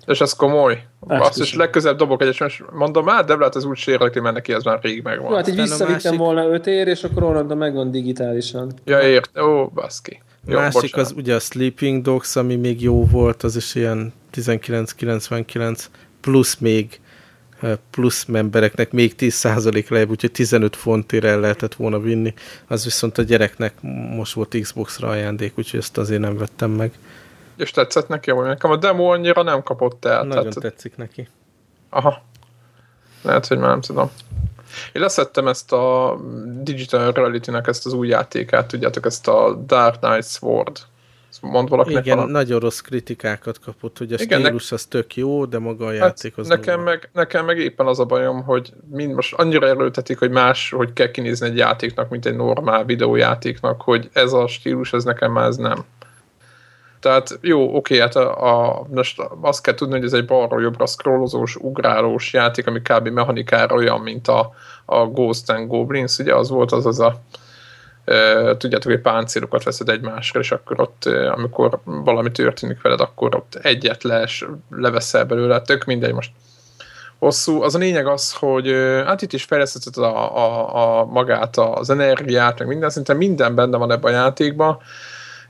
És 0.05 0.21
ez 0.21 0.33
komoly. 0.33 0.83
Azt 1.07 1.39
is 1.39 1.55
legközelebb 1.55 1.97
dobok 1.97 2.21
egyet, 2.21 2.39
és 2.39 2.63
mondom, 2.73 3.07
hát 3.07 3.25
de 3.25 3.35
lehet 3.35 3.55
ez 3.55 3.63
úgy 3.63 3.77
sérületi, 3.77 4.19
mert 4.19 4.35
neki 4.35 4.53
ez 4.53 4.63
már 4.63 4.79
rég 4.81 5.03
megvan. 5.03 5.29
Jó, 5.29 5.35
hát 5.35 5.47
így 5.47 5.55
visszavittem 5.55 5.99
másik... 6.03 6.19
volna 6.19 6.47
5 6.47 6.67
ér, 6.67 6.87
és 6.87 7.03
akkor 7.03 7.23
onnantól 7.23 7.57
megvan 7.57 7.91
digitálisan. 7.91 8.71
Ja, 8.85 8.99
ért. 8.99 9.39
Ó, 9.39 9.67
baszki. 9.67 10.21
Jó, 10.45 10.57
Másik 10.57 10.81
bocsánat. 10.81 11.05
az 11.05 11.17
ugye 11.17 11.35
a 11.35 11.39
Sleeping 11.39 12.01
Dogs, 12.01 12.35
ami 12.35 12.55
még 12.55 12.81
jó 12.81 13.05
volt, 13.05 13.43
az 13.43 13.55
is 13.55 13.75
ilyen 13.75 14.13
1999, 14.31 15.89
plusz 16.21 16.57
még 16.57 16.99
plusz 17.89 18.25
membereknek 18.25 18.91
még 18.91 19.15
10% 19.17 19.89
lejjebb, 19.89 20.09
úgyhogy 20.09 20.31
15 20.31 20.75
fontért 20.75 21.23
el 21.23 21.39
lehetett 21.39 21.75
volna 21.75 21.99
vinni. 21.99 22.33
Az 22.67 22.83
viszont 22.83 23.17
a 23.17 23.21
gyereknek 23.21 23.73
most 24.15 24.33
volt 24.33 24.57
Xbox-ra 24.61 25.07
ajándék, 25.07 25.57
úgyhogy 25.57 25.79
ezt 25.79 25.97
azért 25.97 26.21
nem 26.21 26.37
vettem 26.37 26.71
meg. 26.71 26.91
És 27.57 27.71
tetszett 27.71 28.07
neki, 28.07 28.31
hogy 28.31 28.45
nekem 28.45 28.71
a 28.71 28.75
demo 28.75 29.11
annyira 29.11 29.43
nem 29.43 29.63
kapott 29.63 30.05
el. 30.05 30.23
Nagyon 30.23 30.49
tehát... 30.49 30.59
tetszik 30.59 30.95
neki. 30.95 31.27
Aha. 31.89 32.23
Lehet, 33.21 33.47
hogy 33.47 33.57
már 33.57 33.69
nem 33.69 33.81
tudom. 33.81 34.09
Én 34.93 35.01
leszettem 35.01 35.47
ezt 35.47 35.71
a 35.71 36.17
Digital 36.61 37.11
Reality-nek 37.11 37.67
ezt 37.67 37.85
az 37.85 37.93
új 37.93 38.07
játékát, 38.07 38.67
tudjátok, 38.67 39.05
ezt 39.05 39.27
a 39.27 39.63
Dark 39.65 39.99
Knight 39.99 40.29
Sword. 40.29 40.79
Mond 41.41 41.69
valakinek 41.69 42.05
Igen, 42.05 42.15
valami? 42.15 42.33
nagyon 42.33 42.59
rossz 42.59 42.79
kritikákat 42.79 43.59
kapott, 43.59 43.97
hogy 43.97 44.13
a 44.13 44.15
Igen, 44.19 44.39
stílus 44.41 44.69
ne... 44.69 44.75
az 44.75 44.85
tök 44.85 45.15
jó, 45.15 45.45
de 45.45 45.59
maga 45.59 45.85
a 45.85 45.89
hát 45.89 45.97
játék 45.97 46.37
az 46.37 46.47
nekem 46.47 46.81
meg, 46.81 47.09
nekem 47.13 47.45
meg 47.45 47.57
éppen 47.57 47.87
az 47.87 47.99
a 47.99 48.05
bajom, 48.05 48.43
hogy 48.43 48.73
mind 48.91 49.13
most 49.13 49.33
annyira 49.33 49.67
erőltetik, 49.67 50.19
hogy 50.19 50.29
más, 50.29 50.71
hogy 50.71 50.93
kell 50.93 51.11
kinézni 51.11 51.47
egy 51.47 51.57
játéknak, 51.57 52.09
mint 52.09 52.25
egy 52.25 52.35
normál 52.35 52.85
videójátéknak, 52.85 53.81
hogy 53.81 54.09
ez 54.13 54.33
a 54.33 54.47
stílus, 54.47 54.93
ez 54.93 55.03
nekem 55.03 55.31
már 55.31 55.47
ez 55.47 55.55
nem. 55.55 55.85
Tehát 57.01 57.39
jó, 57.41 57.75
oké, 57.75 57.99
hát 57.99 58.15
a, 58.15 58.77
a, 58.77 58.85
most 58.89 59.21
azt 59.41 59.61
kell 59.61 59.73
tudni, 59.73 59.93
hogy 59.93 60.03
ez 60.03 60.13
egy 60.13 60.25
balról 60.25 60.61
jobbra 60.61 60.85
scrollozós, 60.85 61.55
ugrálós 61.55 62.33
játék, 62.33 62.67
ami 62.67 62.81
kb. 62.81 63.07
mechanikára 63.07 63.75
olyan, 63.75 63.99
mint 63.99 64.27
a, 64.27 64.51
a 64.85 65.05
Ghost 65.05 65.49
and 65.49 65.67
Goblins, 65.67 66.17
ugye 66.17 66.35
az 66.35 66.49
volt 66.49 66.71
az 66.71 66.85
az 66.85 66.99
a 66.99 67.21
e, 68.05 68.57
tudjátok, 68.57 68.91
hogy 68.91 69.01
páncélokat 69.01 69.63
veszed 69.63 69.89
egymásra, 69.89 70.39
és 70.39 70.51
akkor 70.51 70.79
ott, 70.81 71.05
amikor 71.05 71.79
valami 71.83 72.31
történik 72.31 72.81
veled, 72.81 72.99
akkor 72.99 73.35
ott 73.35 73.55
egyet 73.61 74.03
les, 74.03 74.45
leveszel 74.69 75.25
belőle, 75.25 75.61
tök 75.61 75.85
mindegy 75.85 76.13
most. 76.13 76.31
Hosszú. 77.19 77.61
Az 77.61 77.75
a 77.75 77.77
lényeg 77.77 78.07
az, 78.07 78.33
hogy 78.33 78.71
hát 79.05 79.21
itt 79.21 79.33
is 79.33 79.43
fejlesztetted 79.43 80.03
a, 80.03 80.37
a, 80.37 80.99
a 80.99 81.05
magát, 81.05 81.57
az 81.57 81.89
energiát, 81.89 82.59
meg 82.59 82.67
minden, 82.67 82.89
szinte 82.89 83.13
minden 83.13 83.55
benne 83.55 83.77
van 83.77 83.91
ebben 83.91 84.13
a 84.13 84.15
játékban, 84.15 84.79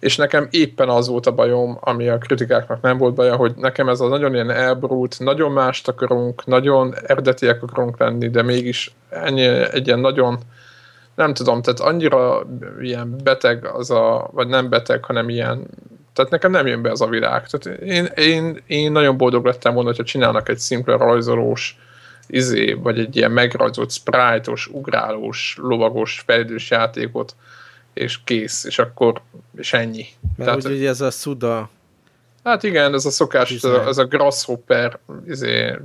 és 0.02 0.16
nekem 0.16 0.47
éppen 0.52 0.89
az 0.89 1.08
volt 1.08 1.26
a 1.26 1.32
bajom, 1.32 1.78
ami 1.80 2.08
a 2.08 2.18
kritikáknak 2.18 2.82
nem 2.82 2.97
volt 2.97 3.14
baja, 3.14 3.36
hogy 3.36 3.54
nekem 3.56 3.89
ez 3.89 3.99
a 3.99 4.08
nagyon 4.08 4.34
ilyen 4.34 4.49
elbrult, 4.49 5.20
nagyon 5.20 5.52
mást 5.52 5.88
akarunk, 5.88 6.45
nagyon 6.45 6.95
eredetiek 7.06 7.64
akarunk 7.64 7.99
lenni, 7.99 8.30
de 8.30 8.41
mégis 8.41 8.93
ennyi, 9.10 9.45
egy 9.47 9.88
ilyen 9.88 9.99
nagyon 9.99 10.39
nem 11.16 11.34
tudom, 11.34 11.62
tehát 11.62 11.80
annyira 11.80 12.47
ilyen 12.80 13.16
beteg 13.24 13.66
az 13.66 13.91
a, 13.91 14.30
vagy 14.34 14.47
nem 14.47 14.70
beteg, 14.70 15.04
hanem 15.06 15.30
ilyen, 15.30 15.68
tehát 16.14 16.32
nekem 16.32 16.52
nem 16.52 16.68
jön 16.68 16.82
be 16.82 16.91
az 16.91 17.02
a 17.02 17.08
világ. 17.08 17.47
Tehát 17.47 17.80
én, 17.80 18.06
én, 18.06 18.64
én 18.68 18.91
nagyon 18.91 19.18
boldog 19.18 19.45
lettem 19.45 19.74
volna, 19.74 19.89
hogyha 19.89 20.04
csinálnak 20.04 20.49
egy 20.49 20.58
szimpla 20.58 20.97
rajzolós 20.97 21.78
izé, 22.28 22.74
vagy 22.74 22.99
egy 22.99 23.16
ilyen 23.16 23.32
megrajzolt 23.32 23.91
sprite-os, 23.91 24.68
ugrálós, 24.68 25.58
lovagos, 25.62 26.24
fejlődős 26.26 26.70
játékot, 26.70 27.36
és 27.94 28.20
kész, 28.24 28.64
és 28.64 28.80
akkor, 28.80 29.22
és 29.58 29.74
ennyi. 29.74 30.06
Mert 30.38 30.50
Tehát, 30.50 30.78
ugye 30.78 30.89
ez 30.89 31.02
a 31.02 31.10
Suda 31.10 31.70
Hát 32.44 32.64
igen, 32.64 32.94
ez 32.94 33.06
a 33.06 33.10
szokás, 33.10 33.52
ez 33.52 33.64
a, 33.64 33.88
ez 33.88 33.98
a 33.98 34.06
Grasshopper 34.06 35.00
izé, 35.28 35.78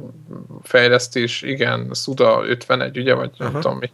fejlesztés, 0.63 1.43
igen, 1.43 1.91
Suda 1.95 2.43
51, 2.47 2.99
ugye, 2.99 3.15
vagy 3.15 3.31
Aha. 3.39 3.51
nem 3.51 3.61
tudom 3.61 3.79
mi. 3.79 3.91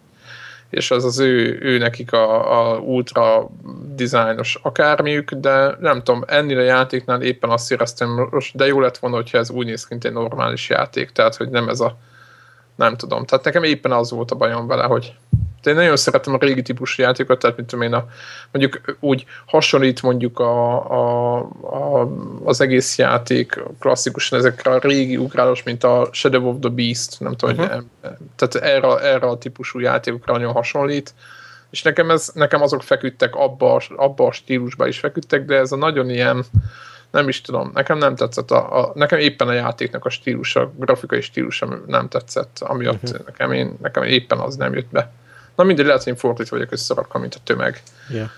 És 0.71 0.91
az 0.91 1.05
az 1.05 1.19
ő, 1.19 1.59
ő 1.63 1.79
nekik 1.79 2.13
a, 2.13 2.59
a 2.61 2.79
ultra 2.79 3.51
dizájnos 3.95 4.59
akármiük, 4.63 5.33
de 5.33 5.77
nem 5.81 6.03
tudom, 6.03 6.25
ennél 6.27 6.59
a 6.59 6.63
játéknál 6.63 7.23
éppen 7.23 7.51
azt 7.51 7.71
éreztem, 7.71 8.31
de 8.55 8.67
jó 8.67 8.81
lett 8.81 8.99
volna, 8.99 9.17
hogyha 9.17 9.39
ez 9.39 9.51
úgy 9.51 9.67
néz 9.67 9.83
ki, 9.83 9.87
mint 9.91 10.05
egy 10.05 10.13
normális 10.13 10.69
játék, 10.69 11.11
tehát 11.11 11.37
hogy 11.37 11.51
nem 11.51 11.69
ez 11.69 11.81
a 11.81 11.99
nem 12.75 12.97
tudom. 12.97 13.25
Tehát 13.25 13.45
nekem 13.45 13.63
éppen 13.63 13.93
az 13.93 14.11
volt 14.11 14.31
a 14.31 14.35
bajom 14.35 14.67
vele, 14.67 14.85
hogy 14.85 15.15
én 15.67 15.75
nagyon 15.75 15.97
szeretem 15.97 16.35
a 16.35 16.39
régi 16.41 16.63
típusú 16.63 17.03
játékot, 17.03 17.39
tehát 17.39 17.57
mint 17.57 17.69
tudom 17.69 17.85
én, 17.85 17.95
a, 17.95 18.07
mondjuk 18.51 18.97
úgy 19.01 19.25
hasonlít 19.47 20.03
mondjuk 20.03 20.39
a, 20.39 20.91
a, 20.91 21.39
a, 21.63 22.09
az 22.45 22.61
egész 22.61 22.99
játék 22.99 23.63
klasszikusan 23.79 24.39
ezekre 24.39 24.71
a 24.71 24.79
régi 24.79 25.17
ugrálós, 25.17 25.63
mint 25.63 25.85
a 25.85 26.09
Shadow 26.13 26.49
of 26.49 26.57
the 26.61 26.69
Beast, 26.69 27.21
nem 27.21 27.37
tudom, 27.37 27.57
uh-huh. 27.57 27.73
hogy, 27.75 27.85
tehát 28.37 28.55
erre, 28.55 28.99
erre 28.99 29.27
a 29.27 29.39
típusú 29.39 29.79
játékokra 29.79 30.33
nagyon 30.33 30.53
hasonlít, 30.53 31.15
és 31.71 31.83
nekem, 31.83 32.11
ez, 32.11 32.31
nekem 32.35 32.63
azok 32.63 32.83
feküdtek 32.83 33.35
abba, 33.35 33.83
abba 33.97 34.27
a 34.27 34.33
stílusba 34.33 34.87
is 34.87 34.99
feküdtek, 34.99 35.45
de 35.45 35.57
ez 35.57 35.73
a 35.73 35.77
nagyon 35.77 36.11
ilyen 36.11 36.45
nem 37.13 37.29
is 37.29 37.41
tudom, 37.41 37.71
nekem 37.75 37.99
nem 37.99 38.15
tetszett, 38.15 38.51
a, 38.51 38.79
a, 38.81 38.93
nekem 38.95 39.19
éppen 39.19 39.49
a 39.49 39.53
játéknak 39.53 40.05
a 40.05 40.11
stílusa, 40.11 40.61
a 40.61 40.73
grafikai 40.77 41.21
stílusa 41.21 41.81
nem 41.87 42.09
tetszett, 42.09 42.59
amiatt 42.61 43.03
uh-huh. 43.03 43.27
nekem, 43.27 43.53
én, 43.53 43.77
nekem 43.83 44.03
éppen 44.03 44.39
az 44.39 44.57
nem 44.57 44.75
jött 44.75 44.91
be. 44.91 45.13
Na 45.57 45.65
mindegy, 45.65 45.87
lehet, 45.87 46.03
hogy 46.03 46.13
én 46.13 46.19
fordítva 46.19 46.57
vagyok 46.57 46.73
összerakva, 46.73 47.19
mint 47.19 47.35
a 47.35 47.39
tömeg. 47.45 47.83
Ja. 48.11 48.31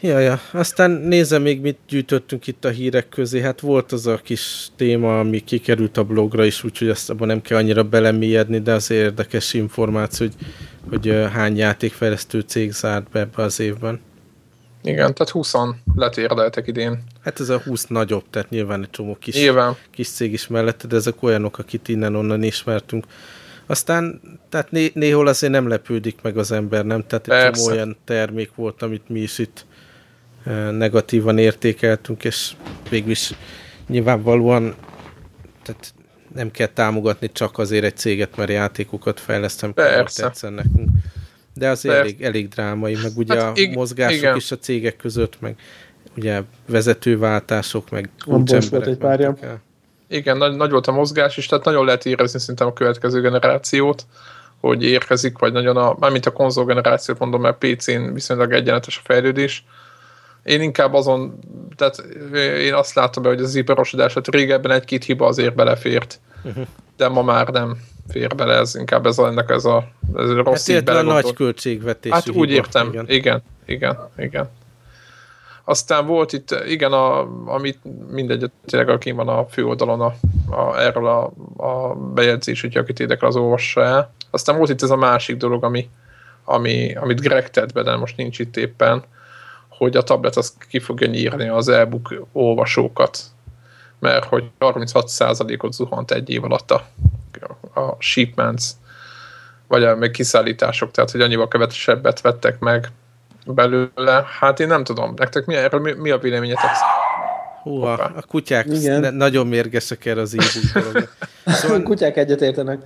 Ja, 0.00 0.18
ja. 0.18 0.40
Aztán 0.52 0.90
nézem 0.90 1.42
még, 1.42 1.60
mit 1.60 1.78
gyűjtöttünk 1.88 2.46
itt 2.46 2.64
a 2.64 2.68
hírek 2.68 3.08
közé. 3.08 3.40
Hát 3.40 3.60
volt 3.60 3.92
az 3.92 4.06
a 4.06 4.16
kis 4.16 4.66
téma, 4.76 5.18
ami 5.18 5.40
kikerült 5.40 5.96
a 5.96 6.04
blogra 6.04 6.44
is, 6.44 6.64
úgyhogy 6.64 6.88
azt 6.88 7.10
abban 7.10 7.26
nem 7.26 7.42
kell 7.42 7.58
annyira 7.58 7.82
belemélyedni, 7.82 8.58
de 8.58 8.72
az 8.72 8.90
érdekes 8.90 9.54
információ, 9.54 10.26
hogy, 10.26 10.36
hogy 10.90 11.32
hány 11.32 11.56
játékfejlesztő 11.56 12.40
cég 12.40 12.72
zárt 12.72 13.10
be 13.10 13.20
ebbe 13.20 13.42
az 13.42 13.60
évben. 13.60 14.00
Igen, 14.82 15.14
tehát 15.14 15.32
20 15.32 15.52
letérdeltek 15.94 16.66
idén. 16.66 17.04
Hát 17.20 17.40
ez 17.40 17.48
a 17.48 17.58
20 17.58 17.86
nagyobb, 17.86 18.24
tehát 18.30 18.50
nyilván 18.50 18.82
egy 18.82 18.90
csomó 18.90 19.16
kis, 19.20 19.34
nyilván. 19.34 19.76
kis 19.90 20.08
cég 20.08 20.32
is 20.32 20.46
mellette, 20.46 20.86
de 20.86 20.96
ezek 20.96 21.22
olyanok, 21.22 21.58
akit 21.58 21.88
innen-onnan 21.88 22.42
ismertünk. 22.42 23.06
Aztán, 23.66 24.20
tehát 24.48 24.70
né, 24.70 24.90
néhol 24.94 25.26
azért 25.26 25.52
nem 25.52 25.68
lepődik 25.68 26.18
meg 26.22 26.36
az 26.36 26.52
ember, 26.52 26.84
nem? 26.84 27.06
Tehát 27.06 27.28
egy 27.28 27.52
csomó 27.52 27.68
olyan 27.68 27.96
termék 28.04 28.54
volt, 28.54 28.82
amit 28.82 29.08
mi 29.08 29.20
is 29.20 29.38
itt 29.38 29.66
e, 30.44 30.52
negatívan 30.70 31.38
értékeltünk, 31.38 32.24
és 32.24 32.52
végülis 32.90 33.32
nyilvánvalóan 33.86 34.74
tehát 35.62 35.94
nem 36.34 36.50
kell 36.50 36.66
támogatni 36.66 37.32
csak 37.32 37.58
azért 37.58 37.84
egy 37.84 37.96
céget, 37.96 38.36
mert 38.36 38.50
játékokat 38.50 39.20
fejlesztem, 39.20 39.72
tetszen 40.14 40.52
nekünk. 40.52 40.90
De 41.54 41.68
az 41.68 41.86
elég, 41.86 42.22
elég 42.22 42.48
drámai, 42.48 42.96
meg 43.02 43.12
ugye 43.16 43.42
hát, 43.42 43.58
a 43.58 43.70
mozgások 43.72 44.16
igen. 44.16 44.36
is 44.36 44.50
a 44.50 44.58
cégek 44.58 44.96
között, 44.96 45.40
meg 45.40 45.56
ugye 46.16 46.42
vezetőváltások, 46.66 47.90
meg 47.90 48.10
volt 48.26 48.86
egy 48.86 48.96
párja. 48.96 49.36
Igen, 50.08 50.36
nagy, 50.36 50.56
nagy 50.56 50.70
volt 50.70 50.86
a 50.86 50.92
mozgás 50.92 51.36
is, 51.36 51.46
tehát 51.46 51.64
nagyon 51.64 51.84
lehet 51.84 52.06
érezni 52.06 52.38
szerintem 52.38 52.66
a 52.66 52.72
következő 52.72 53.20
generációt, 53.20 54.06
hogy 54.60 54.84
érkezik, 54.84 55.38
vagy 55.38 55.52
nagyon 55.52 55.76
a, 55.76 55.96
mármint 55.98 56.26
a 56.26 56.32
konzol 56.32 56.64
generációt 56.64 57.18
mondom, 57.18 57.40
mert 57.40 57.58
PC-n 57.58 58.12
viszonylag 58.12 58.52
egyenetes 58.52 58.98
a 58.98 59.00
fejlődés. 59.04 59.64
Én 60.42 60.60
inkább 60.60 60.94
azon, 60.94 61.38
tehát 61.76 61.98
én 62.58 62.74
azt 62.74 62.94
látom 62.94 63.22
be, 63.22 63.28
hogy 63.28 63.40
az 63.40 63.54
iparosodás, 63.54 64.14
hát 64.14 64.28
régebben 64.28 64.72
egy-két 64.72 65.04
hiba 65.04 65.26
azért 65.26 65.54
belefért, 65.54 66.20
uh-huh. 66.42 66.66
de 66.96 67.08
ma 67.08 67.22
már 67.22 67.48
nem 67.48 67.78
fér 68.08 68.34
bele, 68.34 68.54
ez 68.54 68.74
inkább 68.74 69.06
ez 69.06 69.18
a, 69.18 69.26
ennek 69.26 69.50
ez 69.50 69.64
a, 69.64 69.88
ez 70.14 70.28
a 70.28 70.42
rossz 70.42 70.70
hát 70.70 70.88
a 70.88 71.02
nagy 71.02 71.32
költségvetés. 71.32 72.12
Hát 72.12 72.28
úgy 72.28 72.50
értem, 72.50 72.88
igen. 72.88 73.04
igen, 73.08 73.42
igen, 73.66 73.98
igen. 74.16 74.50
Aztán 75.64 76.06
volt 76.06 76.32
itt, 76.32 76.56
igen, 76.66 76.92
a, 76.92 77.20
amit 77.52 77.78
mindegy, 78.10 78.50
tényleg 78.66 78.88
aki 78.88 79.10
van 79.10 79.28
a 79.28 79.46
főoldalon 79.46 80.00
a, 80.00 80.14
a, 80.50 80.80
erről 80.80 81.06
a, 81.06 81.32
a 81.56 81.94
bejegyzés, 81.94 82.60
hogy 82.60 82.76
akit 82.76 83.00
érdekel, 83.00 83.28
az 83.28 83.36
olvassa 83.36 83.82
el. 83.82 84.12
Aztán 84.30 84.56
volt 84.56 84.70
itt 84.70 84.82
ez 84.82 84.90
a 84.90 84.96
másik 84.96 85.36
dolog, 85.36 85.64
ami, 85.64 85.88
ami, 86.44 86.94
amit 86.94 87.20
Greg 87.20 87.50
tett 87.50 87.72
be, 87.72 87.82
de 87.82 87.96
most 87.96 88.16
nincs 88.16 88.38
itt 88.38 88.56
éppen, 88.56 89.02
hogy 89.68 89.96
a 89.96 90.02
tablet 90.02 90.36
az 90.36 90.56
ki 90.68 90.78
fogja 90.78 91.06
nyírni 91.06 91.48
az 91.48 91.68
e-book 91.68 92.26
olvasókat, 92.32 93.18
mert 93.98 94.24
hogy 94.24 94.50
36%-ot 94.60 95.72
zuhant 95.72 96.10
egy 96.10 96.30
év 96.30 96.44
alatt 96.44 96.70
a 96.70 96.86
a 97.74 97.96
shipments, 97.98 98.64
vagy 99.68 99.84
a 99.84 99.96
meg 99.96 100.10
kiszállítások, 100.10 100.90
tehát 100.90 101.10
hogy 101.10 101.20
annyival 101.20 101.48
kevesebbet 101.48 102.20
vettek 102.20 102.58
meg 102.58 102.88
belőle. 103.46 104.24
Hát 104.40 104.60
én 104.60 104.66
nem 104.66 104.84
tudom, 104.84 105.14
nektek 105.16 105.44
mi, 105.46 105.54
erről 105.54 105.80
mi, 105.80 105.92
mi 105.92 106.10
a 106.10 106.18
véleményetek? 106.18 106.70
Hú, 107.62 107.82
a, 107.82 107.92
a 107.92 108.22
kutyák 108.28 108.66
Igen. 108.66 109.14
nagyon 109.14 109.46
mérgesek 109.46 110.04
erre 110.04 110.20
az 110.20 110.36
e 110.38 110.42
Szóval, 111.52 111.76
a 111.76 111.82
kutyák 111.90 112.16
egyetértenek. 112.16 112.80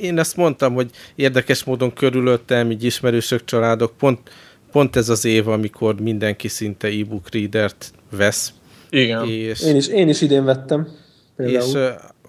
Én 0.00 0.18
azt 0.18 0.36
mondtam, 0.36 0.74
hogy 0.74 0.90
érdekes 1.14 1.64
módon 1.64 1.92
körülöttem, 1.92 2.70
így 2.70 2.84
ismerősök, 2.84 3.44
családok, 3.44 3.96
pont, 3.96 4.30
pont 4.72 4.96
ez 4.96 5.08
az 5.08 5.24
év, 5.24 5.48
amikor 5.48 6.00
mindenki 6.00 6.48
szinte 6.48 6.88
e-book 6.88 7.30
readert 7.32 7.92
vesz. 8.10 8.52
Igen. 8.90 9.26
És, 9.26 9.62
én, 9.62 9.76
is, 9.76 9.86
én 9.86 10.08
is 10.08 10.20
idén 10.20 10.44
vettem. 10.44 10.88
Például. 11.36 11.66
És 11.66 11.78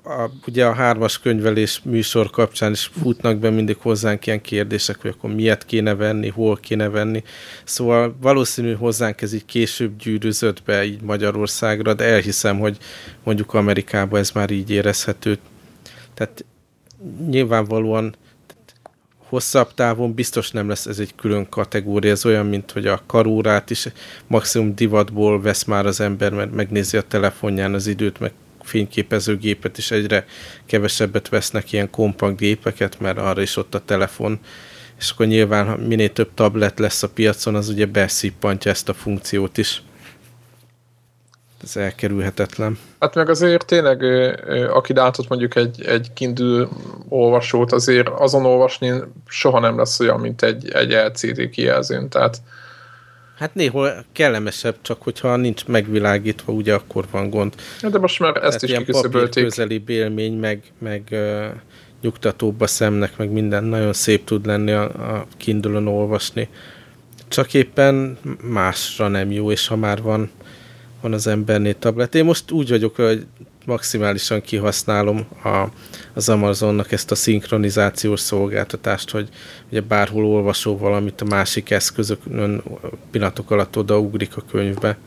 a, 0.10 0.32
ugye 0.48 0.66
a 0.66 0.74
hármas 0.74 1.20
könyvelés 1.20 1.82
műsor 1.84 2.30
kapcsán 2.30 2.72
is 2.72 2.92
futnak 3.02 3.38
be 3.38 3.50
mindig 3.50 3.78
hozzánk 3.78 4.26
ilyen 4.26 4.42
kérdések, 4.42 5.02
hogy 5.02 5.14
akkor 5.18 5.34
miért 5.34 5.66
kéne 5.66 5.96
venni, 5.96 6.30
hol 6.30 6.58
kéne 6.58 6.90
venni. 6.90 7.24
Szóval 7.64 8.16
valószínű 8.22 8.74
hozzánk 8.74 9.22
ez 9.22 9.34
így 9.34 9.46
később 9.46 9.98
gyűrűzött 9.98 10.64
be 10.64 10.86
így 10.86 11.02
Magyarországra, 11.02 11.94
de 11.94 12.04
elhiszem, 12.04 12.60
hogy 12.60 12.78
mondjuk 13.24 13.54
Amerikában 13.54 14.20
ez 14.20 14.32
már 14.32 14.50
így 14.50 14.70
érezhető. 14.70 15.38
Tehát 16.14 16.46
nyilvánvalóan 17.30 18.16
hosszabb 19.18 19.74
távon 19.74 20.14
biztos 20.14 20.52
nem 20.52 20.68
lesz 20.70 20.86
ez 20.86 21.00
egy 21.00 21.16
külön 21.16 21.50
kategória, 21.50 22.12
ez 22.12 22.26
olyan, 22.26 22.46
mint 22.46 22.72
hogy 22.72 22.88
a 22.88 23.02
karórát 23.06 23.70
is 23.70 23.88
maximum 24.28 24.76
divatból 24.76 25.42
vesz 25.42 25.64
már 25.64 25.86
az 25.86 26.00
ember, 26.00 26.34
mert 26.34 26.54
megnézi 26.54 26.98
a 26.98 27.02
telefonján 27.02 27.74
az 27.74 27.88
időt, 27.88 28.20
meg 28.20 28.32
fényképezőgépet, 28.70 29.78
és 29.78 29.92
egyre 29.92 30.26
kevesebbet 30.66 31.30
vesznek 31.30 31.72
ilyen 31.72 31.90
kompakt 31.90 32.38
gépeket, 32.38 33.00
mert 33.00 33.18
arra 33.18 33.42
is 33.42 33.58
ott 33.58 33.76
a 33.76 33.86
telefon, 33.86 34.40
és 35.00 35.12
akkor 35.12 35.26
nyilván, 35.26 35.80
minél 35.80 36.14
több 36.14 36.30
tablet 36.34 36.80
lesz 36.80 37.04
a 37.04 37.10
piacon, 37.10 37.56
az 37.56 37.70
ugye 37.70 37.86
beszippantja 37.86 38.72
ezt 38.72 38.90
a 38.90 38.94
funkciót 38.94 39.58
is. 39.58 39.84
Ez 41.64 41.76
elkerülhetetlen. 41.76 42.78
Hát 43.00 43.16
meg 43.16 43.30
azért 43.30 43.66
tényleg, 43.66 44.04
aki 44.70 44.94
látott 44.94 45.28
mondjuk 45.28 45.56
egy, 45.56 45.86
egy 45.86 46.14
Kindle 46.14 46.68
olvasót, 47.10 47.72
azért 47.72 48.08
azon 48.08 48.46
olvasni 48.46 48.92
soha 49.28 49.60
nem 49.60 49.78
lesz 49.78 50.00
olyan, 50.00 50.20
mint 50.20 50.42
egy, 50.42 50.72
egy 50.72 50.92
LCD 50.92 51.50
kijelzőn. 51.50 52.10
Tehát 52.10 52.42
Hát 53.40 53.56
néhol 53.56 54.06
kellemesebb, 54.12 54.76
csak 54.82 55.02
hogyha 55.02 55.36
nincs 55.36 55.66
megvilágítva, 55.66 56.54
ugye 56.54 56.74
akkor 56.74 57.06
van 57.12 57.30
gond. 57.30 57.54
Ja, 57.82 57.90
de 57.90 58.00
most 58.00 58.20
már 58.20 58.36
ezt 58.36 58.42
Tehát 58.42 58.62
is 58.64 58.78
kiküszöbölték. 58.78 59.44
közeli 59.44 59.84
élmény, 59.88 60.34
meg, 60.34 60.64
meg 60.78 61.04
uh, 61.12 61.46
nyugtatóbb 62.02 62.62
a 62.62 62.68
szemnek, 62.68 63.18
meg 63.18 63.32
minden 63.32 63.64
nagyon 63.64 63.94
szép 63.94 64.26
tud 64.26 64.46
lenni 64.46 64.72
a, 64.72 64.84
a 65.16 65.28
kindle 65.38 65.80
olvasni. 65.90 66.50
Csak 67.28 67.54
éppen 67.54 68.18
másra 68.42 69.08
nem 69.08 69.32
jó, 69.32 69.52
és 69.52 69.68
ha 69.68 69.76
már 69.76 70.02
van, 70.02 70.30
van 71.02 71.14
az 71.14 71.28
embernél 71.28 71.80
tablet. 71.80 72.16
Én 72.16 72.26
most 72.26 72.52
úgy 72.52 72.70
vagyok, 72.70 72.96
hogy 72.96 73.26
maximálisan 73.70 74.42
kihasználom 74.42 75.28
a, 75.44 75.66
az 76.14 76.30
Amazonnak 76.30 76.92
ezt 76.92 77.12
a 77.12 77.16
szinkronizációs 77.16 78.20
szolgáltatást, 78.20 79.10
hogy 79.10 79.30
ugye 79.72 79.82
bárhol 79.82 80.26
olvasó 80.26 80.78
valamit 80.78 81.22
a 81.22 81.26
másik 81.26 81.70
eszközökön 81.70 82.64
pillanatok 83.12 83.52
alatt 83.52 83.78
odaugrik 83.78 84.38
a 84.38 84.44
könyvbe. 84.52 84.98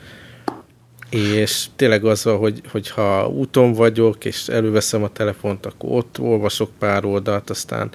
És 1.10 1.66
tényleg 1.76 2.04
az 2.04 2.24
van, 2.24 2.38
hogy, 2.38 2.60
hogyha 2.70 3.28
úton 3.28 3.72
vagyok, 3.72 4.24
és 4.24 4.48
előveszem 4.48 5.02
a 5.02 5.08
telefont, 5.08 5.66
akkor 5.66 5.90
ott 5.92 6.18
olvasok 6.18 6.70
pár 6.78 7.04
oldalt, 7.04 7.50
aztán 7.50 7.90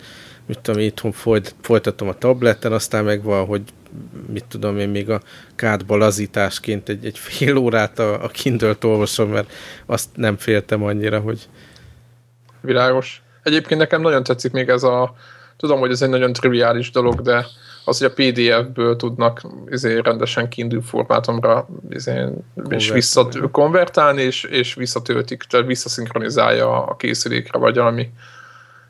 mit 0.46 0.60
tudom, 0.60 0.82
itthon 0.82 1.12
folyt, 1.12 1.56
folytatom 1.62 2.08
a 2.08 2.18
tableten, 2.18 2.72
aztán 2.72 3.04
meg 3.04 3.24
van, 3.24 3.46
hogy 3.46 3.62
mit 4.28 4.46
tudom 4.46 4.78
én, 4.78 4.90
még 4.90 5.10
a 5.10 5.22
kádba 5.56 5.96
lazításként 5.96 6.90
egy, 6.90 7.06
egy 7.06 7.18
fél 7.18 7.58
órát 7.58 8.00
a, 8.00 8.24
a 8.24 8.28
Kindle-t 8.28 8.84
olvasom, 8.84 9.30
mert 9.30 9.52
azt 9.86 10.10
nem 10.16 10.38
féltem 10.38 10.84
annyira, 10.84 11.20
hogy... 11.20 11.48
Világos. 12.62 13.22
Egyébként 13.44 13.80
nekem 13.80 14.02
nagyon 14.02 14.24
tetszik 14.24 14.52
még 14.52 14.70
ez 14.70 14.84
a... 14.84 15.16
Tudom, 15.58 15.80
hogy 15.80 15.92
ez 15.92 16.02
egy 16.02 16.10
nagyon 16.10 16.34
triviális 16.34 16.92
dolog, 16.92 17.22
de 17.22 17.46
az, 17.88 17.98
hogy 17.98 18.08
a 18.08 18.14
PDF-ből 18.14 18.96
tudnak 18.96 19.42
izé, 19.70 19.98
rendesen 19.98 20.50
kiinduló 20.50 20.82
formátumra 20.82 21.68
izé, 21.90 22.26
és 22.70 22.90
vissza, 22.90 23.28
konvertálni, 23.52 24.22
és, 24.22 24.44
és 24.44 24.74
visszatöltik, 24.74 25.44
tehát 25.44 25.66
visszaszinkronizálja 25.66 26.86
a 26.86 26.96
készülékre, 26.96 27.60
vagy 27.60 27.76
valami. 27.76 28.10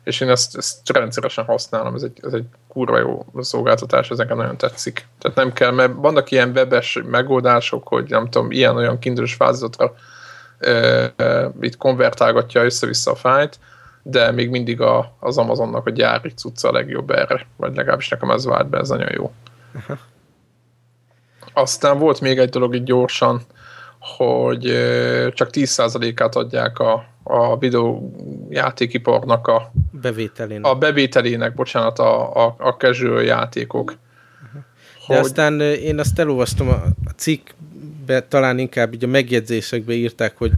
És 0.08 0.20
én 0.20 0.28
ezt, 0.28 0.56
ezt 0.56 0.92
rendszeresen 0.92 1.44
használom, 1.44 1.94
ez 1.94 2.02
egy, 2.02 2.20
ez 2.22 2.32
egy 2.32 2.44
kurva 2.68 2.98
jó 2.98 3.26
szolgáltatás, 3.40 4.10
ez 4.10 4.18
nekem 4.18 4.36
nagyon 4.36 4.56
tetszik. 4.56 5.06
Tehát 5.18 5.36
nem 5.36 5.52
kell, 5.52 5.70
mert 5.70 5.92
vannak 5.96 6.30
ilyen 6.30 6.50
webes 6.50 6.98
megoldások, 7.06 7.88
hogy 7.88 8.04
nem 8.08 8.28
tudom, 8.28 8.50
ilyen-olyan 8.50 8.98
kindős 8.98 9.34
fázatra 9.34 9.94
e, 10.58 10.70
e, 11.16 11.50
itt 11.60 11.76
konvertálgatja 11.76 12.64
össze-vissza 12.64 13.10
a 13.10 13.14
fájt, 13.14 13.58
de 14.02 14.30
még 14.30 14.50
mindig 14.50 14.80
a, 14.80 15.16
az 15.20 15.38
Amazonnak 15.38 15.86
a 15.86 15.90
gyári 15.90 16.30
cucca 16.30 16.68
a 16.68 16.72
legjobb 16.72 17.10
erre, 17.10 17.46
vagy 17.56 17.76
legalábbis 17.76 18.08
nekem 18.08 18.30
ez 18.30 18.44
vált 18.44 18.68
be, 18.68 18.78
ez 18.78 18.88
nagyon 18.88 19.12
jó. 19.12 19.32
Aztán 21.52 21.98
volt 21.98 22.20
még 22.20 22.38
egy 22.38 22.48
dolog 22.48 22.74
itt 22.74 22.84
gyorsan, 22.84 23.40
hogy 23.98 24.62
csak 25.34 25.48
10%-át 25.52 26.36
adják 26.36 26.78
a, 26.78 27.04
a 27.22 27.56
videójátékiparnak 28.48 29.46
a 29.46 29.72
bevételének. 29.90 30.64
A 30.64 30.74
bevételének, 30.74 31.54
bocsánat, 31.54 31.98
a, 31.98 32.44
a, 32.46 32.54
a 32.58 32.70
casual 32.70 33.22
játékok. 33.22 33.96
De 35.08 35.14
hogy... 35.14 35.16
aztán 35.16 35.60
én 35.60 35.98
azt 35.98 36.18
elolvastam 36.18 36.68
a 36.68 36.82
cikkbe, 37.16 38.22
talán 38.22 38.58
inkább 38.58 38.94
így 38.94 39.04
a 39.04 39.06
megjegyzésekbe 39.06 39.92
írták, 39.92 40.36
hogy 40.36 40.52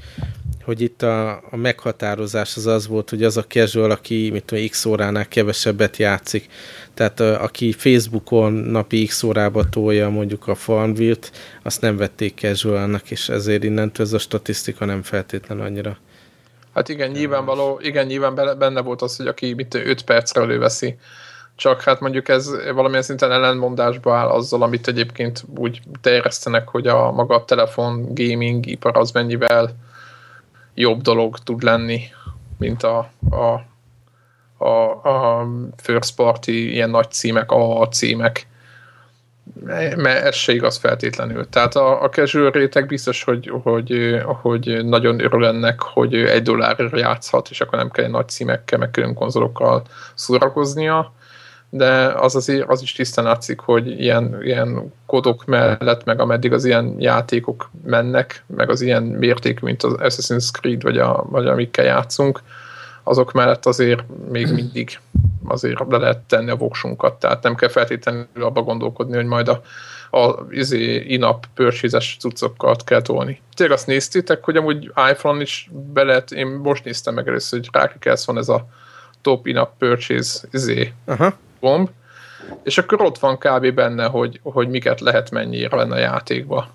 hogy 0.65 0.81
itt 0.81 1.03
a, 1.03 1.31
a 1.31 1.57
meghatározás 1.57 2.57
az 2.57 2.67
az 2.67 2.87
volt, 2.87 3.11
hogy 3.11 3.23
az 3.23 3.37
a 3.37 3.45
casual, 3.45 3.91
aki 3.91 4.31
mit 4.33 4.45
tudom, 4.45 4.67
x 4.69 4.85
óránál 4.85 5.29
kevesebbet 5.29 5.97
játszik. 5.97 6.49
Tehát 6.95 7.21
a, 7.21 7.43
aki 7.43 7.73
Facebookon 7.73 8.53
napi 8.53 9.05
x 9.05 9.23
órába 9.23 9.69
tolja 9.69 10.09
mondjuk 10.09 10.49
a 10.49 10.55
Farmville-t, 10.55 11.33
azt 11.63 11.81
nem 11.81 11.97
vették 11.97 12.35
casualnak, 12.35 13.11
és 13.11 13.29
ezért 13.29 13.65
innentől 13.65 14.07
ez 14.07 14.13
a 14.13 14.19
statisztika 14.19 14.85
nem 14.85 15.03
feltétlen 15.03 15.61
annyira. 15.61 15.99
Hát 16.75 16.89
igen, 16.89 17.11
nyilvánvaló, 17.11 17.79
igen, 17.83 18.07
nyilván 18.07 18.59
benne 18.59 18.81
volt 18.81 19.03
az, 19.03 19.17
hogy 19.17 19.27
aki 19.27 19.55
mit 19.55 19.75
5 19.75 20.03
percre 20.03 20.41
előveszi. 20.41 20.99
Csak 21.57 21.83
hát 21.83 22.01
mondjuk 22.01 22.29
ez 22.29 22.51
valamilyen 22.75 23.03
szinten 23.03 23.33
ellenmondásba 23.33 24.17
áll 24.17 24.29
azzal, 24.29 24.63
amit 24.63 24.89
egyébként 24.89 25.45
úgy 25.57 25.81
terjesztenek, 26.01 26.69
hogy 26.69 26.87
a 26.87 27.11
maga 27.11 27.35
a 27.35 27.45
telefon 27.45 28.15
gaming 28.15 28.67
ipar 28.67 28.97
az 28.97 29.11
mennyivel 29.11 29.77
jobb 30.75 31.01
dolog 31.01 31.39
tud 31.39 31.63
lenni, 31.63 32.03
mint 32.59 32.83
a, 32.83 33.11
a, 33.31 33.61
a, 34.65 35.09
a 35.09 35.47
first 35.77 36.15
party 36.15 36.49
ilyen 36.49 36.91
nagy 36.91 37.11
címek, 37.11 37.51
a 37.51 37.89
címek. 37.89 38.47
Mert 39.97 40.25
ez 40.25 40.35
se 40.35 40.53
igaz 40.53 40.77
feltétlenül. 40.77 41.49
Tehát 41.49 41.75
a, 41.77 42.03
a 42.03 42.09
casual 42.09 42.51
réteg 42.51 42.87
biztos, 42.87 43.25
hogy, 43.25 43.53
hogy, 43.63 44.21
hogy 44.25 44.85
nagyon 44.85 45.25
örül 45.25 45.47
ennek, 45.47 45.81
hogy 45.83 46.15
egy 46.15 46.43
dollárra 46.43 46.99
játszhat, 46.99 47.49
és 47.51 47.61
akkor 47.61 47.79
nem 47.79 47.91
kell 47.91 48.09
nagy 48.09 48.29
címekkel, 48.29 48.79
meg 48.79 48.91
külön 48.91 49.15
konzolokkal 49.15 49.83
szórakoznia 50.15 51.13
de 51.71 52.07
az 52.07 52.35
azért 52.35 52.69
az 52.69 52.83
is 52.83 52.93
tisztán 52.93 53.25
látszik, 53.25 53.61
hogy 53.61 54.01
ilyen, 54.01 54.39
ilyen 54.43 54.93
kodok 55.07 55.45
mellett, 55.45 56.05
meg 56.05 56.21
ameddig 56.21 56.53
az 56.53 56.65
ilyen 56.65 56.95
játékok 56.99 57.71
mennek, 57.85 58.45
meg 58.57 58.71
az 58.71 58.81
ilyen 58.81 59.03
mértékű, 59.03 59.67
mint 59.67 59.83
az 59.83 59.95
Assassin's 59.99 60.51
Creed, 60.53 60.83
vagy, 60.83 60.99
a, 60.99 61.27
vagy 61.29 61.47
amikkel 61.47 61.85
játszunk, 61.85 62.43
azok 63.03 63.33
mellett 63.33 63.67
azért 63.67 64.03
még 64.31 64.53
mindig 64.61 64.99
azért 65.45 65.79
le 65.89 65.99
lehet 65.99 66.19
tenni 66.19 66.51
a 66.51 66.57
voksunkat, 66.57 67.19
tehát 67.19 67.43
nem 67.43 67.55
kell 67.55 67.69
feltétlenül 67.69 68.27
abba 68.35 68.63
gondolkodni, 68.63 69.17
hogy 69.17 69.27
majd 69.27 69.49
a, 69.49 69.63
a 70.19 70.47
izé, 70.51 70.95
in-app 70.95 71.43
purchase 71.55 72.17
cuccokat 72.19 72.85
kell 72.85 73.03
tolni. 73.03 73.41
Tényleg 73.55 73.77
azt 73.77 73.87
néztétek, 73.87 74.45
hogy 74.45 74.57
amúgy 74.57 74.93
iPhone 75.11 75.43
is 75.43 75.71
be 75.93 76.03
lehet, 76.03 76.31
én 76.33 76.47
most 76.47 76.85
néztem 76.85 77.15
meg 77.15 77.29
először, 77.29 77.59
hogy 77.59 77.69
rákikelsz 77.73 78.27
van 78.27 78.39
ez 78.39 78.49
a 78.49 78.67
top 79.23 79.47
in-app 79.47 79.79
purchase 79.79 80.39
izé, 80.51 80.93
Aha 81.07 81.35
gomb, 81.61 81.91
és 82.63 82.79
akkor 82.79 83.03
ott 83.03 83.19
van 83.19 83.39
kb. 83.39 83.75
benne, 83.75 84.05
hogy, 84.05 84.41
hogy 84.43 84.69
miket 84.69 85.01
lehet 85.01 85.31
mennyire 85.31 85.77
lenne 85.77 85.95
a 85.95 85.99
játékba. 85.99 86.69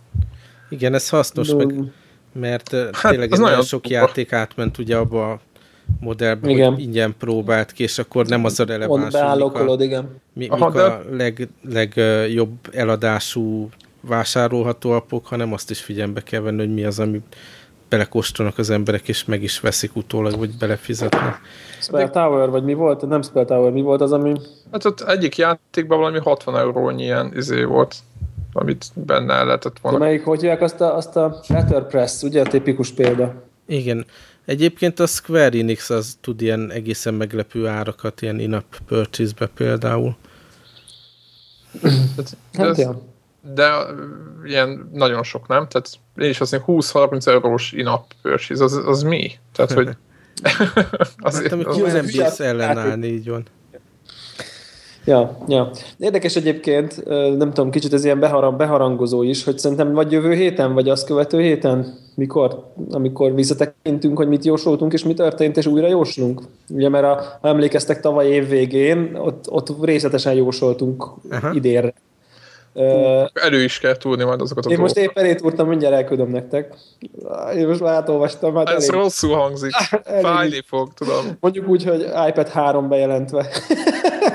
Igen, 0.69 0.93
ez 0.93 1.09
hasznos, 1.09 1.49
no. 1.49 1.57
meg, 1.57 1.91
mert 2.33 2.71
hát, 2.71 3.11
tényleg 3.11 3.29
nagyon, 3.29 3.45
nagyon 3.45 3.63
sok 3.63 3.89
játék 3.89 4.33
átment 4.33 4.77
ugye 4.77 4.97
abba 4.97 5.31
a 5.31 5.39
modellbe, 5.99 6.49
igen. 6.49 6.73
hogy 6.73 6.81
ingyen 6.81 7.15
próbált 7.19 7.71
ki, 7.71 7.83
és 7.83 7.97
akkor 7.97 8.25
nem 8.25 8.45
az 8.45 8.59
a 8.59 8.65
releváns, 8.65 9.15
hogy 9.51 9.81
igen. 9.81 10.21
Mi, 10.33 10.47
Aha, 10.47 10.65
mik 10.65 10.75
de... 10.75 10.81
a 10.83 11.01
leg, 11.11 11.49
legjobb 11.69 12.53
eladású 12.71 13.69
vásárolható 14.01 14.91
appok, 14.91 15.25
hanem 15.25 15.53
azt 15.53 15.69
is 15.69 15.81
figyelembe 15.81 16.21
kell 16.21 16.41
venni, 16.41 16.57
hogy 16.57 16.73
mi 16.73 16.83
az, 16.83 16.99
ami 16.99 17.21
belekóstolnak 17.89 18.57
az 18.57 18.69
emberek, 18.69 19.07
és 19.07 19.25
meg 19.25 19.43
is 19.43 19.59
veszik 19.59 19.95
utólag, 19.95 20.38
vagy 20.38 20.57
belefizetnek. 20.59 21.41
Spell 21.79 22.09
Tower, 22.09 22.49
vagy 22.49 22.63
mi 22.63 22.73
volt? 22.73 23.07
Nem 23.07 23.21
Spell 23.21 23.45
Tower, 23.45 23.71
mi 23.71 23.81
volt 23.81 24.01
az, 24.01 24.11
ami... 24.11 24.33
Hát 24.71 24.86
ott 24.86 25.01
egyik 25.01 25.38
játékban 25.38 25.97
valami 25.97 26.19
60 26.19 26.57
eurónyi 26.57 27.03
ilyen 27.03 27.31
izé 27.36 27.63
volt, 27.63 27.95
amit 28.53 28.86
benne 28.93 29.43
lehetett 29.43 29.79
volna. 29.81 29.97
De 29.97 30.05
melyik, 30.05 30.23
hogy 30.23 30.39
hívják 30.39 30.61
azt 30.61 30.81
a, 30.81 30.95
azt 30.95 31.15
a 31.15 31.39
Letterpress, 31.47 32.21
ugye 32.21 32.41
a 32.41 32.45
tipikus 32.45 32.91
példa? 32.91 33.33
Igen. 33.67 34.05
Egyébként 34.45 34.99
a 34.99 35.05
Square 35.05 35.57
Enix 35.57 35.89
az 35.89 36.17
tud 36.21 36.41
ilyen 36.41 36.71
egészen 36.71 37.13
meglepő 37.13 37.67
árakat, 37.67 38.21
ilyen 38.21 38.39
in-app 38.39 38.73
purchase-be 38.85 39.47
például. 39.47 40.15
Hát, 42.15 42.37
hát, 42.53 42.77
ja 42.77 43.13
de 43.53 43.71
ilyen 44.43 44.89
nagyon 44.93 45.23
sok, 45.23 45.47
nem? 45.47 45.67
Tehát 45.67 45.89
én 46.15 46.29
is 46.29 46.41
azt 46.41 46.51
mondom, 46.51 46.77
20-30 46.81 47.27
eurós 47.27 47.71
in-app 47.71 48.11
purchase, 48.21 48.63
az, 48.63 48.73
az 48.73 49.03
mi? 49.03 49.31
Tehát, 49.53 49.71
hogy 49.71 49.87
azért, 51.17 51.49
hát, 51.49 51.51
amikor 51.51 51.83
az 51.83 52.11
bírsz 52.11 52.39
ellenállni, 52.39 53.07
így 53.07 53.29
van. 53.29 53.45
Ja, 55.06 55.38
ja. 55.47 55.72
Érdekes 55.97 56.36
egyébként, 56.36 57.06
nem 57.38 57.53
tudom, 57.53 57.70
kicsit 57.70 57.93
ez 57.93 58.06
ilyen 58.06 58.20
beharang, 58.20 58.58
beharangozó 58.58 59.24
is, 59.24 59.43
hogy 59.43 59.58
szerintem 59.58 59.93
vagy 59.93 60.12
jövő 60.12 60.34
héten, 60.34 60.74
vagy 60.74 60.89
azt 60.89 61.06
követő 61.06 61.41
héten, 61.41 61.97
mikor, 62.16 62.72
amikor 62.91 63.36
visszatekintünk, 63.36 64.18
hogy 64.18 64.28
mit 64.28 64.45
jósoltunk, 64.45 64.93
és 64.93 65.03
mi 65.03 65.14
történt, 65.14 65.58
és 65.58 65.66
újra 65.66 65.88
jóslunk. 65.88 66.41
Ugye, 66.70 66.89
mert 66.89 67.06
a, 67.06 67.38
ha 67.41 67.47
emlékeztek 67.47 67.99
tavaly 67.99 68.28
év 68.28 68.49
végén, 68.49 69.16
ott, 69.16 69.51
ott 69.51 69.84
részletesen 69.84 70.34
jósoltunk 70.34 71.10
Aha. 71.30 71.53
idénre 71.53 71.93
Uh, 72.78 73.30
elő 73.34 73.64
is 73.64 73.80
kell 73.80 73.97
túlni 73.97 74.24
majd 74.24 74.41
azokat 74.41 74.66
a 74.66 74.70
Én 74.70 74.80
most 74.80 74.97
éppen 74.97 75.26
étúrtam, 75.26 75.68
mindjárt 75.68 75.95
elküldöm 75.95 76.30
nektek. 76.30 76.74
Én 77.56 77.68
most 77.68 77.80
már 77.80 77.93
átolvastam. 77.93 78.56
Hát 78.56 78.70
Ez 78.70 78.89
elég... 78.89 79.01
rosszul 79.01 79.36
hangzik. 79.36 79.72
Fájni 80.22 80.64
fog, 80.68 80.93
tudom. 80.93 81.38
Mondjuk 81.39 81.68
úgy, 81.68 81.84
hogy 81.84 82.01
iPad 82.28 82.47
3 82.47 82.89
bejelentve. 82.89 83.47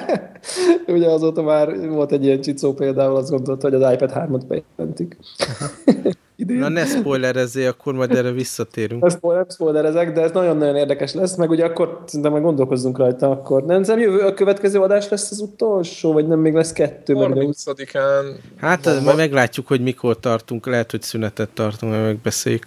Ugye 0.91 1.09
azóta 1.09 1.43
már 1.43 1.89
volt 1.89 2.13
egy 2.13 2.25
ilyen 2.25 2.41
csicó 2.41 2.73
például, 2.73 3.17
azt 3.17 3.31
gondolta, 3.31 3.69
hogy 3.71 3.83
az 3.83 3.93
iPad 3.93 4.13
3-at 4.15 4.43
bejelentik. 4.49 5.17
Na 6.47 6.69
ne 6.69 6.85
spoilerezzél, 6.85 7.69
akkor 7.69 7.95
majd 7.95 8.15
erre 8.15 8.31
visszatérünk. 8.31 9.01
Nem, 9.01 9.11
spoiler, 9.11 9.41
nem 9.41 9.51
spoilerezek, 9.51 10.13
de 10.13 10.21
ez 10.21 10.31
nagyon-nagyon 10.31 10.77
érdekes 10.77 11.15
lesz, 11.15 11.37
meg 11.37 11.51
ugye 11.51 11.65
akkor 11.65 12.03
szerintem 12.07 12.31
majd 12.31 12.45
gondolkozzunk 12.45 12.99
rajta 12.99 13.31
akkor. 13.31 13.65
Nem, 13.65 13.81
nem 13.81 13.99
jövő, 13.99 14.19
a 14.19 14.35
következő 14.35 14.81
adás 14.81 15.09
lesz 15.09 15.31
az 15.31 15.41
utolsó, 15.41 16.13
vagy 16.13 16.27
nem 16.27 16.39
még 16.39 16.55
lesz 16.55 16.73
kettő? 16.73 17.15
30-án. 17.17 18.25
Hát 18.57 19.01
majd 19.05 19.17
meglátjuk, 19.17 19.67
hogy 19.67 19.81
mikor 19.81 20.21
tartunk, 20.21 20.67
lehet, 20.67 20.91
hogy 20.91 21.03
szünetet 21.03 21.49
tartunk, 21.49 21.93
majd 21.93 22.05
megbeszéljük. 22.05 22.67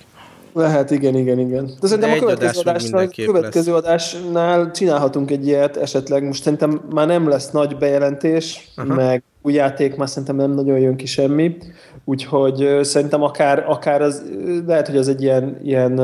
Lehet, 0.53 0.91
igen, 0.91 1.15
igen, 1.15 1.39
igen. 1.39 1.65
De 1.79 1.87
szerintem 1.87 2.09
de 2.09 2.15
a 2.15 2.19
következő, 2.19 2.59
adásnál, 2.59 3.07
következő 3.07 3.73
adásnál 3.73 4.71
csinálhatunk 4.71 5.31
egy 5.31 5.47
ilyet 5.47 5.77
esetleg. 5.77 6.23
Most 6.23 6.43
szerintem 6.43 6.81
már 6.89 7.07
nem 7.07 7.27
lesz 7.27 7.51
nagy 7.51 7.77
bejelentés, 7.77 8.71
Aha. 8.75 8.93
meg 8.93 9.23
új 9.41 9.53
játék 9.53 9.95
már 9.95 10.09
szerintem 10.09 10.35
nem 10.35 10.51
nagyon 10.51 10.79
jön 10.79 10.95
ki 10.95 11.05
semmi. 11.05 11.57
Úgyhogy 12.05 12.79
szerintem 12.81 13.21
akár, 13.21 13.65
akár 13.67 14.01
az, 14.01 14.23
lehet, 14.67 14.87
hogy 14.87 14.97
az 14.97 15.07
egy 15.07 15.21
ilyen, 15.21 15.59
ilyen 15.63 15.99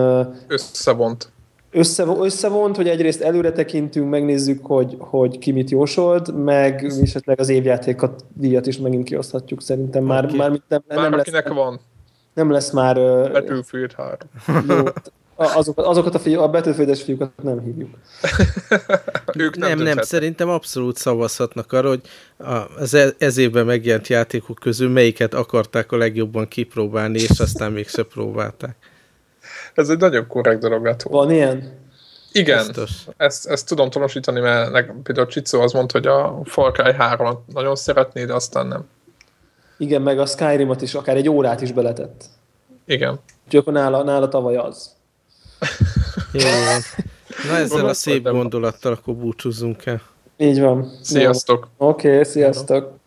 összevont. 0.48 1.32
Össze, 1.72 2.06
összevont, 2.20 2.76
hogy 2.76 2.88
egyrészt 2.88 3.22
előre 3.22 3.52
tekintünk, 3.52 4.10
megnézzük, 4.10 4.66
hogy, 4.66 4.96
hogy 5.00 5.38
ki 5.38 5.52
mit 5.52 5.70
jósolt, 5.70 6.44
meg 6.44 6.94
esetleg 7.02 7.40
az 7.40 7.50
évjátékat 7.50 8.26
díjat 8.34 8.68
is 8.68 8.78
megint 8.78 9.04
kioszthatjuk 9.04 9.62
szerintem. 9.62 10.04
Már, 10.04 10.26
okay. 10.26 10.38
már, 10.38 10.50
nem, 10.68 10.84
már 10.88 10.98
nem 11.10 11.20
akinek 11.20 11.48
lesz, 11.48 11.54
van. 11.58 11.80
Nem 12.40 12.52
lesz 12.52 12.72
már... 12.72 12.96
Battlefield 13.32 13.94
3. 13.94 14.18
Jó, 14.68 14.84
azokat, 15.36 15.86
azokat 15.86 16.16
a, 16.16 16.20
fiú, 16.20 16.40
a 16.40 16.50
Battlefield-es 16.50 17.04
fiúkat 17.04 17.32
nem 17.44 17.62
hívjuk. 17.62 17.90
ők 19.44 19.58
nem, 19.58 19.78
nem, 19.78 19.84
nem, 19.84 20.02
szerintem 20.02 20.50
abszolút 20.50 20.98
szavazhatnak 20.98 21.72
arra, 21.72 21.88
hogy 21.88 22.02
az 22.78 22.94
e- 22.94 23.14
ez 23.18 23.38
évben 23.38 23.66
megjelent 23.66 24.08
játékok 24.08 24.58
közül 24.60 24.90
melyiket 24.90 25.34
akarták 25.34 25.92
a 25.92 25.98
legjobban 25.98 26.48
kipróbálni, 26.48 27.20
és 27.20 27.40
aztán 27.40 27.72
mégse 27.72 28.04
próbálták. 28.04 28.76
Ez 29.74 29.90
egy 29.90 30.00
nagyon 30.00 30.28
korrekt 30.28 30.60
dolog 30.60 30.86
lett 30.86 31.02
volna. 31.02 31.26
Van 31.26 31.36
ilyen? 31.36 31.78
Igen, 32.32 32.76
ezt, 33.18 33.48
ezt 33.48 33.68
tudom 33.68 33.90
tanúsítani, 33.90 34.40
mert 34.40 34.92
például 35.04 35.28
Csicó 35.28 35.62
az 35.62 35.72
mondta, 35.72 35.98
hogy 35.98 36.08
a 36.08 36.40
Far 36.44 36.72
Cry 36.72 36.94
3 36.94 37.44
nagyon 37.54 37.76
szeretné, 37.76 38.26
de 38.26 38.34
aztán 38.34 38.68
nem. 38.68 38.88
Igen, 39.80 40.02
meg 40.02 40.20
a 40.20 40.26
Skyrimot 40.26 40.82
is 40.82 40.94
akár 40.94 41.16
egy 41.16 41.30
órát 41.30 41.62
is 41.62 41.72
beletett. 41.72 42.26
Igen. 42.86 43.20
Úgyhogy 43.46 43.60
akkor 43.60 43.74
nála, 43.74 44.04
nála 44.04 44.28
tavaly 44.28 44.56
az. 44.56 44.96
Jó. 46.32 46.42
Na 47.50 47.56
ezzel 47.56 47.86
a 47.86 47.94
szép 47.94 48.24
gondolattal 48.30 48.92
akkor 48.92 49.16
búcsúzzunk 49.16 49.86
el. 49.86 50.02
Így 50.38 50.60
van. 50.60 50.92
Sziasztok! 51.02 51.68
Oké, 51.78 52.10
okay, 52.12 52.24
sziasztok! 52.24 52.99